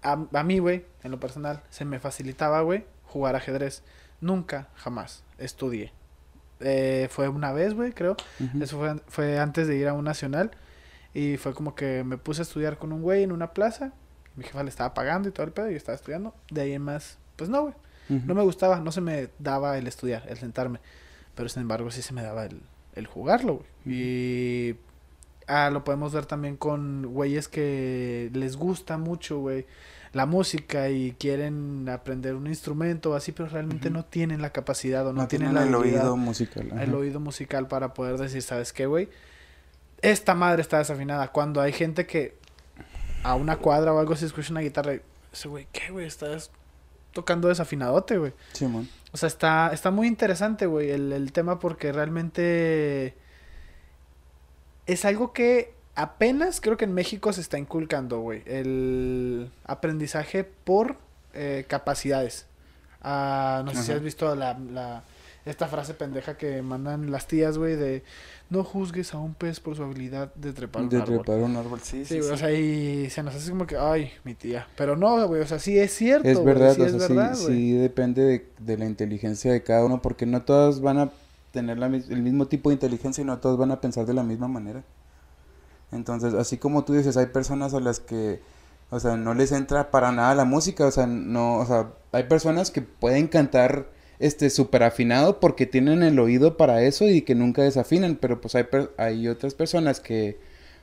A, 0.01 0.25
a 0.33 0.43
mí, 0.43 0.57
güey, 0.57 0.83
en 1.03 1.11
lo 1.11 1.19
personal, 1.19 1.61
se 1.69 1.85
me 1.85 1.99
facilitaba, 1.99 2.61
güey, 2.61 2.83
jugar 3.03 3.35
ajedrez. 3.35 3.83
Nunca, 4.21 4.67
jamás, 4.73 5.23
estudié. 5.37 5.93
Eh, 6.59 7.09
fue 7.11 7.27
una 7.27 7.51
vez, 7.53 7.75
güey, 7.75 7.91
creo. 7.91 8.17
Eso 8.59 8.79
fue, 8.79 8.95
fue 9.07 9.37
antes 9.37 9.67
de 9.67 9.75
ir 9.75 9.87
a 9.87 9.93
un 9.93 10.03
nacional. 10.03 10.49
Y 11.13 11.37
fue 11.37 11.53
como 11.53 11.75
que 11.75 12.03
me 12.03 12.17
puse 12.17 12.41
a 12.41 12.45
estudiar 12.45 12.79
con 12.79 12.91
un 12.91 13.03
güey 13.03 13.21
en 13.21 13.33
una 13.33 13.53
plaza. 13.53 13.93
Mi 14.35 14.43
jefa 14.43 14.63
le 14.63 14.69
estaba 14.69 14.95
pagando 14.95 15.29
y 15.29 15.31
todo 15.31 15.45
el 15.45 15.53
pedo. 15.53 15.67
Y 15.69 15.73
yo 15.73 15.77
estaba 15.77 15.95
estudiando. 15.95 16.33
De 16.49 16.61
ahí 16.61 16.73
en 16.73 16.81
más, 16.81 17.19
pues 17.35 17.51
no, 17.51 17.61
güey. 17.61 17.75
No 18.09 18.33
me 18.33 18.41
gustaba, 18.41 18.79
no 18.79 18.91
se 18.91 19.01
me 19.01 19.29
daba 19.37 19.77
el 19.77 19.85
estudiar, 19.85 20.25
el 20.27 20.39
sentarme. 20.39 20.79
Pero 21.35 21.49
sin 21.49 21.61
embargo, 21.61 21.91
sí 21.91 22.01
se 22.01 22.13
me 22.13 22.23
daba 22.23 22.45
el, 22.45 22.63
el 22.95 23.05
jugarlo, 23.05 23.57
güey. 23.57 23.67
Y 23.85 24.75
ah, 25.51 25.69
lo 25.69 25.83
podemos 25.83 26.13
ver 26.13 26.25
también 26.25 26.57
con 26.57 27.05
güeyes 27.13 27.47
que 27.47 28.29
les 28.33 28.55
gusta 28.55 28.97
mucho, 28.97 29.39
güey, 29.39 29.65
la 30.13 30.25
música 30.25 30.89
y 30.89 31.11
quieren 31.19 31.87
aprender 31.89 32.35
un 32.35 32.47
instrumento 32.47 33.11
o 33.11 33.15
así, 33.15 33.31
pero 33.31 33.49
realmente 33.49 33.89
no 33.89 34.03
tienen 34.05 34.41
la 34.41 34.51
capacidad 34.51 35.05
o 35.07 35.13
no, 35.13 35.21
No 35.21 35.27
tienen, 35.27 35.53
la 35.53 35.63
el 35.63 35.75
oído 35.75 36.17
musical. 36.17 36.69
ajá. 36.71 36.83
el 36.83 36.93
oído 36.93 37.19
musical 37.19 37.67
para 37.67 37.93
poder 37.93 38.17
decir, 38.17 38.41
¿sabes 38.41 38.73
qué, 38.73 38.85
güey? 38.85 39.09
Esta 40.01 40.33
madre 40.33 40.61
está 40.61 40.79
desafinada. 40.79 41.31
Cuando 41.31 41.61
hay 41.61 41.73
gente 41.73 42.07
que 42.07 42.35
a 43.23 43.35
una 43.35 43.57
cuadra 43.57 43.93
o 43.93 43.99
algo 43.99 44.13
así 44.13 44.25
escucha 44.25 44.51
una 44.51 44.61
guitarra 44.61 44.95
y 44.95 45.01
ese 45.31 45.47
güey, 45.47 45.67
¿qué, 45.71 45.91
güey? 45.91 46.07
Estás 46.07 46.51
tocando 47.13 47.47
desafinadote, 47.49 48.17
güey. 48.17 48.33
Simón. 48.53 48.89
O 49.11 49.17
sea, 49.17 49.27
está, 49.27 49.71
está 49.73 49.91
muy 49.91 50.07
interesante, 50.07 50.65
güey, 50.65 50.89
el, 50.91 51.11
el 51.13 51.31
tema 51.33 51.59
porque 51.59 51.91
realmente 51.91 53.13
es 54.85 55.05
algo 55.05 55.33
que 55.33 55.73
apenas 55.95 56.61
creo 56.61 56.77
que 56.77 56.85
en 56.85 56.93
México 56.93 57.33
se 57.33 57.41
está 57.41 57.57
inculcando, 57.57 58.19
güey. 58.19 58.41
El 58.45 59.51
aprendizaje 59.65 60.43
por 60.43 60.97
eh, 61.33 61.65
capacidades. 61.67 62.45
Ah, 63.01 63.63
no 63.65 63.71
sé 63.71 63.83
si 63.83 63.91
Ajá. 63.91 63.97
has 63.97 64.03
visto 64.03 64.35
la, 64.35 64.57
la- 64.59 65.03
esta 65.43 65.67
frase 65.67 65.95
pendeja 65.95 66.37
que 66.37 66.61
mandan 66.61 67.09
las 67.09 67.25
tías, 67.27 67.57
güey, 67.57 67.75
de 67.75 68.03
no 68.51 68.63
juzgues 68.63 69.13
a 69.15 69.17
un 69.17 69.33
pez 69.33 69.59
por 69.59 69.75
su 69.75 69.81
habilidad 69.83 70.31
de 70.35 70.53
trepar 70.53 70.83
un 70.83 70.89
De 70.89 70.97
árbol. 70.97 71.23
trepar 71.23 71.41
un 71.41 71.55
árbol, 71.55 71.79
sí, 71.81 72.05
Sí, 72.05 72.05
sí. 72.05 72.17
güey, 72.19 72.27
sí. 72.27 72.33
o 72.33 72.37
sea, 72.37 72.51
y 72.51 73.09
se 73.09 73.23
nos 73.23 73.33
hace 73.33 73.49
como 73.49 73.65
que, 73.65 73.75
ay, 73.75 74.11
mi 74.23 74.35
tía. 74.35 74.67
Pero 74.77 74.95
no, 74.95 75.27
güey, 75.27 75.41
o 75.41 75.47
sea, 75.47 75.57
sí 75.57 75.79
es 75.79 75.91
cierto. 75.95 76.27
Es 76.29 76.37
güey, 76.37 76.53
verdad, 76.53 76.75
sí 76.75 76.81
o 76.81 76.85
es 76.85 76.91
sea, 76.91 77.07
sí- 77.07 77.13
verdad, 77.15 77.33
sí, 77.35 77.43
güey. 77.45 77.71
depende 77.71 78.21
de, 78.23 78.47
de 78.59 78.77
la 78.77 78.85
inteligencia 78.85 79.51
de 79.51 79.63
cada 79.63 79.83
uno, 79.83 79.99
porque 80.01 80.27
no 80.27 80.43
todos 80.43 80.79
van 80.79 80.99
a 80.99 81.11
tener 81.51 81.77
la, 81.77 81.87
el 81.87 82.21
mismo 82.21 82.47
tipo 82.47 82.69
de 82.69 82.75
inteligencia 82.75 83.21
y 83.21 83.25
no 83.25 83.39
todos 83.39 83.57
van 83.57 83.71
a 83.71 83.81
pensar 83.81 84.05
de 84.05 84.13
la 84.13 84.23
misma 84.23 84.47
manera. 84.47 84.83
Entonces, 85.91 86.33
así 86.33 86.57
como 86.57 86.85
tú 86.85 86.93
dices, 86.93 87.17
hay 87.17 87.27
personas 87.27 87.73
a 87.73 87.79
las 87.79 87.99
que, 87.99 88.39
o 88.89 88.99
sea, 88.99 89.17
no 89.17 89.33
les 89.33 89.51
entra 89.51 89.91
para 89.91 90.11
nada 90.11 90.35
la 90.35 90.45
música, 90.45 90.85
o 90.85 90.91
sea, 90.91 91.05
no, 91.05 91.57
o 91.57 91.65
sea, 91.65 91.91
hay 92.11 92.23
personas 92.23 92.71
que 92.71 92.81
pueden 92.81 93.27
cantar 93.27 93.89
este 94.19 94.49
súper 94.49 94.83
afinado 94.83 95.39
porque 95.39 95.65
tienen 95.65 96.03
el 96.03 96.19
oído 96.19 96.55
para 96.55 96.83
eso 96.83 97.07
y 97.07 97.23
que 97.23 97.35
nunca 97.35 97.63
desafinan, 97.63 98.17
pero 98.21 98.39
pues 98.39 98.55
hay, 98.55 98.65
hay 98.97 99.27
otras 99.27 99.53
personas 99.53 99.99
que, 99.99 100.39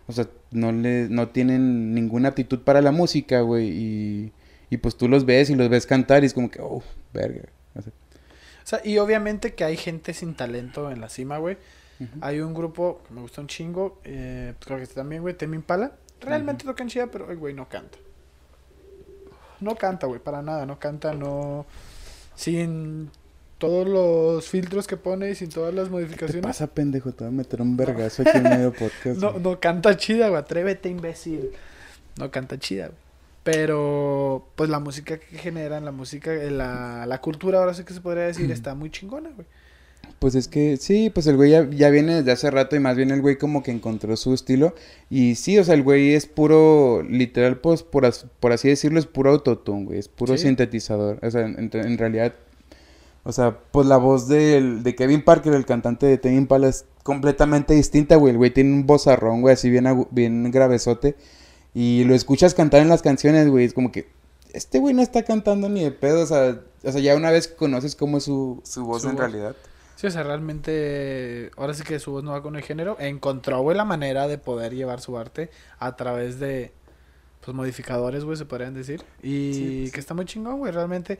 o 0.08 0.12
sea, 0.12 0.28
no 0.50 0.72
le, 0.72 1.08
no 1.08 1.28
tienen 1.28 1.94
ninguna 1.94 2.30
aptitud 2.30 2.60
para 2.60 2.82
la 2.82 2.92
música, 2.92 3.40
güey, 3.40 3.68
y, 3.68 4.32
y 4.70 4.76
pues 4.78 4.96
tú 4.96 5.08
los 5.08 5.24
ves 5.24 5.50
y 5.50 5.54
los 5.54 5.68
ves 5.70 5.86
cantar 5.86 6.22
y 6.22 6.26
es 6.26 6.34
como 6.34 6.50
que, 6.50 6.60
oh, 6.60 6.82
verga. 7.14 7.48
O 7.74 7.82
sea, 7.82 7.92
sea, 8.68 8.80
y 8.84 8.98
obviamente 8.98 9.54
que 9.54 9.64
hay 9.64 9.76
gente 9.76 10.12
sin 10.14 10.34
talento 10.34 10.90
en 10.90 11.00
la 11.00 11.08
cima, 11.08 11.38
güey. 11.38 11.56
Hay 12.20 12.38
un 12.40 12.54
grupo 12.54 13.00
que 13.06 13.14
me 13.14 13.20
gusta 13.20 13.40
un 13.40 13.48
chingo, 13.48 14.00
eh, 14.04 14.54
creo 14.60 14.76
que 14.76 14.84
este 14.84 14.94
también, 14.94 15.22
güey, 15.22 15.34
Temi 15.34 15.56
Impala. 15.56 15.92
Realmente 16.20 16.64
tocan 16.64 16.88
chida, 16.88 17.08
pero 17.08 17.30
el 17.30 17.36
güey 17.36 17.54
no 17.54 17.68
canta. 17.68 17.98
No 19.60 19.74
canta, 19.74 20.06
güey, 20.06 20.20
para 20.20 20.40
nada, 20.42 20.64
no 20.64 20.78
canta, 20.78 21.12
no... 21.12 21.66
Sin 22.36 23.10
todos 23.58 23.88
los 23.88 24.48
filtros 24.48 24.86
que 24.86 24.96
pone 24.96 25.30
y 25.30 25.34
sin 25.34 25.48
todas 25.48 25.74
las 25.74 25.86
¿Qué 25.86 25.90
te 25.90 25.92
modificaciones. 25.92 26.42
pasa, 26.42 26.68
pendejo? 26.68 27.10
Te 27.12 27.24
voy 27.24 27.34
a 27.34 27.36
meter 27.36 27.60
un 27.60 27.76
vergazo 27.76 28.22
aquí 28.22 28.36
en 28.38 28.44
medio 28.44 28.72
podcast. 28.78 29.18
No, 29.20 29.32
no 29.40 29.58
canta 29.58 29.96
chida, 29.96 30.28
güey. 30.28 30.40
Atrévete, 30.40 30.88
imbécil. 30.88 31.50
No 32.16 32.30
canta 32.30 32.58
chida, 32.58 32.86
güey. 32.86 33.07
Pero, 33.50 34.46
pues 34.56 34.68
la 34.68 34.78
música 34.78 35.16
que 35.18 35.38
generan, 35.38 35.82
la 35.84 35.90
música, 35.90 36.30
eh, 36.34 36.50
la, 36.50 37.06
la 37.06 37.20
cultura, 37.22 37.60
ahora 37.60 37.72
sí 37.72 37.82
que 37.82 37.94
se 37.94 38.02
podría 38.02 38.24
decir, 38.24 38.50
está 38.50 38.74
muy 38.74 38.90
chingona, 38.90 39.30
güey. 39.34 39.46
Pues 40.18 40.34
es 40.34 40.48
que 40.48 40.76
sí, 40.76 41.08
pues 41.08 41.26
el 41.28 41.36
güey 41.36 41.52
ya, 41.52 41.66
ya 41.70 41.88
viene 41.88 42.16
desde 42.16 42.32
hace 42.32 42.50
rato 42.50 42.76
y 42.76 42.80
más 42.80 42.94
bien 42.96 43.10
el 43.10 43.22
güey 43.22 43.38
como 43.38 43.62
que 43.62 43.70
encontró 43.70 44.14
su 44.18 44.34
estilo. 44.34 44.74
Y 45.08 45.36
sí, 45.36 45.58
o 45.58 45.64
sea, 45.64 45.74
el 45.76 45.82
güey 45.82 46.12
es 46.12 46.26
puro, 46.26 47.02
literal, 47.08 47.56
pues 47.58 47.82
por, 47.82 48.04
as- 48.04 48.26
por 48.38 48.52
así 48.52 48.68
decirlo, 48.68 48.98
es 48.98 49.06
puro 49.06 49.30
autotune, 49.30 49.86
güey. 49.86 49.98
Es 49.98 50.08
puro 50.08 50.36
Sí. 50.36 50.42
sintetizador. 50.46 51.18
O 51.24 51.30
sea, 51.30 51.42
en, 51.46 51.70
en 51.72 51.96
realidad, 51.98 52.34
o 53.24 53.32
sea, 53.32 53.58
pues 53.72 53.86
la 53.86 53.96
voz 53.96 54.28
del, 54.28 54.82
de 54.82 54.94
Kevin 54.94 55.22
Parker, 55.24 55.54
el 55.54 55.64
cantante 55.64 56.04
de 56.04 56.18
Tame 56.18 56.36
Impala, 56.36 56.68
es 56.68 56.84
completamente 57.02 57.72
distinta, 57.72 58.16
güey. 58.16 58.32
El 58.32 58.38
güey 58.38 58.50
tiene 58.50 58.72
un 58.74 58.86
vozarrón, 58.86 59.40
güey, 59.40 59.54
así 59.54 59.70
bien, 59.70 59.86
bien 60.10 60.50
gravesote. 60.50 61.16
Y 61.80 62.02
lo 62.04 62.14
escuchas 62.14 62.54
cantar 62.54 62.80
en 62.82 62.88
las 62.88 63.02
canciones, 63.02 63.48
güey. 63.48 63.64
Es 63.64 63.72
como 63.72 63.92
que 63.92 64.08
este 64.52 64.80
güey 64.80 64.94
no 64.94 65.02
está 65.02 65.22
cantando 65.22 65.68
ni 65.68 65.84
de 65.84 65.92
pedo. 65.92 66.22
O 66.22 66.26
sea, 66.26 66.58
o 66.82 66.90
sea 66.92 67.00
ya 67.00 67.14
una 67.14 67.30
vez 67.30 67.46
conoces 67.46 67.94
cómo 67.94 68.18
es 68.18 68.24
su, 68.24 68.60
su 68.64 68.84
voz 68.84 69.02
Su 69.02 69.10
en 69.10 69.14
voz. 69.14 69.20
realidad. 69.20 69.54
Sí, 69.94 70.06
o 70.06 70.10
sea, 70.10 70.22
realmente, 70.22 71.50
ahora 71.56 71.74
sí 71.74 71.82
que 71.82 71.98
su 71.98 72.12
voz 72.12 72.24
no 72.24 72.32
va 72.32 72.42
con 72.42 72.56
el 72.56 72.62
género. 72.62 72.96
Encontró, 73.00 73.60
güey, 73.62 73.76
la 73.76 73.84
manera 73.84 74.26
de 74.28 74.38
poder 74.38 74.74
llevar 74.74 75.00
su 75.00 75.18
arte 75.18 75.50
a 75.78 75.96
través 75.96 76.38
de, 76.40 76.72
pues, 77.44 77.54
modificadores, 77.56 78.24
güey, 78.24 78.36
se 78.36 78.44
podrían 78.44 78.74
decir. 78.74 79.02
Y 79.22 79.52
Sí, 79.54 79.78
pues, 79.82 79.92
que 79.92 80.00
está 80.00 80.14
muy 80.14 80.24
chingón, 80.24 80.58
güey, 80.58 80.72
realmente. 80.72 81.18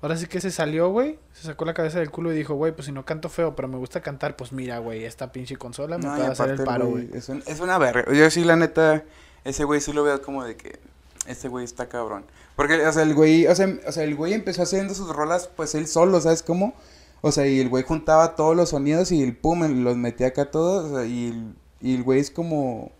Ahora 0.00 0.16
sí 0.16 0.26
que 0.26 0.40
se 0.40 0.50
salió, 0.50 0.88
güey, 0.90 1.18
se 1.32 1.46
sacó 1.46 1.64
la 1.64 1.74
cabeza 1.74 2.00
del 2.00 2.10
culo 2.10 2.32
y 2.32 2.36
dijo, 2.36 2.54
güey, 2.54 2.72
pues 2.74 2.86
si 2.86 2.92
no 2.92 3.04
canto 3.04 3.28
feo, 3.28 3.54
pero 3.54 3.68
me 3.68 3.76
gusta 3.76 4.00
cantar, 4.00 4.34
pues 4.36 4.50
mira, 4.52 4.78
güey, 4.78 5.04
esta 5.04 5.30
pinche 5.30 5.56
consola 5.56 5.96
me 5.98 6.06
No, 6.06 6.14
puede 6.16 6.26
hacer 6.28 6.50
el 6.50 6.64
paro, 6.64 6.88
güey, 6.88 7.06
güey. 7.06 7.18
Es, 7.18 7.28
un- 7.28 7.42
es 7.46 7.60
una 7.60 7.78
verga. 7.78 8.12
Yo 8.12 8.28
sí, 8.30 8.42
la 8.44 8.56
neta, 8.56 9.04
ese 9.44 9.64
güey 9.64 9.80
sí 9.80 9.92
lo 9.92 10.02
veo 10.04 10.20
como 10.22 10.44
de 10.44 10.56
que 10.56 10.78
este 11.26 11.48
güey 11.48 11.64
está 11.64 11.88
cabrón. 11.88 12.24
Porque, 12.56 12.84
o 12.86 12.92
sea, 12.92 13.02
el 13.02 13.14
güey, 13.14 13.46
o 13.46 13.54
sea, 13.54 13.68
o 13.86 13.92
sea, 13.92 14.04
el 14.04 14.14
güey 14.14 14.34
empezó 14.34 14.62
haciendo 14.62 14.94
sus 14.94 15.08
rolas, 15.14 15.48
pues 15.56 15.74
él 15.74 15.86
solo, 15.86 16.20
¿sabes 16.20 16.42
cómo? 16.42 16.74
O 17.20 17.30
sea, 17.32 17.46
y 17.46 17.60
el 17.60 17.68
güey 17.68 17.84
juntaba 17.84 18.34
todos 18.34 18.56
los 18.56 18.70
sonidos 18.70 19.12
y 19.12 19.22
el 19.22 19.36
pum, 19.36 19.82
los 19.84 19.96
metía 19.96 20.28
acá 20.28 20.50
todos, 20.50 20.90
o 20.90 20.96
sea, 20.96 21.06
y, 21.06 21.28
el- 21.28 21.54
y 21.80 21.94
el 21.94 22.02
güey 22.02 22.20
es 22.20 22.30
como, 22.30 22.90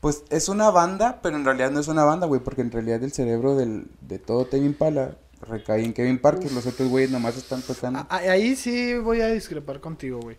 pues 0.00 0.24
es 0.30 0.48
una 0.48 0.70
banda, 0.70 1.20
pero 1.22 1.36
en 1.36 1.44
realidad 1.44 1.70
no 1.70 1.80
es 1.80 1.88
una 1.88 2.04
banda, 2.04 2.26
güey, 2.26 2.40
porque 2.40 2.62
en 2.62 2.70
realidad 2.72 3.02
el 3.04 3.12
cerebro 3.12 3.54
del, 3.56 3.86
de 4.00 4.18
todo 4.18 4.44
Tame 4.46 4.66
Impala 4.66 5.16
recae 5.48 5.84
en 5.84 5.92
Kevin 5.94 6.18
Parker, 6.18 6.50
los 6.52 6.66
otros 6.66 6.88
güeyes 6.88 7.10
nomás 7.10 7.36
están 7.36 7.62
tocando. 7.62 8.00
A- 8.08 8.16
Ahí 8.16 8.56
sí 8.56 8.94
voy 8.98 9.20
a 9.22 9.28
discrepar 9.28 9.80
contigo, 9.80 10.20
güey. 10.20 10.36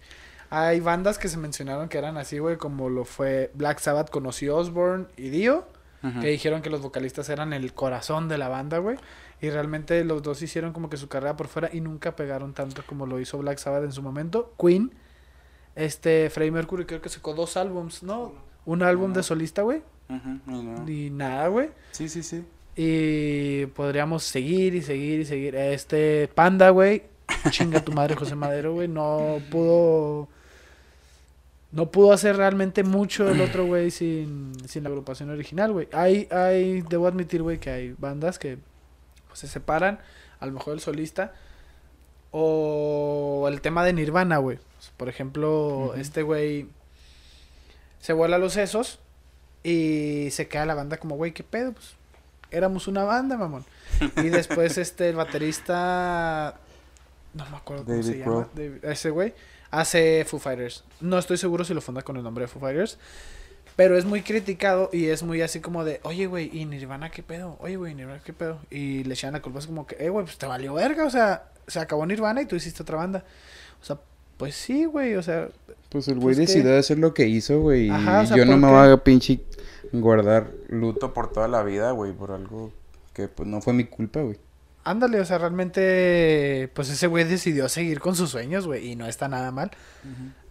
Hay 0.51 0.81
bandas 0.81 1.17
que 1.17 1.29
se 1.29 1.37
mencionaron 1.37 1.87
que 1.87 1.97
eran 1.97 2.17
así, 2.17 2.37
güey, 2.37 2.57
como 2.57 2.89
lo 2.89 3.05
fue 3.05 3.51
Black 3.53 3.79
Sabbath 3.79 4.09
con 4.09 4.25
Ozzy 4.25 4.49
Osbourne 4.49 5.05
y 5.15 5.29
Dio, 5.29 5.65
que 6.19 6.27
dijeron 6.27 6.61
que 6.61 6.69
los 6.69 6.81
vocalistas 6.81 7.29
eran 7.29 7.53
el 7.53 7.73
corazón 7.73 8.27
de 8.27 8.37
la 8.37 8.49
banda, 8.49 8.79
güey. 8.79 8.97
Y 9.39 9.49
realmente 9.49 10.03
los 10.03 10.21
dos 10.21 10.41
hicieron 10.41 10.73
como 10.73 10.89
que 10.89 10.97
su 10.97 11.07
carrera 11.07 11.37
por 11.37 11.47
fuera 11.47 11.69
y 11.71 11.79
nunca 11.79 12.15
pegaron 12.17 12.53
tanto 12.53 12.83
como 12.85 13.05
lo 13.05 13.19
hizo 13.19 13.37
Black 13.37 13.59
Sabbath 13.59 13.85
en 13.85 13.93
su 13.93 14.01
momento. 14.01 14.53
Queen, 14.59 14.91
este 15.75 16.29
Freddie 16.29 16.51
Mercury 16.51 16.85
creo 16.85 17.01
que 17.01 17.09
sacó 17.09 17.33
dos 17.33 17.55
álbums, 17.55 18.03
¿no? 18.03 18.33
Un 18.65 18.83
álbum 18.83 19.13
de 19.13 19.23
solista, 19.23 19.61
güey. 19.61 19.81
No. 20.45 20.87
Y 20.87 21.11
nada, 21.11 21.47
güey. 21.47 21.69
Sí, 21.91 22.09
sí, 22.09 22.23
sí. 22.23 22.43
Y 22.75 23.67
podríamos 23.67 24.23
seguir 24.23 24.75
y 24.75 24.81
seguir 24.81 25.21
y 25.21 25.25
seguir. 25.25 25.55
Este 25.55 26.27
Panda, 26.27 26.71
güey. 26.71 27.03
Chinga 27.49 27.83
tu 27.83 27.93
madre, 27.93 28.15
José 28.15 28.35
Madero, 28.35 28.73
güey. 28.73 28.89
No 28.89 29.39
pudo. 29.49 30.27
No 31.71 31.89
pudo 31.89 32.12
hacer 32.12 32.36
realmente 32.36 32.84
mucho 32.84 33.29
el 33.29 33.39
otro, 33.41 33.65
güey, 33.65 33.91
sin, 33.91 34.51
sin 34.67 34.84
la 34.84 34.89
agrupación 34.89 35.29
original, 35.29 35.71
güey. 35.71 35.88
Hay, 35.93 36.27
hay, 36.29 36.81
debo 36.81 37.07
admitir, 37.07 37.41
güey, 37.43 37.60
que 37.60 37.69
hay 37.69 37.95
bandas 37.97 38.38
que 38.39 38.57
pues, 39.27 39.39
se 39.39 39.47
separan. 39.47 39.99
A 40.41 40.45
lo 40.47 40.51
mejor 40.51 40.73
el 40.73 40.81
solista. 40.81 41.34
O 42.31 43.45
el 43.49 43.62
tema 43.62 43.84
de 43.86 43.93
Nirvana, 43.93 44.38
güey. 44.38 44.60
Por 44.97 45.10
ejemplo, 45.10 45.93
este 45.95 46.23
güey 46.23 46.67
se 47.99 48.13
vuela 48.13 48.38
los 48.38 48.53
sesos 48.53 48.99
y 49.63 50.29
se 50.31 50.47
queda 50.47 50.65
la 50.65 50.73
banda 50.75 50.97
como, 50.97 51.15
güey, 51.15 51.34
¿qué 51.34 51.43
pedo? 51.43 51.73
Pues 51.73 51.95
éramos 52.49 52.88
una 52.88 53.03
banda, 53.03 53.38
mamón. 53.38 53.63
Y 54.17 54.29
después 54.29 54.77
este, 54.79 55.10
el 55.10 55.15
baterista, 55.15 56.57
no 57.34 57.49
me 57.49 57.57
acuerdo 57.57 57.86
cómo 57.86 58.01
se 58.03 58.17
llama, 58.17 58.47
David- 58.55 58.84
ese 58.86 59.10
güey, 59.10 59.34
hace 59.71 60.25
Foo 60.25 60.39
Fighters. 60.39 60.84
No 60.99 61.17
estoy 61.17 61.38
seguro 61.38 61.63
si 61.63 61.73
lo 61.73 61.81
funda 61.81 62.01
con 62.01 62.17
el 62.17 62.23
nombre 62.23 62.43
de 62.43 62.47
Foo 62.47 62.60
Fighters. 62.62 62.97
Pero 63.77 63.97
es 63.97 64.03
muy 64.05 64.21
criticado 64.21 64.89
y 64.91 65.05
es 65.07 65.23
muy 65.23 65.41
así 65.41 65.62
como 65.62 65.86
de, 65.86 66.01
oye, 66.03 66.27
güey, 66.27 66.49
¿y 66.55 66.65
Nirvana 66.65 67.10
qué 67.10 67.23
pedo? 67.23 67.55
Oye, 67.62 67.77
güey, 67.77 67.95
Nirvana 67.95 68.21
qué 68.23 68.34
pedo? 68.34 68.60
Y 68.69 69.03
le 69.05 69.13
echan 69.13 69.31
la 69.34 69.41
culpa, 69.41 69.60
es 69.60 69.65
como 69.67 69.88
que, 69.88 69.95
eh, 69.97 70.10
güey, 70.10 70.25
pues 70.25 70.38
te 70.38 70.45
valió 70.45 70.73
verga, 70.73 71.05
o 71.05 71.10
sea, 71.10 71.45
se 71.67 71.79
acabó 71.79 72.05
Nirvana 72.05 72.41
y 72.41 72.45
tú 72.45 72.55
hiciste 72.57 72.84
otra 72.84 72.97
banda. 72.97 73.23
O 73.81 73.86
sea, 73.86 73.97
pues 74.38 74.55
sí, 74.55 74.86
güey, 74.86 75.15
o 75.15 75.23
sea. 75.23 75.47
Pues 75.89 76.07
el 76.10 76.15
güey 76.19 76.36
Pues, 76.36 76.47
decidió 76.47 76.77
hacer 76.77 76.99
lo 76.99 77.13
que 77.13 77.27
hizo, 77.27 77.62
güey. 77.62 77.88
Y 77.88 77.89
Ajá, 77.89 78.21
o 78.21 78.25
sea, 78.27 78.38
yo 78.38 78.45
no 78.45 78.51
¿por 78.51 78.60
me 78.60 78.67
qué? 78.67 78.73
voy 78.73 78.89
a 78.91 79.03
pinche 79.03 79.39
guardar 79.93 80.51
luto 80.67 81.13
por 81.13 81.31
toda 81.31 81.47
la 81.47 81.63
vida, 81.63 81.91
güey, 81.91 82.12
por 82.12 82.31
algo 82.31 82.71
que 83.13 83.27
pues 83.29 83.47
no 83.47 83.62
fue 83.62 83.73
mi 83.73 83.86
culpa, 83.86 84.21
güey. 84.21 84.38
Ándale, 84.83 85.19
o 85.19 85.25
sea, 85.25 85.37
realmente, 85.37 86.69
pues 86.73 86.89
ese 86.89 87.07
güey 87.07 87.23
decidió 87.23 87.69
seguir 87.69 87.99
con 87.99 88.15
sus 88.15 88.31
sueños, 88.31 88.65
güey, 88.65 88.87
y 88.87 88.95
no 88.95 89.05
está 89.07 89.27
nada 89.27 89.51
mal. 89.51 89.71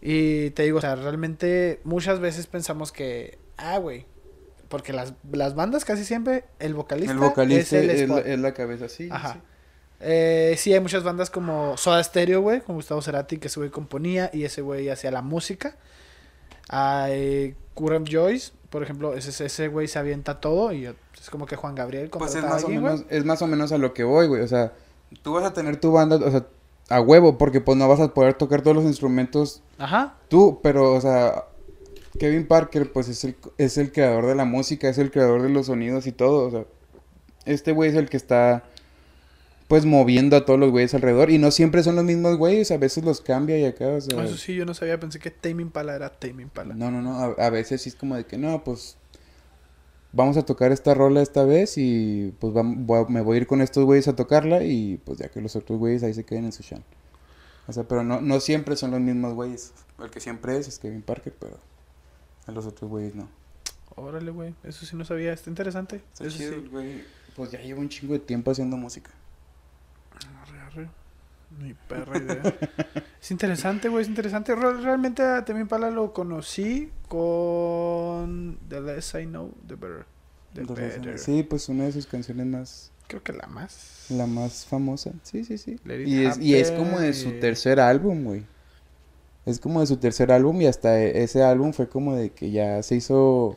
Y 0.00 0.50
te 0.50 0.62
digo, 0.62 0.78
o 0.78 0.80
sea, 0.80 0.94
realmente 0.94 1.80
muchas 1.84 2.20
veces 2.20 2.46
pensamos 2.46 2.92
que, 2.92 3.38
ah, 3.56 3.78
güey, 3.78 4.06
porque 4.68 4.92
las, 4.92 5.14
las 5.32 5.54
bandas 5.54 5.84
casi 5.84 6.04
siempre, 6.04 6.44
el 6.60 6.74
vocalista, 6.74 7.12
El 7.12 7.18
vocalista 7.18 7.78
es 7.78 7.84
el 7.84 7.90
es, 7.90 8.08
la, 8.08 8.18
es 8.20 8.38
la 8.38 8.54
cabeza, 8.54 8.88
sí. 8.88 9.08
Ajá. 9.10 9.34
sí. 9.34 9.40
Eh, 10.00 10.54
sí, 10.56 10.72
hay 10.72 10.80
muchas 10.80 11.02
bandas 11.02 11.28
como 11.28 11.76
Soda 11.76 12.02
Stereo, 12.02 12.40
güey, 12.40 12.60
con 12.60 12.76
Gustavo 12.76 13.02
Cerati, 13.02 13.36
que 13.36 13.48
ese 13.48 13.60
güey 13.60 13.70
componía 13.70 14.30
y 14.32 14.44
ese 14.44 14.62
güey 14.62 14.88
hacía 14.88 15.10
la 15.10 15.22
música. 15.22 15.76
Hay 16.72 17.56
Current 17.74 18.08
Joyce, 18.10 18.52
por 18.70 18.82
ejemplo, 18.82 19.14
ese 19.14 19.44
ese 19.44 19.68
güey 19.68 19.88
se 19.88 19.98
avienta 19.98 20.40
todo 20.40 20.72
y 20.72 20.86
es 20.86 21.30
como 21.30 21.46
que 21.46 21.56
Juan 21.56 21.74
Gabriel 21.74 22.08
Pues 22.10 22.36
es 22.36 22.44
a 22.44 22.48
más, 22.48 22.62
o 22.62 22.66
alguien, 22.66 22.82
menos, 22.84 23.04
es 23.08 23.24
más 23.24 23.42
o 23.42 23.46
menos 23.48 23.72
a 23.72 23.78
lo 23.78 23.92
que 23.92 24.04
voy, 24.04 24.28
güey. 24.28 24.42
O 24.42 24.48
sea, 24.48 24.72
tú 25.22 25.34
vas 25.34 25.44
a 25.44 25.52
tener 25.52 25.78
tu 25.78 25.90
banda, 25.90 26.16
o 26.16 26.30
sea, 26.30 26.46
a 26.88 27.00
huevo, 27.00 27.38
porque 27.38 27.60
pues 27.60 27.76
no 27.76 27.88
vas 27.88 28.00
a 28.00 28.14
poder 28.14 28.34
tocar 28.34 28.62
todos 28.62 28.76
los 28.76 28.84
instrumentos 28.84 29.62
Ajá. 29.78 30.14
tú, 30.28 30.60
pero, 30.62 30.94
o 30.94 31.00
sea, 31.00 31.46
Kevin 32.18 32.46
Parker, 32.46 32.92
pues 32.92 33.08
es 33.08 33.24
el, 33.24 33.36
es 33.58 33.78
el 33.78 33.92
creador 33.92 34.26
de 34.26 34.34
la 34.34 34.44
música, 34.44 34.88
es 34.88 34.98
el 34.98 35.10
creador 35.10 35.42
de 35.42 35.50
los 35.50 35.66
sonidos 35.66 36.06
y 36.06 36.12
todo, 36.12 36.46
o 36.46 36.50
sea, 36.50 36.64
este 37.46 37.72
güey 37.72 37.90
es 37.90 37.96
el 37.96 38.08
que 38.08 38.16
está, 38.16 38.64
pues, 39.70 39.86
moviendo 39.86 40.36
a 40.36 40.44
todos 40.44 40.58
los 40.58 40.70
güeyes 40.72 40.92
alrededor, 40.94 41.30
y 41.30 41.38
no 41.38 41.50
siempre 41.52 41.82
son 41.84 41.94
los 41.96 42.04
mismos 42.04 42.36
güeyes, 42.36 42.70
a 42.72 42.76
veces 42.76 43.04
los 43.04 43.20
cambia 43.20 43.56
y 43.56 43.64
acá, 43.64 43.86
o 43.88 44.00
sea... 44.00 44.24
Eso 44.24 44.36
sí, 44.36 44.54
yo 44.56 44.66
no 44.66 44.74
sabía, 44.74 44.98
pensé 45.00 45.18
que 45.20 45.30
Tame 45.30 45.62
Impala 45.62 45.94
era 45.94 46.10
Tame 46.10 46.42
Impala. 46.42 46.74
No, 46.74 46.90
no, 46.90 47.00
no, 47.00 47.18
a, 47.20 47.26
a 47.46 47.50
veces 47.50 47.80
sí 47.82 47.88
es 47.90 47.94
como 47.94 48.16
de 48.16 48.26
que, 48.26 48.36
no, 48.36 48.64
pues, 48.64 48.96
vamos 50.12 50.36
a 50.36 50.42
tocar 50.44 50.72
esta 50.72 50.92
rola 50.92 51.22
esta 51.22 51.44
vez 51.44 51.78
y, 51.78 52.34
pues, 52.40 52.52
vam- 52.52 52.84
voy 52.84 53.04
a- 53.04 53.08
me 53.08 53.20
voy 53.20 53.36
a 53.36 53.40
ir 53.42 53.46
con 53.46 53.60
estos 53.62 53.84
güeyes 53.84 54.08
a 54.08 54.16
tocarla 54.16 54.64
y, 54.64 54.98
pues, 55.04 55.18
ya 55.18 55.28
que 55.28 55.40
los 55.40 55.54
otros 55.56 55.78
güeyes 55.78 56.02
ahí 56.02 56.14
se 56.14 56.24
queden 56.24 56.46
en 56.46 56.52
su 56.52 56.62
show. 56.64 56.82
O 57.68 57.72
sea, 57.72 57.84
pero 57.84 58.02
no, 58.02 58.20
no 58.20 58.40
siempre 58.40 58.74
son 58.74 58.90
los 58.90 59.00
mismos 59.00 59.34
güeyes. 59.34 59.72
El 60.02 60.10
que 60.10 60.18
siempre 60.18 60.56
es 60.58 60.66
es 60.66 60.80
Kevin 60.80 61.02
Parker, 61.02 61.32
pero 61.38 61.56
a 62.46 62.50
los 62.52 62.66
otros 62.66 62.90
güeyes 62.90 63.14
no. 63.14 63.28
Órale, 63.94 64.32
güey, 64.32 64.52
eso 64.64 64.84
sí 64.84 64.96
no 64.96 65.04
sabía, 65.04 65.32
está 65.32 65.48
interesante. 65.48 66.02
Está 66.12 66.26
eso 66.26 66.36
chido, 66.36 66.54
sí. 66.54 66.68
güey. 66.72 67.04
Pues 67.36 67.52
ya 67.52 67.60
llevo 67.60 67.80
un 67.80 67.88
chingo 67.88 68.14
de 68.14 68.18
tiempo 68.18 68.50
haciendo 68.50 68.76
música. 68.76 69.12
Arre. 70.72 70.88
Ni 71.58 71.74
perra 71.74 72.16
idea. 72.18 72.42
es 73.20 73.30
interesante, 73.30 73.88
güey, 73.88 74.02
es 74.02 74.08
interesante. 74.08 74.54
Re- 74.54 74.80
Realmente 74.80 75.22
a 75.22 75.44
Tame 75.44 75.60
Impala 75.60 75.90
lo 75.90 76.12
conocí 76.12 76.90
con 77.08 78.58
The 78.68 78.80
Less 78.80 79.14
I 79.14 79.26
Know, 79.26 79.52
The 79.66 79.74
Better. 79.74 80.04
The 80.54 80.60
Entonces, 80.62 80.96
Better. 80.96 81.18
sí, 81.18 81.42
pues 81.42 81.68
una 81.68 81.84
de 81.84 81.92
sus 81.92 82.06
canciones 82.06 82.46
más, 82.46 82.92
Creo 83.08 83.22
que 83.22 83.32
la 83.32 83.46
más. 83.48 84.06
la 84.10 84.26
más 84.26 84.64
famosa. 84.66 85.10
Sí, 85.22 85.44
sí, 85.44 85.58
sí. 85.58 85.76
Y 86.06 86.24
es, 86.24 86.38
y 86.38 86.54
es 86.54 86.70
como 86.70 87.00
de 87.00 87.12
su 87.12 87.32
tercer 87.40 87.80
álbum, 87.80 88.24
güey. 88.24 88.44
Es 89.46 89.58
como 89.58 89.80
de 89.80 89.86
su 89.86 89.96
tercer 89.96 90.30
álbum 90.30 90.60
y 90.60 90.66
hasta 90.66 91.00
e- 91.00 91.22
ese 91.24 91.42
álbum 91.42 91.72
fue 91.72 91.88
como 91.88 92.14
de 92.14 92.30
que 92.30 92.50
ya 92.52 92.82
se 92.84 92.94
hizo 92.96 93.56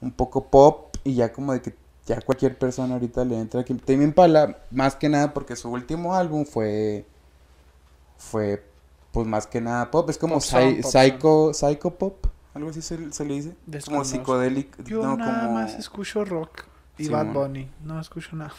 un 0.00 0.12
poco 0.12 0.46
pop 0.48 0.94
y 1.04 1.14
ya 1.14 1.32
como 1.32 1.52
de 1.52 1.60
que 1.60 1.74
ya 2.06 2.20
cualquier 2.20 2.58
persona 2.58 2.94
ahorita 2.94 3.24
le 3.24 3.38
entra 3.38 3.60
aquí. 3.60 3.74
Tame 3.74 4.04
Impala, 4.04 4.58
más 4.70 4.94
que 4.96 5.08
nada 5.08 5.32
porque 5.32 5.56
su 5.56 5.70
último 5.70 6.14
álbum 6.14 6.44
fue 6.44 7.06
fue 8.18 8.64
pues 9.12 9.26
más 9.26 9.46
que 9.46 9.60
nada 9.60 9.90
pop, 9.90 10.10
es 10.10 10.18
como 10.18 10.34
Pop 10.34 10.42
psy- 10.42 10.50
song, 10.50 10.80
pop 10.82 10.90
psycho 10.90 11.54
psycho 11.54 11.90
pop, 11.92 12.26
algo 12.52 12.70
así 12.70 12.82
se, 12.82 13.12
se 13.12 13.24
le 13.24 13.34
dice, 13.34 13.54
como 13.86 14.04
psicodélico, 14.04 14.82
Yo 14.82 15.02
no 15.02 15.16
nada 15.16 15.42
como 15.46 15.54
más 15.54 15.74
escucho 15.74 16.24
rock 16.24 16.64
y 16.98 17.04
Sí, 17.04 17.10
Bad. 17.10 17.26
Bunny. 17.32 17.70
No 17.82 18.00
escucho 18.00 18.34
nada. 18.36 18.52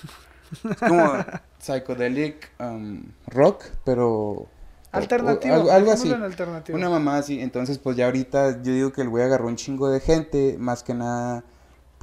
es 0.70 0.78
como 0.78 1.14
psychedelic 1.60 2.52
um, 2.60 3.04
rock, 3.28 3.64
pero 3.84 4.48
Alternativo. 4.92 5.54
algo, 5.56 5.72
algo 5.72 5.92
así. 5.92 6.12
alternativo. 6.12 6.78
Una 6.78 6.90
mamá 6.90 7.18
así, 7.18 7.40
entonces 7.42 7.78
pues 7.80 7.98
ya 7.98 8.06
ahorita 8.06 8.62
yo 8.62 8.72
digo 8.72 8.94
que 8.94 9.02
el 9.02 9.10
güey 9.10 9.24
agarró 9.26 9.48
un 9.48 9.56
chingo 9.58 9.90
de 9.90 10.00
gente, 10.00 10.56
más 10.60 10.84
que 10.84 10.94
nada, 10.94 11.44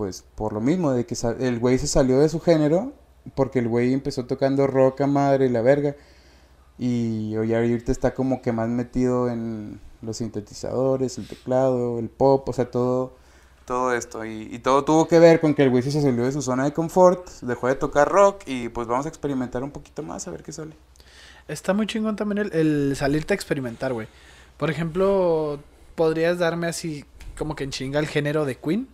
pues 0.02 0.24
por 0.34 0.52
lo 0.52 0.60
mismo, 0.60 0.90
de 0.90 1.06
que 1.06 1.14
el 1.38 1.60
güey 1.60 1.78
se 1.78 1.86
salió 1.86 2.18
de 2.18 2.28
su 2.28 2.40
género, 2.40 2.92
porque 3.36 3.60
el 3.60 3.68
güey 3.68 3.92
empezó 3.92 4.24
tocando 4.24 4.66
rock 4.66 5.02
a 5.02 5.06
madre 5.06 5.46
y 5.46 5.48
la 5.48 5.62
verga, 5.62 5.94
y 6.76 7.36
hoy 7.36 7.54
ahorita 7.54 7.92
está 7.92 8.12
como 8.12 8.42
que 8.42 8.50
más 8.50 8.68
metido 8.68 9.30
en 9.30 9.78
los 10.00 10.16
sintetizadores, 10.16 11.18
el 11.18 11.28
teclado, 11.28 12.00
el 12.00 12.08
pop, 12.08 12.48
o 12.48 12.52
sea, 12.52 12.68
todo, 12.68 13.12
todo 13.64 13.94
esto, 13.94 14.24
y, 14.24 14.48
y 14.52 14.58
todo 14.58 14.84
tuvo 14.84 15.06
que 15.06 15.20
ver 15.20 15.40
con 15.40 15.54
que 15.54 15.62
el 15.62 15.70
güey 15.70 15.84
se 15.84 15.92
salió 15.92 16.24
de 16.24 16.32
su 16.32 16.42
zona 16.42 16.64
de 16.64 16.72
confort, 16.72 17.30
dejó 17.42 17.68
de 17.68 17.76
tocar 17.76 18.08
rock, 18.08 18.42
y 18.46 18.70
pues 18.70 18.88
vamos 18.88 19.06
a 19.06 19.08
experimentar 19.08 19.62
un 19.62 19.70
poquito 19.70 20.02
más 20.02 20.26
a 20.26 20.32
ver 20.32 20.42
qué 20.42 20.50
sale. 20.50 20.74
Está 21.46 21.74
muy 21.74 21.86
chingón 21.86 22.16
también 22.16 22.38
el, 22.38 22.52
el 22.52 22.96
salirte 22.96 23.34
a 23.34 23.36
experimentar, 23.36 23.92
güey. 23.92 24.08
Por 24.56 24.68
ejemplo, 24.68 25.60
podrías 25.94 26.40
darme 26.40 26.66
así 26.66 27.04
como 27.38 27.54
que 27.54 27.62
en 27.62 27.70
chinga 27.70 28.00
el 28.00 28.08
género 28.08 28.44
de 28.44 28.56
Queen. 28.56 28.88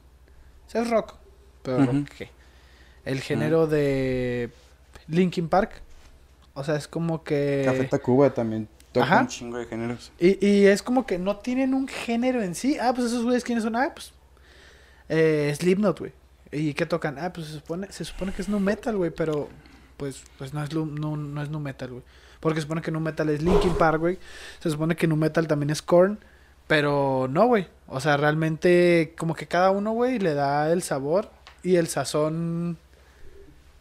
O 0.68 0.70
sea, 0.70 0.82
es 0.82 0.90
rock. 0.90 1.14
Pero 1.62 1.84
rock 1.86 2.08
qué. 2.16 2.30
El 3.06 3.22
género 3.22 3.66
de 3.66 4.50
Linkin 5.08 5.48
Park. 5.48 5.80
O 6.52 6.62
sea, 6.62 6.76
es 6.76 6.86
como 6.86 7.24
que... 7.24 7.62
Café 7.64 7.84
Tacuba 7.84 8.34
también 8.34 8.68
toca 8.92 9.06
Ajá. 9.06 9.20
un 9.22 9.28
chingo 9.28 9.56
de 9.56 9.64
géneros. 9.64 10.12
Y, 10.18 10.46
y 10.46 10.66
es 10.66 10.82
como 10.82 11.06
que 11.06 11.18
no 11.18 11.38
tienen 11.38 11.72
un 11.72 11.88
género 11.88 12.42
en 12.42 12.54
sí. 12.54 12.76
Ah, 12.78 12.92
pues 12.94 13.06
esos 13.06 13.24
güeyes, 13.24 13.44
¿quiénes 13.44 13.64
son? 13.64 13.76
Ah, 13.76 13.92
pues... 13.94 14.12
Eh, 15.08 15.54
Slipknot, 15.56 16.00
güey. 16.00 16.12
¿Y 16.52 16.74
qué 16.74 16.84
tocan? 16.84 17.18
Ah, 17.18 17.32
pues 17.32 17.46
se 17.46 17.54
supone, 17.54 17.90
se 17.90 18.04
supone 18.04 18.32
que 18.32 18.42
es 18.42 18.48
nu 18.48 18.60
metal, 18.60 18.96
güey, 18.96 19.10
pero... 19.10 19.48
Pues, 19.96 20.22
pues 20.36 20.52
no 20.52 20.62
es 20.62 20.72
no, 20.72 21.16
no 21.16 21.42
es 21.42 21.48
nu 21.48 21.60
metal, 21.60 21.90
güey. 21.90 22.02
Porque 22.40 22.60
se 22.60 22.62
supone 22.62 22.82
que 22.82 22.90
nu 22.90 23.00
metal 23.00 23.28
es 23.30 23.42
Linkin 23.42 23.74
Park, 23.74 24.00
güey. 24.00 24.18
Se 24.60 24.70
supone 24.70 24.96
que 24.96 25.06
nu 25.06 25.16
metal 25.16 25.46
también 25.48 25.70
es 25.70 25.80
Korn. 25.80 26.18
Pero 26.68 27.26
no, 27.28 27.46
güey. 27.46 27.66
O 27.88 28.00
sea, 28.00 28.16
realmente 28.16 29.14
como 29.18 29.34
que 29.34 29.48
cada 29.48 29.70
uno, 29.72 29.92
güey, 29.92 30.20
le 30.20 30.34
da 30.34 30.70
el 30.70 30.82
sabor 30.82 31.30
y 31.64 31.76
el 31.76 31.88
sazón 31.88 32.78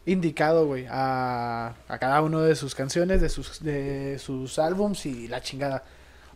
indicado, 0.06 0.66
güey, 0.66 0.86
a, 0.90 1.74
a 1.86 1.98
cada 1.98 2.22
uno 2.22 2.40
de 2.40 2.56
sus 2.56 2.74
canciones, 2.74 3.20
de 3.20 3.28
sus, 3.28 3.62
de 3.62 4.18
sus 4.18 4.58
álbums 4.58 5.06
y 5.06 5.28
la 5.28 5.42
chingada. 5.42 5.84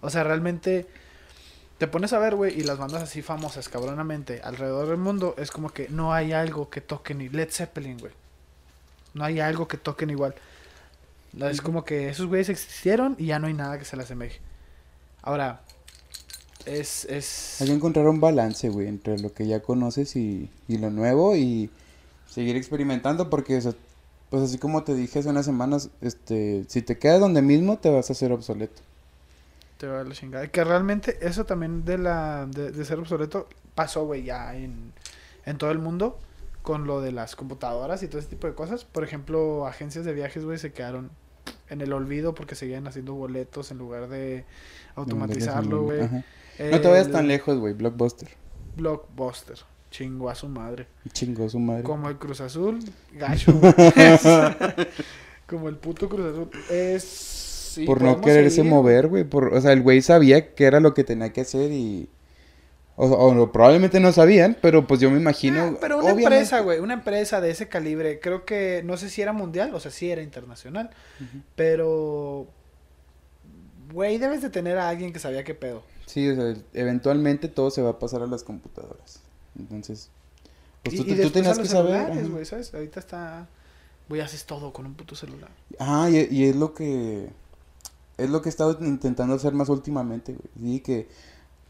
O 0.02 0.10
sea, 0.10 0.24
realmente 0.24 0.86
te 1.78 1.88
pones 1.88 2.12
a 2.12 2.18
ver, 2.18 2.34
güey, 2.34 2.60
y 2.60 2.64
las 2.64 2.78
bandas 2.78 3.02
así 3.02 3.22
famosas, 3.22 3.68
cabronamente, 3.68 4.40
alrededor 4.44 4.88
del 4.88 4.98
mundo, 4.98 5.34
es 5.38 5.50
como 5.50 5.70
que 5.70 5.88
no 5.88 6.12
hay 6.12 6.32
algo 6.32 6.68
que 6.68 6.80
toquen 6.82 7.18
ni 7.18 7.28
Led 7.30 7.50
Zeppelin, 7.50 7.98
güey. 7.98 8.12
No 9.14 9.24
hay 9.24 9.40
algo 9.40 9.66
que 9.66 9.78
toquen 9.78 10.10
igual. 10.10 10.34
Es 11.40 11.62
como 11.62 11.84
que 11.84 12.10
esos 12.10 12.26
güeyes 12.26 12.50
existieron 12.50 13.16
y 13.18 13.26
ya 13.26 13.38
no 13.38 13.46
hay 13.46 13.54
nada 13.54 13.78
que 13.78 13.86
se 13.86 13.96
les 13.96 14.04
asemeje. 14.04 14.40
Ahora, 15.22 15.62
es... 16.66 17.04
es... 17.06 17.60
Hay 17.60 17.68
que 17.68 17.74
encontrar 17.74 18.06
un 18.08 18.20
balance, 18.20 18.68
güey, 18.68 18.88
entre 18.88 19.18
lo 19.18 19.32
que 19.32 19.46
ya 19.46 19.60
conoces 19.60 20.16
y, 20.16 20.50
y 20.68 20.78
lo 20.78 20.90
nuevo 20.90 21.36
y 21.36 21.70
seguir 22.28 22.56
experimentando 22.56 23.30
porque, 23.30 23.56
o 23.56 23.60
sea, 23.60 23.74
pues 24.30 24.44
así 24.44 24.58
como 24.58 24.82
te 24.82 24.94
dije 24.94 25.18
hace 25.18 25.28
unas 25.28 25.44
semanas, 25.44 25.90
este, 26.00 26.64
si 26.68 26.82
te 26.82 26.98
quedas 26.98 27.20
donde 27.20 27.42
mismo 27.42 27.78
te 27.78 27.90
vas 27.90 28.08
a 28.08 28.14
hacer 28.14 28.32
obsoleto. 28.32 28.80
Te 29.78 29.86
va 29.86 30.00
a 30.00 30.04
la 30.04 30.14
chingada. 30.14 30.46
Que 30.48 30.64
realmente 30.64 31.18
eso 31.20 31.44
también 31.44 31.84
de 31.84 31.98
la 31.98 32.46
de, 32.46 32.70
de 32.70 32.84
ser 32.84 32.98
obsoleto 32.98 33.48
pasó, 33.74 34.06
güey, 34.06 34.22
ya 34.22 34.54
en, 34.56 34.92
en 35.44 35.58
todo 35.58 35.70
el 35.70 35.78
mundo 35.78 36.18
con 36.62 36.86
lo 36.86 37.00
de 37.00 37.12
las 37.12 37.36
computadoras 37.36 38.02
y 38.02 38.08
todo 38.08 38.20
ese 38.20 38.28
tipo 38.28 38.46
de 38.46 38.54
cosas. 38.54 38.84
Por 38.84 39.04
ejemplo, 39.04 39.66
agencias 39.66 40.04
de 40.04 40.12
viajes, 40.12 40.44
güey, 40.44 40.58
se 40.58 40.72
quedaron 40.72 41.10
en 41.68 41.80
el 41.80 41.92
olvido 41.92 42.34
porque 42.34 42.54
seguían 42.54 42.86
haciendo 42.86 43.14
boletos 43.14 43.70
en 43.70 43.78
lugar 43.78 44.08
de 44.08 44.44
automatizarlo, 44.94 45.82
güey. 45.82 46.08
No 46.58 46.80
te 46.80 46.88
vayas 46.88 47.06
El 47.06 47.12
tan 47.12 47.28
lejos, 47.28 47.58
güey, 47.58 47.74
Blockbuster. 47.74 48.28
Blockbuster. 48.76 49.58
Chingó 49.90 50.30
a 50.30 50.34
su 50.34 50.48
madre. 50.48 50.86
Chingó 51.12 51.48
su 51.48 51.58
madre. 51.58 51.82
Como 51.82 52.08
el 52.08 52.16
Cruz 52.16 52.40
Azul, 52.40 52.78
gacho. 53.12 53.52
Como 55.46 55.68
el 55.68 55.76
puto 55.76 56.08
Cruz 56.08 56.32
Azul. 56.32 56.50
Es. 56.70 57.02
sí, 57.04 57.84
por 57.84 58.00
no 58.00 58.20
quererse 58.20 58.56
seguir, 58.56 58.70
mover, 58.70 59.08
güey. 59.08 59.24
Por, 59.24 59.52
o 59.52 59.60
sea, 59.60 59.72
el 59.72 59.82
güey 59.82 60.00
sabía 60.00 60.54
que 60.54 60.64
era 60.64 60.80
lo 60.80 60.94
que 60.94 61.04
tenía 61.04 61.30
que 61.32 61.42
hacer 61.42 61.70
y... 61.72 62.08
O, 62.96 63.06
o 63.06 63.52
probablemente 63.52 64.00
no 64.00 64.12
sabían, 64.12 64.56
pero 64.60 64.86
pues 64.86 65.00
yo 65.00 65.10
me 65.10 65.18
imagino... 65.18 65.62
Ah, 65.62 65.78
pero 65.80 65.96
una 65.96 66.04
obviamente- 66.12 66.34
empresa, 66.36 66.60
güey, 66.60 66.78
una 66.78 66.92
empresa 66.94 67.40
de 67.40 67.50
ese 67.50 67.68
calibre, 67.68 68.20
creo 68.20 68.44
que 68.44 68.82
no 68.84 68.98
sé 68.98 69.08
si 69.08 69.22
era 69.22 69.32
mundial, 69.32 69.74
o 69.74 69.80
sea, 69.80 69.90
sí 69.90 70.10
era 70.10 70.20
internacional, 70.22 70.90
pero 71.56 72.46
güey, 73.92 74.18
debes 74.18 74.42
de 74.42 74.50
tener 74.50 74.76
a 74.78 74.90
alguien 74.90 75.12
que 75.12 75.18
sabía 75.18 75.42
qué 75.42 75.54
pedo. 75.54 75.82
Sí, 76.12 76.28
o 76.28 76.34
sea, 76.34 76.54
eventualmente 76.74 77.48
todo 77.48 77.70
se 77.70 77.80
va 77.80 77.90
a 77.90 77.98
pasar 77.98 78.22
a 78.22 78.26
las 78.26 78.44
computadoras. 78.44 79.20
Entonces, 79.58 80.10
pues 80.82 80.96
tú, 80.96 81.04
y, 81.06 81.12
y 81.12 81.22
tú 81.22 81.30
tenías 81.30 81.58
a 81.58 81.62
que 81.62 81.68
saber. 81.68 82.12
Ahorita 82.74 83.00
está... 83.00 83.48
Güey, 84.10 84.20
haces 84.20 84.44
todo 84.44 84.74
con 84.74 84.84
un 84.84 84.92
puto 84.92 85.14
celular. 85.14 85.50
Ah, 85.78 86.10
y, 86.10 86.28
y 86.30 86.44
es 86.44 86.56
lo 86.56 86.74
que 86.74 87.30
es 88.18 88.28
lo 88.28 88.42
que 88.42 88.48
he 88.48 88.50
estado 88.50 88.76
intentando 88.84 89.34
hacer 89.34 89.54
más 89.54 89.70
últimamente, 89.70 90.34
güey. 90.34 90.74
Sí, 90.74 90.80
que 90.80 91.08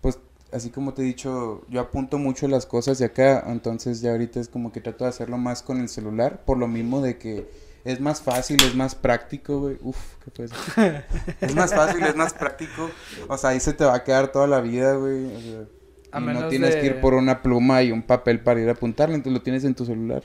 pues 0.00 0.18
así 0.50 0.70
como 0.70 0.92
te 0.92 1.02
he 1.02 1.04
dicho, 1.04 1.62
yo 1.68 1.80
apunto 1.80 2.18
mucho 2.18 2.48
las 2.48 2.66
cosas 2.66 2.98
de 2.98 3.04
acá, 3.04 3.44
entonces 3.46 4.00
ya 4.00 4.10
ahorita 4.10 4.40
es 4.40 4.48
como 4.48 4.72
que 4.72 4.80
trato 4.80 5.04
de 5.04 5.10
hacerlo 5.10 5.38
más 5.38 5.62
con 5.62 5.80
el 5.80 5.88
celular, 5.88 6.44
por 6.44 6.58
lo 6.58 6.66
mismo 6.66 7.00
de 7.00 7.16
que 7.16 7.48
es 7.84 8.00
más 8.00 8.22
fácil, 8.22 8.62
es 8.62 8.74
más 8.74 8.94
práctico, 8.94 9.60
güey. 9.60 9.76
Uf, 9.80 9.96
¿qué 10.24 10.30
fue 10.30 10.44
eso? 10.44 10.54
es 11.40 11.54
más 11.54 11.74
fácil, 11.74 12.02
es 12.04 12.14
más 12.14 12.32
práctico. 12.32 12.90
O 13.28 13.36
sea, 13.36 13.50
ahí 13.50 13.60
se 13.60 13.72
te 13.72 13.84
va 13.84 13.94
a 13.94 14.04
quedar 14.04 14.30
toda 14.30 14.46
la 14.46 14.60
vida, 14.60 14.94
güey. 14.94 15.26
O 15.34 15.40
sea, 15.40 15.64
A 16.12 16.20
y 16.20 16.24
no 16.24 16.48
tienes 16.48 16.76
que 16.76 16.86
ir 16.86 17.00
por 17.00 17.14
una 17.14 17.42
pluma 17.42 17.82
y 17.82 17.90
un 17.90 18.02
papel 18.02 18.40
para 18.40 18.60
ir 18.60 18.68
a 18.68 18.72
apuntarlo, 18.72 19.14
entonces 19.14 19.36
lo 19.38 19.42
tienes 19.42 19.64
en 19.64 19.74
tu 19.74 19.84
celular. 19.84 20.22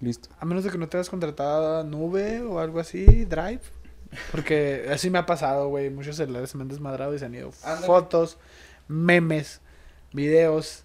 Listo. 0.00 0.28
A 0.40 0.44
menos 0.44 0.64
de 0.64 0.70
que 0.70 0.78
no 0.78 0.88
tengas 0.88 1.08
contratada 1.08 1.84
nube 1.84 2.42
o 2.42 2.58
algo 2.58 2.80
así, 2.80 3.24
Drive. 3.24 3.60
Porque 4.30 4.88
así 4.92 5.08
me 5.10 5.18
ha 5.18 5.26
pasado, 5.26 5.68
güey. 5.68 5.88
Muchos 5.90 6.16
celulares 6.16 6.50
se 6.50 6.58
me 6.58 6.62
han 6.62 6.68
desmadrado 6.68 7.14
y 7.14 7.18
se 7.18 7.24
han 7.24 7.34
ido 7.34 7.52
Ándale. 7.62 7.86
fotos, 7.86 8.36
memes, 8.88 9.60
videos. 10.12 10.84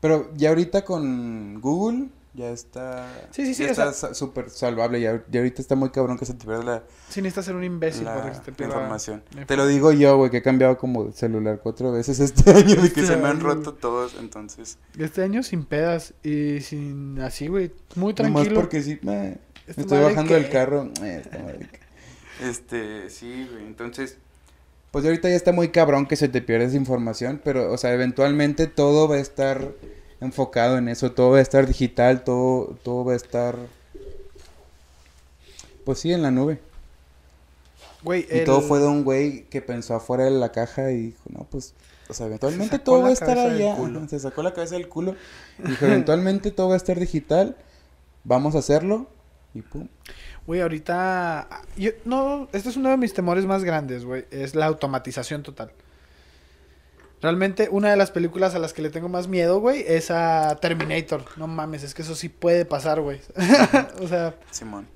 Pero 0.00 0.30
ya 0.34 0.48
ahorita 0.50 0.84
con 0.84 1.60
Google 1.60 2.08
ya 2.34 2.50
está. 2.50 3.06
Sí, 3.30 3.44
sí, 3.44 3.54
sí, 3.54 3.64
ya 3.64 3.70
está 3.72 4.14
súper 4.14 4.48
salvable. 4.50 5.00
Ya 5.00 5.10
ahorita 5.38 5.60
está 5.60 5.74
muy 5.76 5.90
cabrón 5.90 6.18
que 6.18 6.24
se 6.24 6.32
te 6.34 6.46
pierda 6.46 6.62
la, 6.62 6.82
Sí, 7.10 7.20
necesitas 7.20 7.44
ser 7.44 7.54
un 7.56 7.64
imbécil 7.64 8.04
la- 8.04 8.14
para 8.14 8.28
que 8.30 8.34
se 8.36 8.40
te 8.42 8.50
la 8.52 8.56
pierda 8.56 8.74
información. 8.74 9.22
la 9.36 9.44
Te 9.46 9.56
lo 9.56 9.66
digo 9.66 9.92
yo, 9.92 10.16
güey, 10.16 10.30
que 10.30 10.38
he 10.38 10.42
cambiado 10.42 10.78
como 10.78 11.04
de 11.04 11.12
celular 11.12 11.60
cuatro 11.62 11.92
veces 11.92 12.20
este 12.20 12.50
año 12.54 12.72
y 12.74 12.90
que 12.90 13.00
Este 13.00 13.06
se 13.06 13.16
me 13.16 13.28
han 13.28 13.40
roto 13.40 13.74
todos. 13.74 14.14
Entonces, 14.18 14.78
Este 14.98 15.22
año 15.22 15.42
sin 15.42 15.64
pedas 15.66 16.14
y 16.22 16.60
sin 16.60 17.20
así, 17.20 17.48
güey. 17.48 17.72
Muy 17.96 18.14
nomás 18.14 18.32
tranquilo. 18.32 18.54
porque 18.60 18.82
sí, 18.82 18.98
me, 19.02 19.38
estoy 19.66 20.00
bajando 20.02 20.34
del 20.34 20.44
que- 20.46 20.50
carro. 20.50 20.90
Este, 22.42 23.08
sí, 23.10 23.46
güey. 23.50 23.66
Entonces, 23.66 24.16
pues 24.90 25.04
ahorita 25.04 25.28
ya 25.28 25.36
está 25.36 25.52
muy 25.52 25.68
cabrón 25.68 26.06
que 26.06 26.16
se 26.16 26.28
te 26.28 26.42
pierda 26.42 26.66
esa 26.66 26.76
información, 26.76 27.40
pero, 27.44 27.72
o 27.72 27.78
sea, 27.78 27.92
eventualmente 27.94 28.66
todo 28.66 29.08
va 29.08 29.16
a 29.16 29.20
estar 29.20 29.72
enfocado 30.22 30.78
en 30.78 30.88
eso, 30.88 31.12
todo 31.12 31.30
va 31.32 31.38
a 31.38 31.42
estar 31.42 31.66
digital, 31.66 32.22
todo, 32.24 32.76
todo 32.82 33.04
va 33.04 33.12
a 33.12 33.16
estar, 33.16 33.56
pues 35.84 35.98
sí, 35.98 36.12
en 36.12 36.22
la 36.22 36.30
nube. 36.30 36.60
Güey, 38.02 38.26
Y 38.30 38.38
el- 38.38 38.44
todo 38.44 38.60
fue 38.62 38.78
de 38.80 38.86
un 38.86 39.04
güey 39.04 39.44
que 39.44 39.60
pensó 39.62 39.94
afuera 39.94 40.24
de 40.24 40.30
la 40.30 40.50
caja 40.52 40.90
y 40.90 40.96
dijo, 41.08 41.20
no, 41.30 41.46
pues, 41.50 41.74
o 42.08 42.14
sea, 42.14 42.26
eventualmente 42.26 42.76
sacó 42.76 42.84
todo 42.84 43.02
va 43.02 43.08
a 43.08 43.12
estar 43.12 43.38
allá. 43.38 43.74
Ajá, 43.74 43.82
Se 44.08 44.18
sacó 44.20 44.42
la 44.42 44.52
cabeza 44.52 44.74
del 44.76 44.88
culo. 44.88 45.14
Y 45.58 45.68
dijo, 45.70 45.86
eventualmente 45.86 46.50
todo 46.50 46.68
va 46.68 46.74
a 46.74 46.78
estar 46.78 46.98
digital, 46.98 47.56
vamos 48.24 48.54
a 48.54 48.58
hacerlo. 48.58 49.06
Y 49.54 49.60
pum. 49.62 49.86
Güey, 50.46 50.60
ahorita... 50.60 51.46
Yo, 51.76 51.90
no, 52.04 52.48
este 52.52 52.70
es 52.70 52.76
uno 52.76 52.88
de 52.90 52.96
mis 52.96 53.12
temores 53.14 53.44
más 53.44 53.62
grandes, 53.64 54.04
güey. 54.04 54.24
Es 54.30 54.54
la 54.54 54.66
automatización 54.66 55.42
total. 55.42 55.70
Realmente, 57.22 57.68
una 57.70 57.90
de 57.90 57.96
las 57.96 58.10
películas 58.10 58.54
a 58.54 58.58
las 58.58 58.72
que 58.72 58.82
le 58.82 58.90
tengo 58.90 59.08
más 59.08 59.28
miedo, 59.28 59.60
güey, 59.60 59.84
es 59.86 60.10
a 60.10 60.56
Terminator. 60.60 61.24
No 61.36 61.46
mames, 61.46 61.84
es 61.84 61.94
que 61.94 62.02
eso 62.02 62.14
sí 62.16 62.28
puede 62.28 62.64
pasar, 62.64 63.00
güey. 63.00 63.20
o 64.02 64.08
sea, 64.08 64.34
Simón. 64.50 64.88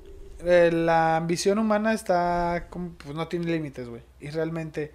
eh, 0.45 0.71
la 0.73 1.17
ambición 1.17 1.59
humana 1.61 1.93
está... 1.95 2.67
como- 2.69 2.91
pues 2.99 3.15
no 3.15 3.29
tiene 3.29 3.47
límites, 3.47 3.89
güey. 3.89 4.03
Y 4.21 4.31
realmente, 4.31 4.93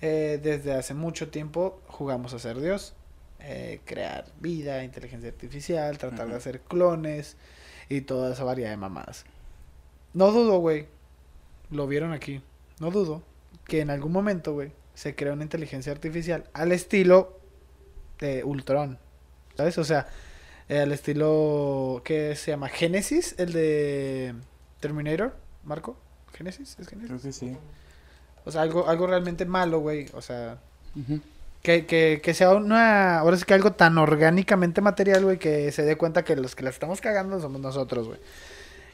eh, 0.00 0.40
desde 0.42 0.72
hace 0.74 0.94
mucho 0.94 1.28
tiempo 1.28 1.80
jugamos 1.88 2.32
a 2.32 2.38
ser 2.38 2.58
Dios. 2.60 2.94
Eh, 3.40 3.80
crear 3.84 4.24
vida, 4.40 4.82
inteligencia 4.82 5.28
artificial, 5.28 5.98
tratar 5.98 6.26
de 6.28 6.36
hacer 6.36 6.60
clones 6.62 7.36
y 7.90 8.00
toda 8.00 8.32
esa 8.32 8.44
variedad 8.44 8.70
de 8.70 8.76
mamadas. 8.78 9.24
No 10.14 10.32
dudo, 10.32 10.58
güey. 10.58 10.86
Lo 11.70 11.86
vieron 11.86 12.12
aquí. 12.12 12.40
No 12.80 12.90
dudo 12.90 13.22
que 13.66 13.80
en 13.82 13.90
algún 13.90 14.12
momento, 14.12 14.54
güey, 14.54 14.72
se 14.96 15.14
crea 15.14 15.34
una 15.34 15.42
inteligencia 15.42 15.92
artificial 15.92 16.44
al 16.54 16.72
estilo 16.72 17.38
de 18.18 18.42
Ultron. 18.42 18.98
¿Sabes? 19.54 19.76
O 19.76 19.84
sea, 19.84 20.08
eh, 20.70 20.80
al 20.80 20.90
estilo 20.90 22.00
que 22.02 22.34
se 22.34 22.50
llama 22.50 22.68
Genesis, 22.68 23.34
el 23.38 23.52
de 23.52 24.34
Terminator, 24.80 25.36
Marco. 25.64 25.98
¿Genesis? 26.32 26.76
¿Es 26.80 26.88
Genesis? 26.88 27.08
Creo 27.10 27.20
que 27.20 27.32
sí. 27.32 27.56
O 28.46 28.50
sea, 28.50 28.62
algo, 28.62 28.88
algo 28.88 29.06
realmente 29.06 29.44
malo, 29.44 29.80
güey. 29.80 30.06
O 30.14 30.22
sea, 30.22 30.58
que, 31.62 31.84
que, 31.84 32.20
que 32.22 32.34
sea 32.34 32.54
una. 32.54 33.18
Ahora 33.18 33.36
sí 33.36 33.44
que 33.44 33.52
algo 33.52 33.72
tan 33.72 33.98
orgánicamente 33.98 34.80
material, 34.80 35.24
güey, 35.24 35.38
que 35.38 35.72
se 35.72 35.82
dé 35.82 35.96
cuenta 35.96 36.24
que 36.24 36.36
los 36.36 36.56
que 36.56 36.64
la 36.64 36.70
estamos 36.70 37.02
cagando 37.02 37.38
somos 37.38 37.60
nosotros, 37.60 38.08
güey. 38.08 38.18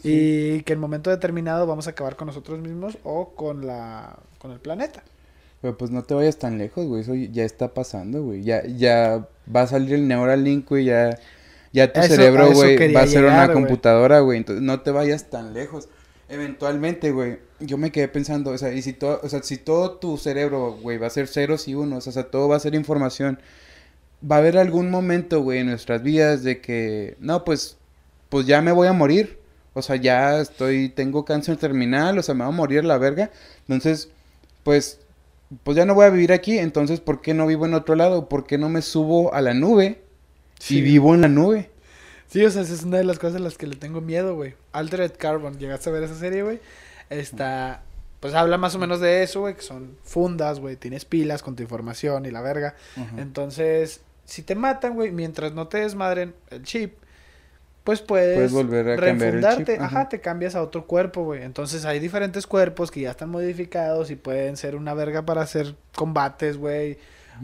Y 0.03 0.63
que 0.63 0.73
en 0.73 0.81
momento 0.81 1.11
determinado 1.11 1.65
vamos 1.65 1.87
a 1.87 1.91
acabar 1.91 2.17
con 2.17 2.27
nosotros 2.27 2.59
mismos 2.59 2.99
o 3.05 3.35
con 3.37 3.69
la 3.69 4.19
con 4.39 4.51
el 4.51 4.59
planeta. 4.59 5.05
Pero 5.63 5.79
pues 5.79 5.91
no 5.91 6.03
te 6.03 6.13
vayas 6.13 6.39
tan 6.39 6.59
lejos, 6.59 6.87
güey. 6.87 7.01
Eso 7.03 7.15
ya 7.15 7.45
está 7.45 7.73
pasando, 7.73 8.23
güey. 8.23 8.43
Ya, 8.43 8.63
ya 8.67 9.27
va 9.55 9.63
a 9.63 9.67
salir 9.67 9.95
el 9.95 10.09
Neuralink, 10.09 10.69
güey. 10.69 10.85
Ya, 10.85 11.19
ya 11.73 11.93
tu 11.93 12.01
eso- 12.01 12.17
cerebro, 12.17 12.53
güey, 12.53 12.93
va 12.93 13.03
a 13.03 13.07
ser 13.07 13.23
llegar, 13.23 13.45
una 13.45 13.55
computadora, 13.55 14.21
güey. 14.21 14.39
Entonces 14.39 14.63
no 14.63 14.81
te 14.81 14.91
vayas 14.91 15.31
tan 15.31 15.55
lejos. 15.55 15.89
Eventualmente, 16.29 17.13
güey, 17.13 17.39
yo 17.61 17.77
me 17.79 17.93
quedé 17.93 18.09
pensando, 18.09 18.51
o 18.51 18.59
sea, 18.59 18.73
y 18.73 18.81
si 18.83 18.93
todo, 18.95 19.21
o 19.23 19.29
sea, 19.29 19.43
si 19.43 19.57
todo 19.59 19.93
tu 19.99 20.17
cerebro, 20.17 20.79
güey, 20.81 20.99
va 20.99 21.07
a 21.07 21.11
ser 21.11 21.29
ceros 21.29 21.69
y 21.69 21.75
unos, 21.75 22.07
o 22.07 22.13
sea, 22.13 22.25
todo 22.25 22.49
va 22.49 22.57
a 22.57 22.61
ser 22.61 22.75
información, 22.75 23.39
va 24.29 24.37
a 24.37 24.39
haber 24.39 24.57
algún 24.57 24.91
momento, 24.91 25.43
güey, 25.43 25.59
en 25.59 25.67
nuestras 25.67 26.03
vidas 26.03 26.43
de 26.43 26.61
que, 26.63 27.17
no, 27.21 27.45
pues, 27.45 27.77
pues 28.31 28.47
ya 28.47 28.63
me 28.63 28.73
voy 28.73 28.89
a 28.89 28.93
morir. 28.95 29.39
O 29.75 29.83
sea, 29.83 29.97
ya 29.97 30.41
estoy, 30.41 30.89
tengo 30.89 31.25
cáncer 31.25 31.57
terminal, 31.59 32.19
o 32.19 32.23
sea, 32.23 32.35
me 32.35 32.45
va 32.45 32.49
a 32.49 32.51
morir 32.51 32.85
la 32.85 32.99
verga. 32.99 33.31
Entonces, 33.69 34.09
pues, 34.65 35.01
pues 35.65 35.77
ya 35.77 35.85
no 35.85 35.95
voy 35.95 36.07
a 36.07 36.11
vivir 36.11 36.33
aquí, 36.33 36.59
entonces, 36.59 37.01
¿por 37.01 37.21
qué 37.21 37.35
no 37.35 37.47
vivo 37.47 37.67
en 37.67 37.75
otro 37.75 37.95
lado? 37.95 38.29
¿Por 38.29 38.47
qué 38.47 38.59
no 38.59 38.69
me 38.69 38.83
subo 38.83 39.35
a 39.35 39.41
la 39.41 39.55
nube 39.55 40.03
Sí. 40.59 40.79
y 40.79 40.83
vivo 40.83 41.15
en 41.15 41.21
la 41.23 41.29
nube? 41.29 41.71
Sí, 42.29 42.45
o 42.45 42.51
sea, 42.51 42.63
esa 42.63 42.73
es 42.75 42.85
una 42.85 42.99
de 42.99 43.05
las 43.05 43.19
cosas 43.19 43.37
a 43.37 43.45
las 43.45 43.59
que 43.59 43.67
le 43.67 43.77
tengo 43.77 44.01
miedo, 44.01 44.35
güey. 44.35 44.55
Altered 44.73 45.13
Carbon, 45.19 45.59
¿llegaste 45.59 45.91
a 45.91 45.93
ver 45.93 46.03
esa 46.05 46.15
serie, 46.19 46.43
güey? 46.43 46.61
Está, 47.11 47.83
pues 48.21 48.33
habla 48.35 48.57
más 48.57 48.75
o 48.75 48.79
menos 48.79 49.01
de 49.01 49.23
eso, 49.23 49.41
güey, 49.41 49.55
que 49.55 49.63
son 49.63 49.97
fundas, 50.03 50.59
güey, 50.61 50.77
tienes 50.77 51.05
pilas 51.05 51.43
con 51.43 51.57
tu 51.57 51.63
información 51.63 52.25
y 52.25 52.31
la 52.31 52.41
verga. 52.41 52.75
Entonces, 53.19 54.01
si 54.25 54.43
te 54.43 54.55
matan, 54.55 54.95
güey, 54.95 55.11
mientras 55.11 55.53
no 55.53 55.69
te 55.69 55.79
desmadren 55.79 56.35
el 56.51 56.63
chip, 56.63 56.95
pues 57.85 58.01
puedes, 58.01 58.35
Puedes 58.37 58.53
volver 58.53 58.89
a 58.91 58.97
refundarte. 58.97 59.75
ajá. 59.77 59.85
Ajá, 59.87 60.09
te 60.09 60.21
cambias 60.21 60.55
a 60.55 60.63
otro 60.63 60.87
cuerpo, 60.87 61.25
güey. 61.25 61.43
Entonces 61.43 61.85
hay 61.85 61.99
diferentes 61.99 62.47
cuerpos 62.47 62.91
que 62.91 63.01
ya 63.01 63.11
están 63.11 63.29
modificados 63.31 64.11
y 64.11 64.17
pueden 64.17 64.57
ser 64.57 64.77
una 64.77 64.95
verga 64.95 65.23
para 65.25 65.43
hacer 65.43 65.75
combates, 65.95 66.57
güey. 66.59 66.99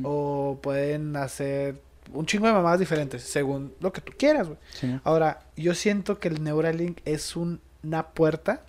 O 0.05 0.59
pueden 0.63 1.17
hacer 1.17 1.81
un 2.13 2.25
chingo 2.27 2.47
de 2.47 2.53
mamadas 2.53 2.79
diferentes, 2.79 3.23
según 3.23 3.75
lo 3.81 3.93
que 3.93 4.01
tú 4.01 4.13
quieras, 4.17 4.47
güey. 4.47 4.59
Sí. 4.73 4.99
Ahora, 5.03 5.41
yo 5.57 5.75
siento 5.75 6.19
que 6.21 6.29
el 6.29 6.43
Neuralink 6.45 7.01
es 7.05 7.35
un- 7.37 7.61
una 7.83 8.07
puerta 8.09 8.63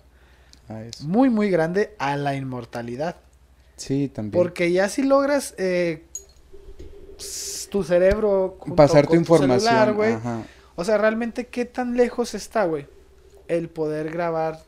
Ah, 0.68 0.82
muy, 1.00 1.30
muy 1.30 1.50
grande 1.50 1.94
a 1.98 2.16
la 2.16 2.34
inmortalidad. 2.36 3.16
Sí, 3.76 4.08
también. 4.08 4.32
Porque 4.40 4.70
ya 4.70 4.88
si 4.88 5.02
logras 5.02 5.54
eh, 5.58 6.04
tu 7.70 7.82
cerebro 7.82 8.56
junto 8.58 8.76
Pasar 8.76 9.02
tu 9.04 9.10
con 9.10 9.18
información. 9.18 9.60
celular, 9.60 9.92
güey. 9.94 10.12
ajá. 10.14 10.42
O 10.80 10.84
sea, 10.84 10.96
realmente 10.96 11.48
qué 11.48 11.66
tan 11.66 11.94
lejos 11.94 12.32
está, 12.32 12.64
güey, 12.64 12.86
el 13.48 13.68
poder 13.68 14.10
grabar 14.10 14.62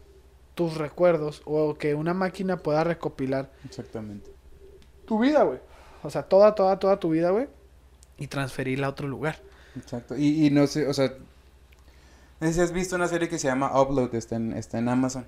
tus 0.55 0.77
recuerdos 0.77 1.41
o 1.47 1.79
que 1.79 1.95
una 1.95 2.13
máquina 2.13 2.59
pueda 2.59 2.85
recopilar 2.85 3.51
Exactamente. 3.65 4.31
tu 5.07 5.19
vida, 5.19 5.43
güey. 5.43 5.59
O 6.03 6.11
sea, 6.11 6.25
toda, 6.25 6.55
toda, 6.55 6.79
toda 6.79 7.01
tu 7.01 7.09
vida, 7.09 7.31
güey. 7.31 7.49
Y 8.19 8.27
transferirla 8.27 8.89
a 8.89 8.91
otro 8.91 9.09
lugar. 9.09 9.41
Exacto. 9.75 10.15
Y, 10.15 10.45
y 10.45 10.51
no 10.51 10.67
sé, 10.67 10.87
o 10.87 10.93
sea, 10.93 11.15
no 12.41 12.47
sé 12.47 12.53
si 12.53 12.61
has 12.61 12.73
visto 12.73 12.95
una 12.95 13.09
serie 13.09 13.31
que 13.31 13.39
se 13.39 13.49
llama 13.49 13.81
Upload, 13.81 14.15
está 14.15 14.37
en, 14.37 14.53
está 14.53 14.77
en 14.77 14.91
Amazon. 14.91 15.25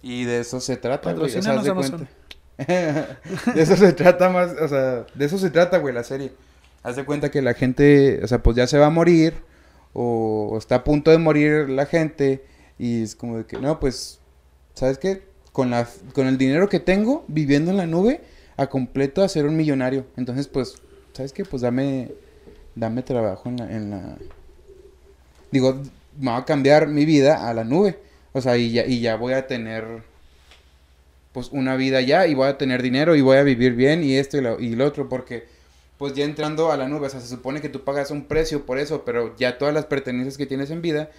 Y 0.00 0.26
de 0.26 0.38
eso 0.38 0.60
se 0.60 0.76
trata, 0.76 1.12
güey. 1.12 1.36
O 1.36 1.42
sea, 1.42 1.60
de 1.60 1.74
cuenta. 1.74 2.08
de 3.52 3.62
eso 3.62 3.74
se 3.74 3.92
trata 3.94 4.28
más, 4.28 4.52
o 4.62 4.68
sea, 4.68 5.06
de 5.12 5.24
eso 5.24 5.38
se 5.38 5.50
trata, 5.50 5.78
güey, 5.78 5.92
la 5.92 6.04
serie. 6.04 6.30
Haz 6.84 6.94
de 6.94 7.04
cuenta 7.04 7.32
que 7.32 7.42
la 7.42 7.54
gente, 7.54 8.20
o 8.22 8.28
sea, 8.28 8.40
pues 8.40 8.56
ya 8.56 8.68
se 8.68 8.78
va 8.78 8.86
a 8.86 8.90
morir, 8.90 9.49
o, 9.92 10.56
está 10.58 10.76
a 10.76 10.84
punto 10.84 11.10
de 11.10 11.18
morir 11.18 11.68
la 11.68 11.86
gente, 11.86 12.44
y 12.78 13.02
es 13.02 13.14
como 13.14 13.38
de 13.38 13.46
que, 13.46 13.58
no, 13.58 13.80
pues, 13.80 14.20
¿sabes 14.74 14.98
qué? 14.98 15.22
Con, 15.52 15.70
la, 15.70 15.88
con 16.14 16.26
el 16.26 16.38
dinero 16.38 16.68
que 16.68 16.80
tengo, 16.80 17.24
viviendo 17.28 17.70
en 17.70 17.76
la 17.76 17.86
nube, 17.86 18.20
a 18.56 18.68
completo 18.68 19.22
a 19.22 19.28
ser 19.28 19.46
un 19.46 19.56
millonario. 19.56 20.06
Entonces, 20.16 20.48
pues, 20.48 20.74
¿sabes 21.12 21.32
qué? 21.32 21.44
Pues 21.44 21.62
dame, 21.62 22.12
dame 22.74 23.02
trabajo 23.02 23.48
en 23.48 23.56
la, 23.56 23.72
en 23.72 23.90
la... 23.90 24.18
Digo, 25.50 25.80
me 26.18 26.30
va 26.30 26.38
a 26.38 26.44
cambiar 26.44 26.86
mi 26.86 27.04
vida 27.04 27.48
a 27.48 27.54
la 27.54 27.64
nube. 27.64 27.98
O 28.32 28.40
sea, 28.40 28.56
y 28.56 28.70
ya, 28.70 28.86
y 28.86 29.00
ya 29.00 29.16
voy 29.16 29.32
a 29.32 29.46
tener 29.46 30.02
pues 31.32 31.50
una 31.52 31.76
vida 31.76 32.00
ya 32.00 32.26
y 32.26 32.34
voy 32.34 32.48
a 32.48 32.58
tener 32.58 32.82
dinero 32.82 33.14
y 33.14 33.20
voy 33.20 33.36
a 33.36 33.42
vivir 33.42 33.74
bien 33.74 34.02
y 34.02 34.16
esto 34.16 34.36
y 34.38 34.40
lo, 34.40 34.58
y 34.58 34.74
lo 34.74 34.84
otro 34.84 35.08
porque 35.08 35.46
pues 36.00 36.14
ya 36.14 36.24
entrando 36.24 36.72
a 36.72 36.78
la 36.78 36.88
nube, 36.88 37.08
o 37.08 37.10
sea, 37.10 37.20
se 37.20 37.28
supone 37.28 37.60
que 37.60 37.68
tú 37.68 37.84
pagas 37.84 38.10
un 38.10 38.24
precio 38.24 38.64
por 38.64 38.78
eso, 38.78 39.04
pero 39.04 39.36
ya 39.36 39.58
todas 39.58 39.74
las 39.74 39.84
pertenencias 39.84 40.38
que 40.38 40.46
tienes 40.46 40.70
en 40.70 40.80
vida, 40.80 41.10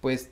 pues 0.00 0.30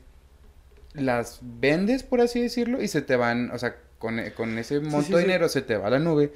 las 0.94 1.40
vendes, 1.42 2.04
por 2.04 2.20
así 2.20 2.40
decirlo, 2.40 2.80
y 2.80 2.86
se 2.86 3.02
te 3.02 3.16
van, 3.16 3.50
o 3.50 3.58
sea, 3.58 3.74
con, 3.98 4.20
con 4.36 4.56
ese 4.58 4.78
monto 4.78 5.08
sí, 5.08 5.12
de 5.14 5.18
sí. 5.18 5.24
dinero 5.24 5.48
se 5.48 5.62
te 5.62 5.76
va 5.76 5.88
a 5.88 5.90
la 5.90 5.98
nube 5.98 6.32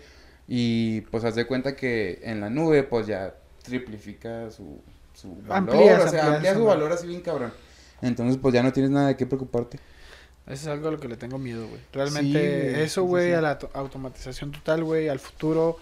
y 0.49 1.03
pues 1.03 1.23
haz 1.25 1.37
de 1.37 1.47
cuenta 1.47 1.77
que 1.77 2.19
en 2.25 2.41
la 2.41 2.51
nube 2.51 2.83
pues 2.83 3.07
ya 3.07 3.37
triplifica 3.63 4.51
su, 4.51 4.81
su 5.15 5.37
valor, 5.47 5.57
Amplías, 5.57 6.05
o 6.05 6.09
sea, 6.09 6.21
amplías 6.23 6.35
amplía 6.35 6.55
su 6.55 6.65
valor. 6.65 6.91
así 6.93 7.07
bien 7.07 7.21
cabrón. 7.21 7.53
Entonces 8.03 8.37
pues 8.37 8.53
ya 8.53 8.65
no 8.65 8.73
tienes 8.73 8.91
nada 8.91 9.07
de 9.07 9.17
qué 9.17 9.27
preocuparte. 9.27 9.79
Eso 10.47 10.55
es 10.55 10.67
algo 10.67 10.89
a 10.89 10.91
lo 10.91 10.99
que 10.99 11.09
le 11.09 11.17
tengo 11.17 11.39
miedo, 11.39 11.69
güey. 11.69 11.81
Realmente, 11.93 12.83
eso, 12.83 13.05
güey, 13.05 13.29
sí. 13.29 13.33
a 13.33 13.41
la 13.41 13.53
auto- 13.53 13.71
automatización 13.73 14.51
total, 14.51 14.83
güey, 14.85 15.09
al 15.09 15.21
futuro. 15.21 15.79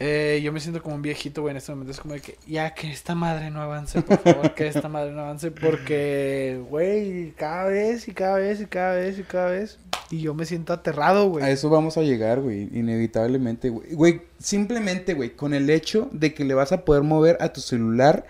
Eh, 0.00 0.40
yo 0.44 0.52
me 0.52 0.60
siento 0.60 0.82
como 0.82 0.94
un 0.94 1.02
viejito, 1.02 1.42
güey, 1.42 1.50
en 1.52 1.56
este 1.56 1.72
momento. 1.72 1.90
Es 1.90 2.00
como 2.00 2.14
de 2.14 2.20
que, 2.20 2.36
ya 2.46 2.72
que 2.74 2.90
esta 2.90 3.14
madre 3.14 3.50
no 3.50 3.60
avance, 3.60 4.00
por 4.02 4.18
favor, 4.18 4.54
que 4.54 4.68
esta 4.68 4.88
madre 4.88 5.12
no 5.12 5.22
avance. 5.22 5.50
Porque, 5.50 6.60
güey, 6.70 7.32
cada 7.32 7.64
vez 7.64 8.06
y 8.06 8.12
cada 8.12 8.36
vez 8.36 8.60
y 8.60 8.66
cada 8.66 8.94
vez 8.94 9.18
y 9.18 9.22
cada 9.22 9.50
vez. 9.50 9.78
Y 10.10 10.20
yo 10.20 10.34
me 10.34 10.46
siento 10.46 10.72
aterrado, 10.72 11.22
A 11.22 11.26
güey. 11.26 11.50
eso 11.50 11.68
vamos 11.68 11.98
a 11.98 12.02
llegar, 12.02 12.40
güey, 12.40 12.68
inevitablemente, 12.72 13.68
güey. 13.70 13.92
Güey, 13.94 14.22
simplemente, 14.38 15.14
güey, 15.14 15.30
con 15.30 15.52
el 15.52 15.68
hecho 15.68 16.08
de 16.12 16.32
que 16.32 16.44
le 16.44 16.54
vas 16.54 16.72
a 16.72 16.84
poder 16.84 17.02
mover 17.02 17.36
a 17.40 17.52
tu 17.52 17.60
celular 17.60 18.24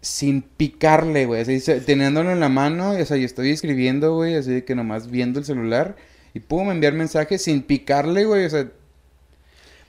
sin 0.00 0.42
picarle, 0.42 1.26
güey. 1.26 1.42
Así, 1.42 1.60
teniéndolo 1.84 2.30
en 2.32 2.40
la 2.40 2.48
mano, 2.48 2.92
o 2.92 3.04
sea, 3.04 3.16
yo 3.16 3.26
estoy 3.26 3.50
escribiendo, 3.50 4.14
güey, 4.14 4.34
así 4.34 4.50
de 4.52 4.64
que 4.64 4.74
nomás 4.74 5.10
viendo 5.10 5.38
el 5.38 5.44
celular 5.44 5.96
y 6.34 6.40
puedo 6.40 6.70
enviar 6.70 6.92
mensajes 6.92 7.42
sin 7.42 7.62
picarle, 7.62 8.24
güey, 8.24 8.44
o 8.44 8.50
sea, 8.50 8.68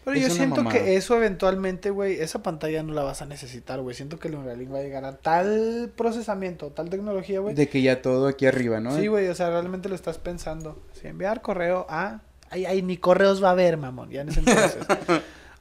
Pero 0.08 0.20
es 0.20 0.28
yo 0.30 0.30
siento 0.36 0.64
mamada. 0.64 0.78
que 0.86 0.96
eso 0.96 1.18
eventualmente, 1.18 1.90
güey, 1.90 2.22
esa 2.22 2.42
pantalla 2.42 2.82
no 2.82 2.94
la 2.94 3.04
vas 3.04 3.22
a 3.22 3.26
necesitar, 3.26 3.82
güey. 3.82 3.94
Siento 3.94 4.20
que 4.20 4.30
el 4.30 4.36
Neuralink 4.36 4.74
va 4.74 4.80
a 4.80 4.82
llegar 4.82 5.04
a 5.04 5.18
tal 5.18 5.92
procesamiento, 5.98 6.70
tal 6.72 6.90
tecnología, 6.90 7.42
güey. 7.42 7.54
de 7.56 7.68
que 7.68 7.82
ya 7.82 8.02
todo 8.02 8.28
aquí 8.28 8.46
arriba, 8.46 8.80
¿no? 8.80 8.96
Sí, 8.96 9.08
güey, 9.08 9.28
o 9.28 9.36
sea, 9.36 9.50
realmente 9.50 9.90
lo 9.90 9.96
estás 9.96 10.18
pensando. 10.18 10.82
Si 10.94 11.08
enviar 11.08 11.42
correo 11.42 11.86
a... 11.90 12.22
Ay, 12.50 12.66
ay, 12.66 12.82
ni 12.82 12.96
correos 12.96 13.44
va 13.44 13.50
a 13.50 13.52
haber, 13.52 13.76
mamón, 13.76 14.10
ya 14.10 14.22
en 14.22 14.30
ese 14.30 14.40
entonces. 14.40 14.78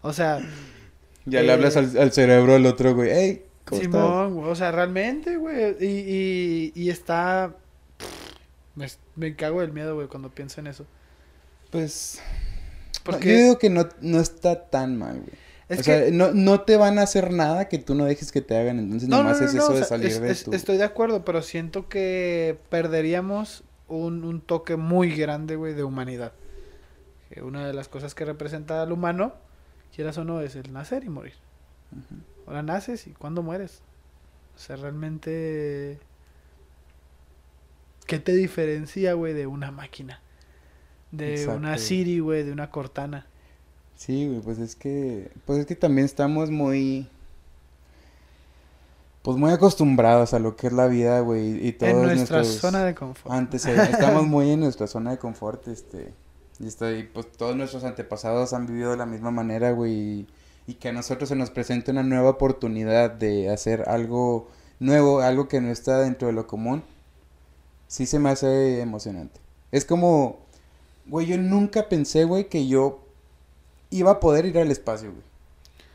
o 0.02 0.12
sea, 0.12 0.38
Ya 1.24 1.40
Eh, 1.40 1.42
le 1.42 1.52
hablas 1.52 1.76
al, 1.76 1.98
al 1.98 2.12
cerebro 2.12 2.54
al 2.54 2.66
otro, 2.66 2.94
güey, 2.94 3.10
hey, 3.12 3.44
¿cómo? 3.64 3.80
Simón, 3.82 4.34
güey, 4.34 4.48
o 4.48 4.54
sea, 4.54 4.70
realmente, 4.70 5.36
güey, 5.38 5.74
y, 5.80 5.86
y, 5.86 6.72
y 6.76 6.90
está... 6.90 7.52
Me, 8.76 8.86
me 9.16 9.34
cago 9.34 9.60
del 9.62 9.72
miedo, 9.72 9.96
güey, 9.96 10.06
cuando 10.06 10.30
pienso 10.30 10.60
en 10.60 10.68
eso. 10.68 10.86
Pues, 11.72 12.20
Porque 13.06 13.28
no, 13.28 13.32
yo 13.32 13.42
digo 13.44 13.58
que 13.58 13.70
no, 13.70 13.88
no 14.00 14.20
está 14.20 14.68
tan 14.68 14.96
mal, 14.98 15.20
güey. 15.20 15.32
es 15.68 15.78
o 15.80 15.82
que... 15.82 15.84
sea, 15.84 16.10
no, 16.10 16.32
no 16.32 16.60
te 16.62 16.76
van 16.76 16.98
a 16.98 17.02
hacer 17.02 17.32
nada 17.32 17.68
que 17.68 17.78
tú 17.78 17.94
no 17.94 18.04
dejes 18.04 18.32
que 18.32 18.42
te 18.42 18.56
hagan, 18.56 18.78
entonces 18.78 19.08
No, 19.08 19.18
no, 19.18 19.22
nomás 19.24 19.40
no, 19.40 19.46
es 19.46 19.54
eso 19.54 19.72
de 19.72 19.84
salir 19.84 20.20
de 20.20 20.30
es- 20.30 20.44
tu... 20.44 20.52
Estoy 20.52 20.76
de 20.76 20.84
acuerdo, 20.84 21.24
pero 21.24 21.42
siento 21.42 21.88
que 21.88 22.58
perderíamos 22.68 23.64
un, 23.88 24.24
un 24.24 24.40
toque 24.40 24.76
muy 24.76 25.14
grande, 25.16 25.56
güey, 25.56 25.74
de 25.74 25.84
humanidad. 25.84 26.32
Que 27.30 27.42
una 27.42 27.66
de 27.66 27.72
las 27.72 27.88
cosas 27.88 28.14
que 28.14 28.24
representa 28.24 28.82
al 28.82 28.92
humano, 28.92 29.34
quieras 29.94 30.18
o 30.18 30.24
no, 30.24 30.40
es 30.40 30.56
el 30.56 30.72
nacer 30.72 31.04
y 31.04 31.08
morir. 31.08 31.34
Ujú. 31.92 32.20
Ahora 32.46 32.62
naces 32.62 33.06
y 33.06 33.10
cuándo 33.12 33.42
mueres. 33.42 33.80
O 34.54 34.58
sea, 34.58 34.76
realmente... 34.76 35.98
¿Qué 38.06 38.20
te 38.20 38.32
diferencia, 38.32 39.14
güey, 39.14 39.34
de 39.34 39.46
una 39.48 39.72
máquina? 39.72 40.20
De 41.10 41.32
Exacto, 41.32 41.58
una. 41.58 41.78
Siri, 41.78 42.18
güey, 42.18 42.42
de 42.42 42.52
una 42.52 42.70
Cortana. 42.70 43.26
Sí, 43.96 44.26
güey, 44.26 44.40
pues 44.40 44.58
es 44.58 44.76
que, 44.76 45.30
pues 45.44 45.60
es 45.60 45.66
que 45.66 45.74
también 45.74 46.04
estamos 46.04 46.50
muy, 46.50 47.08
pues 49.22 49.38
muy 49.38 49.50
acostumbrados 49.50 50.34
a 50.34 50.38
lo 50.38 50.54
que 50.54 50.66
es 50.66 50.72
la 50.72 50.86
vida, 50.86 51.20
güey, 51.20 51.66
y 51.66 51.72
todos 51.72 51.92
en 51.92 52.02
nuestra 52.02 52.38
nuestros 52.38 52.60
zona 52.60 52.84
de 52.84 52.94
confort. 52.94 53.34
antecedentes, 53.34 53.94
estamos 53.94 54.24
muy 54.26 54.50
en 54.50 54.60
nuestra 54.60 54.86
zona 54.86 55.12
de 55.12 55.18
confort, 55.18 55.66
este, 55.68 56.12
y 56.60 56.66
está, 56.66 56.92
y 56.92 57.04
pues 57.04 57.32
todos 57.32 57.56
nuestros 57.56 57.84
antepasados 57.84 58.52
han 58.52 58.66
vivido 58.66 58.90
de 58.90 58.98
la 58.98 59.06
misma 59.06 59.30
manera, 59.30 59.70
güey, 59.70 59.92
y, 59.92 60.26
y 60.66 60.74
que 60.74 60.90
a 60.90 60.92
nosotros 60.92 61.30
se 61.30 61.36
nos 61.36 61.50
presente 61.50 61.90
una 61.90 62.02
nueva 62.02 62.30
oportunidad 62.30 63.10
de 63.10 63.48
hacer 63.50 63.88
algo 63.88 64.48
nuevo, 64.78 65.20
algo 65.20 65.48
que 65.48 65.60
no 65.60 65.70
está 65.70 66.00
dentro 66.00 66.28
de 66.28 66.34
lo 66.34 66.46
común, 66.46 66.82
sí 67.88 68.04
se 68.06 68.18
me 68.18 68.28
hace 68.28 68.80
emocionante. 68.80 69.40
Es 69.72 69.84
como, 69.84 70.45
güey, 71.08 71.26
yo 71.26 71.38
nunca 71.38 71.88
pensé, 71.88 72.24
güey, 72.24 72.48
que 72.48 72.66
yo 72.66 73.04
iba 73.90 74.12
a 74.12 74.20
poder 74.20 74.46
ir 74.46 74.58
al 74.58 74.70
espacio, 74.70 75.10
güey. 75.10 75.22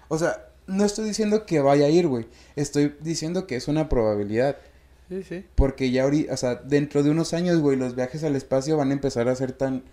O 0.08 0.17
sea, 0.17 0.47
no 0.67 0.84
estoy 0.86 1.06
diciendo 1.08 1.45
que 1.45 1.60
vaya 1.60 1.86
a 1.86 1.89
ir, 1.89 2.08
güey. 2.08 2.28
Estoy 2.56 2.95
diciendo 3.02 3.47
que 3.47 3.56
es 3.56 3.67
una 3.67 3.89
probabilidad. 3.89 4.58
Sí, 5.10 5.24
sí. 5.24 5.45
Porque 5.56 5.91
ya 5.91 6.04
ahorita, 6.04 6.34
o 6.34 6.38
sea, 6.38 6.56
dentro 6.56 7.04
de 7.04 7.10
unos 7.12 7.34
años, 7.34 7.60
güey, 7.60 7.78
los 7.78 7.95
viajes 7.95 8.24
al 8.24 8.36
espacio 8.36 8.78
van 8.78 8.91
a 8.91 8.93
empezar 8.93 9.28
a 9.28 9.36
ser 9.36 9.52
tan, 9.52 9.84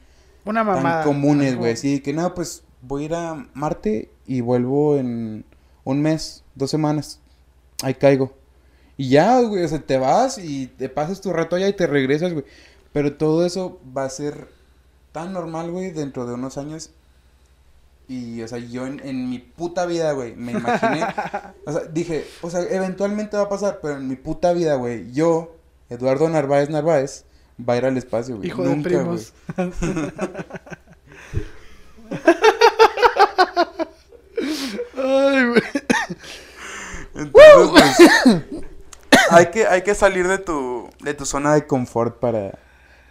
Una 0.44 0.64
tan 0.64 0.74
mamada. 0.76 1.04
comunes, 1.04 1.52
Algo- 1.52 1.61
güey. 1.62 1.76
Sí, 1.76 2.00
que 2.00 2.12
no, 2.12 2.35
pues 2.35 2.62
voy 2.83 3.02
a 3.02 3.07
ir 3.07 3.14
a 3.14 3.48
Marte 3.54 4.11
y 4.26 4.40
vuelvo 4.40 4.96
en 4.96 5.44
un 5.85 6.02
mes, 6.02 6.44
dos 6.54 6.70
semanas. 6.70 7.20
Ahí 7.83 7.94
caigo. 7.94 8.33
Y 8.96 9.11
ya, 9.11 9.40
güey, 9.40 9.64
o 9.64 9.68
sea, 9.68 9.81
te 9.81 9.98
vas 9.98 10.38
y 10.38 10.66
te 10.68 10.88
pasas 10.88 11.20
tu 11.20 11.33
rato 11.33 11.57
allá 11.57 11.68
y 11.68 11.72
te 11.72 11.87
regresas, 11.87 12.33
güey. 12.33 12.44
Pero 12.92 13.16
todo 13.16 13.44
eso 13.46 13.81
va 13.96 14.04
a 14.04 14.11
ser 14.11 14.48
tan 15.12 15.32
normal, 15.32 15.70
güey, 15.70 15.90
dentro 15.90 16.26
de 16.26 16.34
unos 16.34 16.58
años. 16.58 16.90
Y, 18.08 18.40
o 18.42 18.48
sea, 18.48 18.58
yo 18.58 18.86
en, 18.86 19.00
en 19.04 19.28
mi 19.28 19.38
puta 19.38 19.84
vida, 19.84 20.12
güey, 20.12 20.34
me 20.34 20.52
imaginé. 20.52 21.04
o 21.66 21.72
sea, 21.72 21.82
dije, 21.92 22.26
o 22.40 22.48
sea, 22.50 22.62
eventualmente 22.62 23.36
va 23.36 23.44
a 23.44 23.48
pasar, 23.48 23.80
pero 23.82 23.96
en 23.96 24.08
mi 24.08 24.16
puta 24.16 24.52
vida, 24.52 24.76
güey, 24.76 25.12
yo, 25.12 25.54
Eduardo 25.90 26.28
Narváez 26.28 26.70
Narváez, 26.70 27.24
va 27.68 27.74
a 27.74 27.76
ir 27.76 27.84
al 27.84 27.96
espacio, 27.98 28.36
güey. 28.36 28.48
Hijo 28.48 28.62
Nunca, 28.64 28.88
de 28.88 28.96
primos. 28.96 29.32
Ay, 34.96 35.46
güey. 35.46 35.62
Entonces, 37.14 37.96
pues, 38.30 38.64
hay 39.30 39.46
que, 39.50 39.66
hay 39.66 39.82
que 39.82 39.94
salir 39.94 40.28
de 40.28 40.38
tu, 40.38 40.88
de 41.00 41.14
tu 41.14 41.26
zona 41.26 41.54
de 41.54 41.66
confort 41.66 42.18
para, 42.18 42.58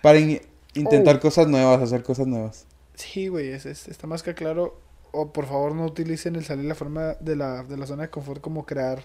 para 0.02 0.20
in- 0.20 0.42
intentar 0.78 1.18
Oh. 1.18 1.20
cosas 1.20 1.48
nuevas, 1.48 1.82
hacer 1.82 2.04
cosas 2.04 2.28
nuevas. 2.28 2.66
Sí, 2.96 3.28
güey, 3.28 3.50
es, 3.50 3.66
es- 3.66 3.88
está 3.88 4.08
más 4.08 4.24
que 4.24 4.34
claro. 4.34 4.80
O 5.12 5.32
por 5.32 5.46
favor 5.48 5.74
no 5.74 5.86
utilicen 5.86 6.36
el 6.36 6.46
salir 6.46 6.66
la 6.66 6.76
forma 6.76 7.16
de 7.20 7.36
la, 7.36 7.64
de 7.64 7.78
la 7.78 7.88
zona 7.88 8.04
de 8.04 8.10
confort 8.10 8.42
como 8.42 8.66
crear 8.66 9.04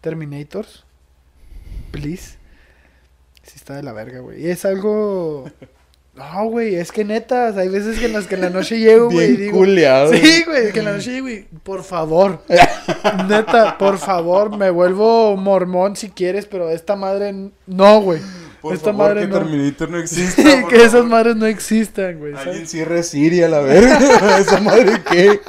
Terminators. 0.00 0.84
Please. 1.90 2.36
Sí 3.42 3.52
está 3.56 3.74
de 3.74 3.82
la 3.82 3.92
verga, 3.92 4.20
güey. 4.20 4.42
Y 4.44 4.48
es 4.50 4.64
algo... 4.64 5.48
No, 6.14 6.46
güey, 6.46 6.76
es 6.76 6.90
que 6.92 7.04
neta, 7.04 7.48
hay 7.48 7.68
veces 7.68 7.98
que 7.98 8.06
en 8.06 8.14
las 8.14 8.26
que 8.26 8.36
en 8.36 8.40
la 8.40 8.50
noche 8.50 8.78
llego, 8.78 9.10
güey, 9.10 9.32
y 9.32 9.36
digo... 9.36 9.58
culeado. 9.58 10.12
Sí, 10.14 10.44
güey, 10.46 10.72
que 10.72 10.78
en 10.78 10.84
la 10.86 10.92
noche 10.94 11.10
llego 11.12 11.28
y... 11.28 11.46
Por 11.62 11.84
favor. 11.84 12.42
neta, 13.28 13.76
por 13.78 13.98
favor, 13.98 14.56
me 14.56 14.70
vuelvo 14.70 15.36
mormón 15.36 15.94
si 15.94 16.08
quieres, 16.08 16.46
pero 16.46 16.70
esta 16.70 16.96
madre... 16.96 17.50
No, 17.66 18.00
güey. 18.00 18.20
Por 18.66 18.74
Esta 18.74 18.92
favor, 18.92 19.08
madre 19.08 19.20
que 19.22 19.26
no. 19.28 19.38
Terminator 19.38 19.90
no 19.90 19.98
exista. 20.00 20.42
Sí, 20.42 20.64
que 20.68 20.76
esas 20.76 20.92
favor. 20.92 21.06
madres 21.08 21.36
no 21.36 21.46
existan, 21.46 22.18
güey. 22.18 22.32
¿sabes? 22.32 22.46
Alguien 22.48 22.66
cierre 22.66 23.02
Siri 23.02 23.42
a 23.42 23.48
la 23.48 23.60
verga. 23.60 24.38
¿Esa 24.38 24.60
madre 24.60 24.92
qué? 25.10 25.40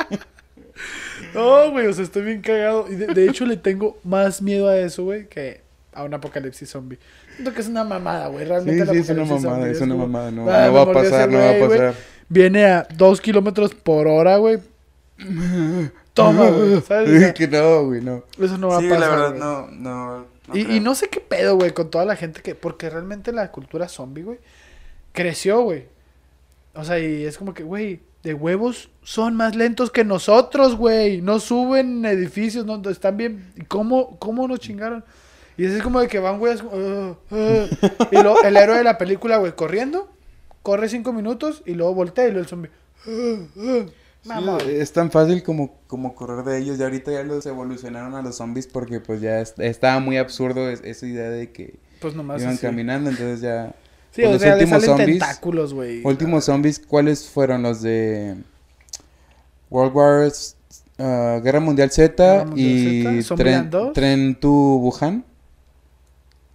No, 1.33 1.71
güey, 1.71 1.87
o 1.87 1.93
sea, 1.93 2.03
estoy 2.03 2.23
bien 2.23 2.41
cagado. 2.41 2.85
Y 2.89 2.95
de, 2.95 3.07
de 3.07 3.27
hecho, 3.29 3.45
le 3.45 3.57
tengo 3.57 3.97
más 4.03 4.41
miedo 4.41 4.67
a 4.69 4.77
eso, 4.77 5.03
güey, 5.03 5.27
que 5.27 5.61
a 5.93 6.03
un 6.03 6.13
apocalipsis 6.13 6.69
zombie. 6.69 6.97
Siento 7.35 7.53
que 7.53 7.61
es 7.61 7.67
una 7.67 7.83
mamada, 7.83 8.27
güey. 8.27 8.43
Sí, 8.43 8.49
Realmente 8.49 8.81
el 8.83 8.89
sí, 8.89 8.97
es 8.97 9.09
una 9.09 9.23
mamada, 9.25 9.41
zombie 9.41 9.71
es 9.71 9.81
una 9.81 9.93
como, 9.95 10.07
mamada. 10.07 10.31
No, 10.31 10.49
"Ah, 10.49 10.65
no 10.67 10.73
va 10.73 10.81
a 10.81 10.91
pasar, 10.93 11.29
no 11.29 11.37
va 11.37 11.43
a 11.43 11.47
güey, 11.57 11.65
güey". 11.67 11.79
pasar. 11.79 11.93
Viene 12.29 12.65
a 12.65 12.87
dos 12.95 13.21
kilómetros 13.21 13.73
por 13.75 14.07
hora, 14.07 14.37
güey. 14.37 14.59
Toma, 16.13 16.49
güey. 16.49 16.81
¿Sabes? 16.81 17.33
Que 17.33 17.47
no, 17.47 17.85
güey, 17.85 18.01
no. 18.01 18.23
eso 18.41 18.57
no 18.57 18.69
va 18.69 18.79
sí, 18.79 18.87
a 18.87 18.89
pasar. 18.89 18.99
la 18.99 19.09
verdad, 19.09 19.29
güey. 19.29 19.39
no, 19.39 19.67
no. 19.71 20.25
No 20.47 20.55
y, 20.55 20.79
no 20.79 20.95
sé 20.95 21.09
qué 21.09 21.19
pedo, 21.19 21.55
güey, 21.55 21.71
con 21.71 21.89
toda 21.89 22.05
la 22.05 22.15
gente 22.15 22.41
que. 22.41 22.55
Porque 22.55 22.89
realmente 22.89 23.31
la 23.31 23.51
cultura 23.51 23.87
zombie, 23.87 24.23
güey, 24.23 24.39
creció, 25.11 25.61
güey. 25.61 25.85
O 26.73 26.83
sea, 26.83 26.99
y 26.99 27.25
es 27.25 27.37
como 27.37 27.53
que, 27.53 27.63
güey, 27.63 28.01
de 28.23 28.33
huevos 28.33 28.89
son 29.03 29.35
más 29.35 29.55
lentos 29.55 29.91
que 29.91 30.03
nosotros, 30.03 30.75
güey. 30.75 31.21
No 31.21 31.39
suben 31.39 32.05
edificios, 32.05 32.65
no 32.65 32.81
están 32.89 33.17
bien. 33.17 33.51
¿Y 33.55 33.61
cómo, 33.63 34.17
cómo 34.19 34.47
nos 34.47 34.59
chingaron? 34.59 35.03
Y 35.57 35.65
es 35.65 35.81
como 35.81 35.99
de 35.99 36.07
que 36.07 36.19
van, 36.19 36.37
güey, 36.37 36.53
es 36.53 36.61
como, 36.61 36.75
"Ah, 36.75 37.15
ah". 37.31 38.07
y 38.11 38.15
luego 38.21 38.41
el 38.43 38.55
héroe 38.57 38.77
de 38.77 38.83
la 38.83 38.97
película, 38.99 39.37
güey, 39.37 39.53
corriendo, 39.53 40.07
corre 40.61 40.87
cinco 40.87 41.13
minutos 41.13 41.63
y 41.65 41.73
luego 41.73 41.95
voltea 41.95 42.25
y 42.27 42.31
luego 42.31 42.41
el 42.43 42.47
zombie. 42.47 42.71
"Ah, 43.07 43.37
ah". 43.57 43.85
Sí, 44.27 44.33
Mamón. 44.33 44.61
es 44.67 44.91
tan 44.93 45.09
fácil 45.11 45.41
como, 45.43 45.75
como 45.87 46.13
correr 46.15 46.43
de 46.45 46.59
ellos. 46.59 46.77
Y 46.79 46.83
ahorita 46.83 47.11
ya 47.11 47.23
los 47.23 47.45
evolucionaron 47.45 48.13
a 48.15 48.21
los 48.21 48.35
zombies 48.37 48.67
porque 48.67 48.99
pues 48.99 49.21
ya 49.21 49.39
es- 49.41 49.53
estaba 49.57 49.99
muy 49.99 50.17
absurdo 50.17 50.69
es- 50.69 50.81
esa 50.83 51.05
idea 51.07 51.29
de 51.29 51.51
que 51.51 51.75
Pues 52.01 52.13
nomás 52.15 52.41
iban 52.41 52.53
así. 52.53 52.61
caminando. 52.61 53.09
Entonces 53.09 53.41
ya... 53.41 53.73
Sí, 54.11 54.21
Pues 54.23 54.27
o 54.27 54.31
los 54.33 54.41
sea, 54.41 54.53
últimos 54.53 54.83
salen 54.83 54.97
zombies- 54.97 55.19
tentáculos, 55.19 55.73
güey. 55.73 56.01
Últimos 56.03 56.45
zombies, 56.45 56.79
¿cuáles 56.79 57.27
fueron 57.29 57.61
los 57.63 57.81
de 57.81 58.35
World 59.69 59.95
War 59.95 60.31
ah, 60.99 61.39
Guerra 61.43 61.59
Mundial 61.59 61.91
Z 61.91 62.23
Guerra 62.23 62.45
Mundial 62.45 63.15
y 63.17 63.21
Z, 63.23 63.35
Tren, 63.35 63.69
2? 63.69 63.93
Tren 63.93 64.35
to 64.39 64.49
Wuhan? 64.49 65.23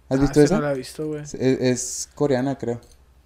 ¿Has 0.09 0.17
Ah, 0.19 0.21
visto 0.21 0.41
esa 0.41 0.43
esa? 0.45 0.55
No 0.55 0.61
la 0.61 0.73
he 0.73 0.77
visto, 0.77 1.07
güey. 1.07 1.21
Es, 1.23 1.33
es 1.35 2.09
coreana, 2.15 2.57
creo. 2.57 2.81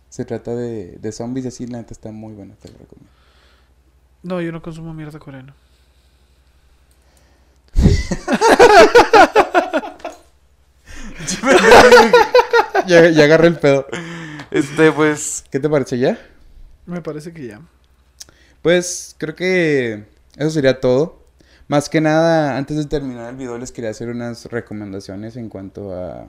Se 0.10 0.24
trata 0.26 0.56
de, 0.56 0.98
de 1.02 1.12
zombies 1.12 1.46
así, 1.48 1.66
la 1.68 1.80
neta 1.80 1.94
está 1.94 2.12
muy 2.12 2.34
buena, 2.34 2.56
te 2.56 2.70
la 2.70 2.78
recomiendo. 2.78 3.12
No, 4.28 4.42
yo 4.42 4.52
no 4.52 4.62
consumo 4.62 4.94
mierda 4.94 5.20
coreana. 5.20 5.54
ya, 12.88 13.10
ya 13.10 13.24
agarré 13.24 13.48
el 13.48 13.58
pedo. 13.60 13.88
Este, 14.52 14.92
pues, 14.92 15.44
¿qué 15.52 15.60
te 15.60 15.70
parece 15.70 15.98
ya? 16.00 16.18
Me 16.86 17.02
parece 17.02 17.34
que 17.34 17.48
ya. 17.48 17.62
Pues 18.62 19.16
creo 19.18 19.36
que 19.36 20.06
eso 20.36 20.50
sería 20.50 20.80
todo. 20.80 21.22
Más 21.68 21.90
que 21.90 22.00
nada, 22.00 22.58
antes 22.58 22.78
de 22.78 22.86
terminar 22.86 23.30
el 23.30 23.36
video 23.36 23.58
les 23.58 23.72
quería 23.74 23.90
hacer 23.90 24.08
unas 24.10 24.46
recomendaciones 24.46 25.36
en 25.36 25.50
cuanto 25.50 25.94
a 25.94 26.28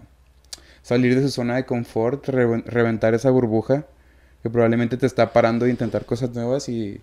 salir 0.82 1.14
de 1.14 1.22
su 1.22 1.30
zona 1.30 1.55
de 1.57 1.64
confort, 1.64 2.26
reven- 2.28 2.64
reventar 2.64 3.14
esa 3.14 3.30
burbuja 3.30 3.84
que 4.42 4.51
probablemente 4.51 4.96
te 4.96 5.07
está 5.07 5.32
parando 5.32 5.64
de 5.64 5.70
intentar 5.70 6.05
cosas 6.07 6.30
nuevas 6.30 6.68
y 6.68 7.01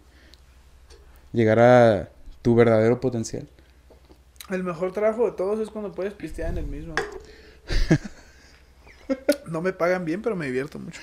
llegar 1.36 1.60
a 1.60 2.10
tu 2.42 2.56
verdadero 2.56 3.00
potencial. 3.00 3.48
El 4.50 4.64
mejor 4.64 4.94
trabajo 4.94 5.26
de 5.26 5.32
todos 5.32 5.60
es 5.60 5.70
cuando 5.70 5.94
puedes 5.94 6.14
pistear 6.14 6.52
en 6.52 6.60
el 6.60 6.68
mismo. 6.68 6.96
No 9.48 9.62
me 9.62 9.74
pagan 9.74 10.06
bien, 10.06 10.24
pero 10.24 10.36
me 10.36 10.48
divierto 10.48 10.80
mucho. 10.80 11.00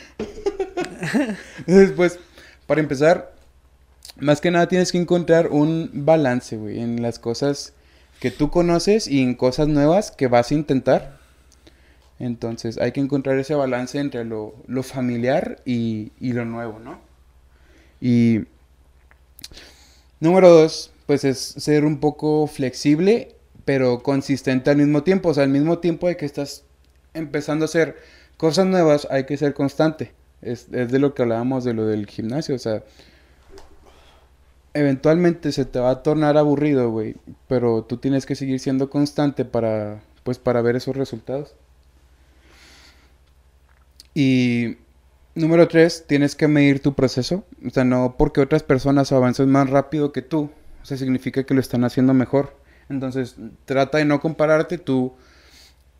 Entonces, 1.58 1.92
pues, 1.92 2.18
para 2.66 2.80
empezar, 2.80 3.32
más 4.16 4.40
que 4.40 4.50
nada 4.50 4.66
tienes 4.66 4.90
que 4.90 4.98
encontrar 4.98 5.48
un 5.48 5.90
balance, 5.92 6.56
güey, 6.56 6.80
en 6.80 7.02
las 7.02 7.20
cosas 7.20 7.72
que 8.20 8.30
tú 8.30 8.50
conoces 8.50 9.06
y 9.06 9.22
en 9.22 9.34
cosas 9.34 9.68
nuevas 9.68 10.10
que 10.10 10.26
vas 10.26 10.50
a 10.50 10.54
intentar. 10.54 11.18
Entonces, 12.18 12.78
hay 12.78 12.92
que 12.92 13.00
encontrar 13.00 13.38
ese 13.38 13.54
balance 13.54 13.98
entre 13.98 14.24
lo, 14.24 14.54
lo 14.66 14.82
familiar 14.82 15.60
y, 15.64 16.12
y 16.20 16.32
lo 16.32 16.44
nuevo, 16.44 16.78
¿no? 16.78 17.00
Y 18.00 18.44
número 20.22 20.48
dos, 20.48 20.92
pues 21.06 21.24
es 21.24 21.38
ser 21.38 21.84
un 21.84 21.98
poco 21.98 22.46
flexible, 22.46 23.34
pero 23.64 24.02
consistente 24.02 24.70
al 24.70 24.76
mismo 24.76 25.02
tiempo. 25.02 25.30
O 25.30 25.34
sea, 25.34 25.42
al 25.42 25.50
mismo 25.50 25.78
tiempo 25.78 26.06
de 26.06 26.16
que 26.16 26.24
estás 26.24 26.64
empezando 27.12 27.64
a 27.64 27.66
hacer 27.66 27.96
cosas 28.36 28.66
nuevas, 28.66 29.06
hay 29.10 29.24
que 29.24 29.36
ser 29.36 29.52
constante. 29.52 30.12
Es, 30.40 30.68
es 30.72 30.90
de 30.90 30.98
lo 30.98 31.14
que 31.14 31.22
hablábamos 31.22 31.64
de 31.64 31.74
lo 31.74 31.86
del 31.86 32.06
gimnasio, 32.06 32.54
o 32.54 32.58
sea, 32.58 32.82
eventualmente 34.74 35.52
se 35.52 35.64
te 35.64 35.78
va 35.78 35.90
a 35.90 36.02
tornar 36.02 36.36
aburrido, 36.36 36.90
güey, 36.90 37.16
pero 37.48 37.82
tú 37.84 37.98
tienes 37.98 38.26
que 38.26 38.34
seguir 38.34 38.58
siendo 38.58 38.90
constante 38.90 39.44
para, 39.44 40.02
pues, 40.24 40.38
para 40.38 40.62
ver 40.62 40.76
esos 40.76 40.96
resultados. 40.96 41.54
Y 44.14 44.76
número 45.34 45.68
tres, 45.68 46.04
tienes 46.06 46.34
que 46.34 46.48
medir 46.48 46.80
tu 46.80 46.94
proceso, 46.94 47.44
o 47.66 47.70
sea, 47.70 47.84
no 47.84 48.16
porque 48.18 48.40
otras 48.40 48.62
personas 48.62 49.12
avancen 49.12 49.50
más 49.50 49.70
rápido 49.70 50.12
que 50.12 50.22
tú, 50.22 50.50
o 50.82 50.84
sea, 50.84 50.96
significa 50.96 51.44
que 51.44 51.54
lo 51.54 51.60
están 51.60 51.84
haciendo 51.84 52.14
mejor. 52.14 52.56
Entonces, 52.88 53.36
trata 53.64 53.98
de 53.98 54.04
no 54.04 54.20
compararte, 54.20 54.78
tú 54.78 55.14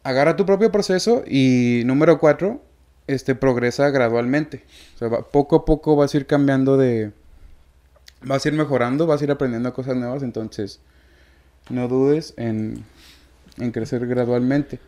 agarra 0.03 0.37
tu 0.37 0.45
propio 0.45 0.71
proceso 0.73 1.23
y 1.27 1.83
número 1.87 2.19
cuatro, 2.19 2.63
este 3.07 3.35
progresa 3.35 3.91
gradualmente. 3.91 4.65
O 4.97 4.99
sea, 4.99 5.11
poco 5.23 5.57
a 5.57 5.65
poco 5.65 5.97
vas 5.97 6.15
a 6.15 6.17
ir 6.17 6.27
cambiando 6.27 6.77
de... 6.77 7.13
Vas 8.25 8.45
a 8.45 8.49
ir 8.49 8.55
mejorando, 8.55 9.07
vas 9.07 9.21
a 9.21 9.25
ir 9.25 9.31
aprendiendo 9.31 9.73
cosas 9.73 9.97
nuevas, 9.97 10.23
entonces 10.23 10.81
no 11.71 11.89
dudes 11.89 12.35
en, 12.37 12.85
en 13.59 13.73
crecer 13.73 14.07
gradualmente. 14.07 14.79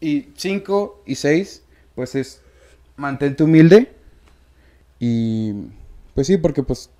Y 0.00 0.28
cinco 0.34 1.02
y 1.04 1.16
seis, 1.16 1.62
pues 1.94 2.14
es 2.14 2.40
mantente 2.98 3.42
humilde 3.44 3.90
y 4.98 5.52
pues 6.14 6.26
sí, 6.26 6.36
porque 6.36 6.62
pues 6.62 6.90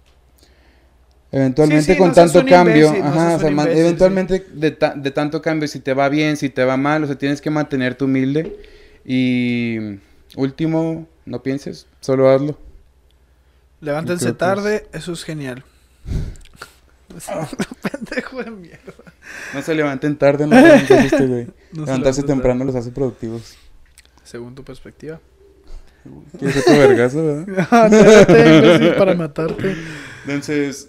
eventualmente 1.31 1.85
Sí, 1.85 1.93
sí, 1.93 1.99
con 1.99 2.09
no 2.09 2.15
tanto 2.15 2.45
cambio, 2.47 2.87
imbécil, 2.87 3.03
ajá, 3.05 3.37
o 3.37 3.41
sea, 3.41 3.51
imbécil, 3.51 3.79
eventualmente 3.79 4.47
de, 4.53 4.71
ta- 4.71 4.95
de 4.95 5.11
tanto 5.11 5.43
cambio, 5.43 5.69
si 5.69 5.81
te 5.81 5.93
va 5.93 6.09
bien, 6.09 6.37
si 6.37 6.49
te 6.49 6.65
va 6.65 6.77
mal, 6.77 7.05
o 7.05 7.07
sea, 7.07 7.19
tienes 7.19 7.41
que 7.41 7.51
mantenerte 7.51 8.05
humilde 8.05 8.57
y 9.05 9.99
último, 10.37 11.07
no 11.27 11.43
pienses, 11.43 11.87
solo 12.01 12.31
hazlo. 12.31 12.59
Levántense 13.81 14.33
tarde, 14.33 14.87
eso 14.93 15.13
es 15.13 15.25
genial. 15.25 15.65
Pendejo 17.83 18.43
de 18.43 18.51
mierda. 18.51 18.93
No 19.55 19.63
se 19.63 19.75
levanten 19.75 20.17
tarde, 20.17 20.47
no 20.47 20.57
este 20.59 21.27
güey. 21.27 21.47
No 21.73 21.85
se 21.85 21.87
Levantarse 21.87 22.23
temprano 22.23 22.65
los 22.65 22.75
hace 22.75 22.91
productivos. 22.91 23.57
Según 24.25 24.55
tu 24.55 24.63
perspectiva. 24.63 25.21
Quieres 26.39 26.57
otro 26.59 26.79
vergazo, 26.79 27.25
¿verdad? 27.25 27.69
Ah, 27.71 28.99
para 28.99 29.15
matarte. 29.15 29.77
Entonces, 30.27 30.89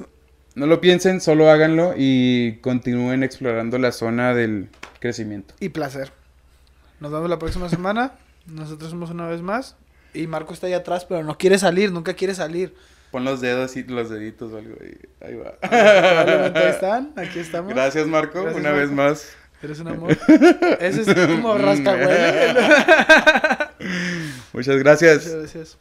no 0.56 0.66
lo 0.66 0.82
piensen, 0.82 1.22
solo 1.22 1.50
háganlo 1.50 1.94
y 1.98 2.58
continúen 2.62 3.24
explorando 3.24 3.78
la 3.78 3.92
zona 3.92 4.34
del 4.34 4.70
crecimiento. 5.00 5.54
Y 5.60 5.70
placer. 5.70 6.12
Nos 7.00 7.12
vemos 7.12 7.30
la 7.30 7.40
próxima 7.40 7.70
semana. 7.70 8.14
Nosotros 8.46 8.90
somos 8.92 9.10
una 9.10 9.28
vez 9.28 9.42
más. 9.42 9.76
Y 10.14 10.28
Marco 10.28 10.54
está 10.54 10.68
ahí 10.68 10.74
atrás, 10.74 11.06
pero 11.06 11.24
no 11.24 11.38
quiere 11.38 11.58
salir, 11.60 11.92
nunca 11.92 12.14
quiere 12.14 12.34
salir. 12.34 12.74
Pon 13.12 13.24
los 13.24 13.42
dedos 13.42 13.76
y 13.78 13.84
los 13.84 14.10
deditos 14.10 14.52
o 14.52 14.58
algo 14.58 14.76
ahí. 14.82 14.98
Ahí 15.22 15.36
va. 15.36 15.54
Probablemente 15.60 16.60
ahí 16.60 16.70
están, 16.70 17.14
aquí 17.16 17.40
estamos. 17.40 17.74
Gracias, 17.74 18.08
Marco, 18.08 18.42
Gracias, 18.42 18.60
una 18.60 18.72
vez 18.72 18.92
más. 18.92 19.36
Eres 19.62 19.80
un 19.82 19.88
amor. 19.90 20.12
Ese 20.80 21.02
es 21.02 21.14
como 21.14 21.58
rascahuele. 21.58 22.56
Muchas 24.54 24.78
gracias. 24.78 25.26
Muchas 25.26 25.36
gracias. 25.36 25.78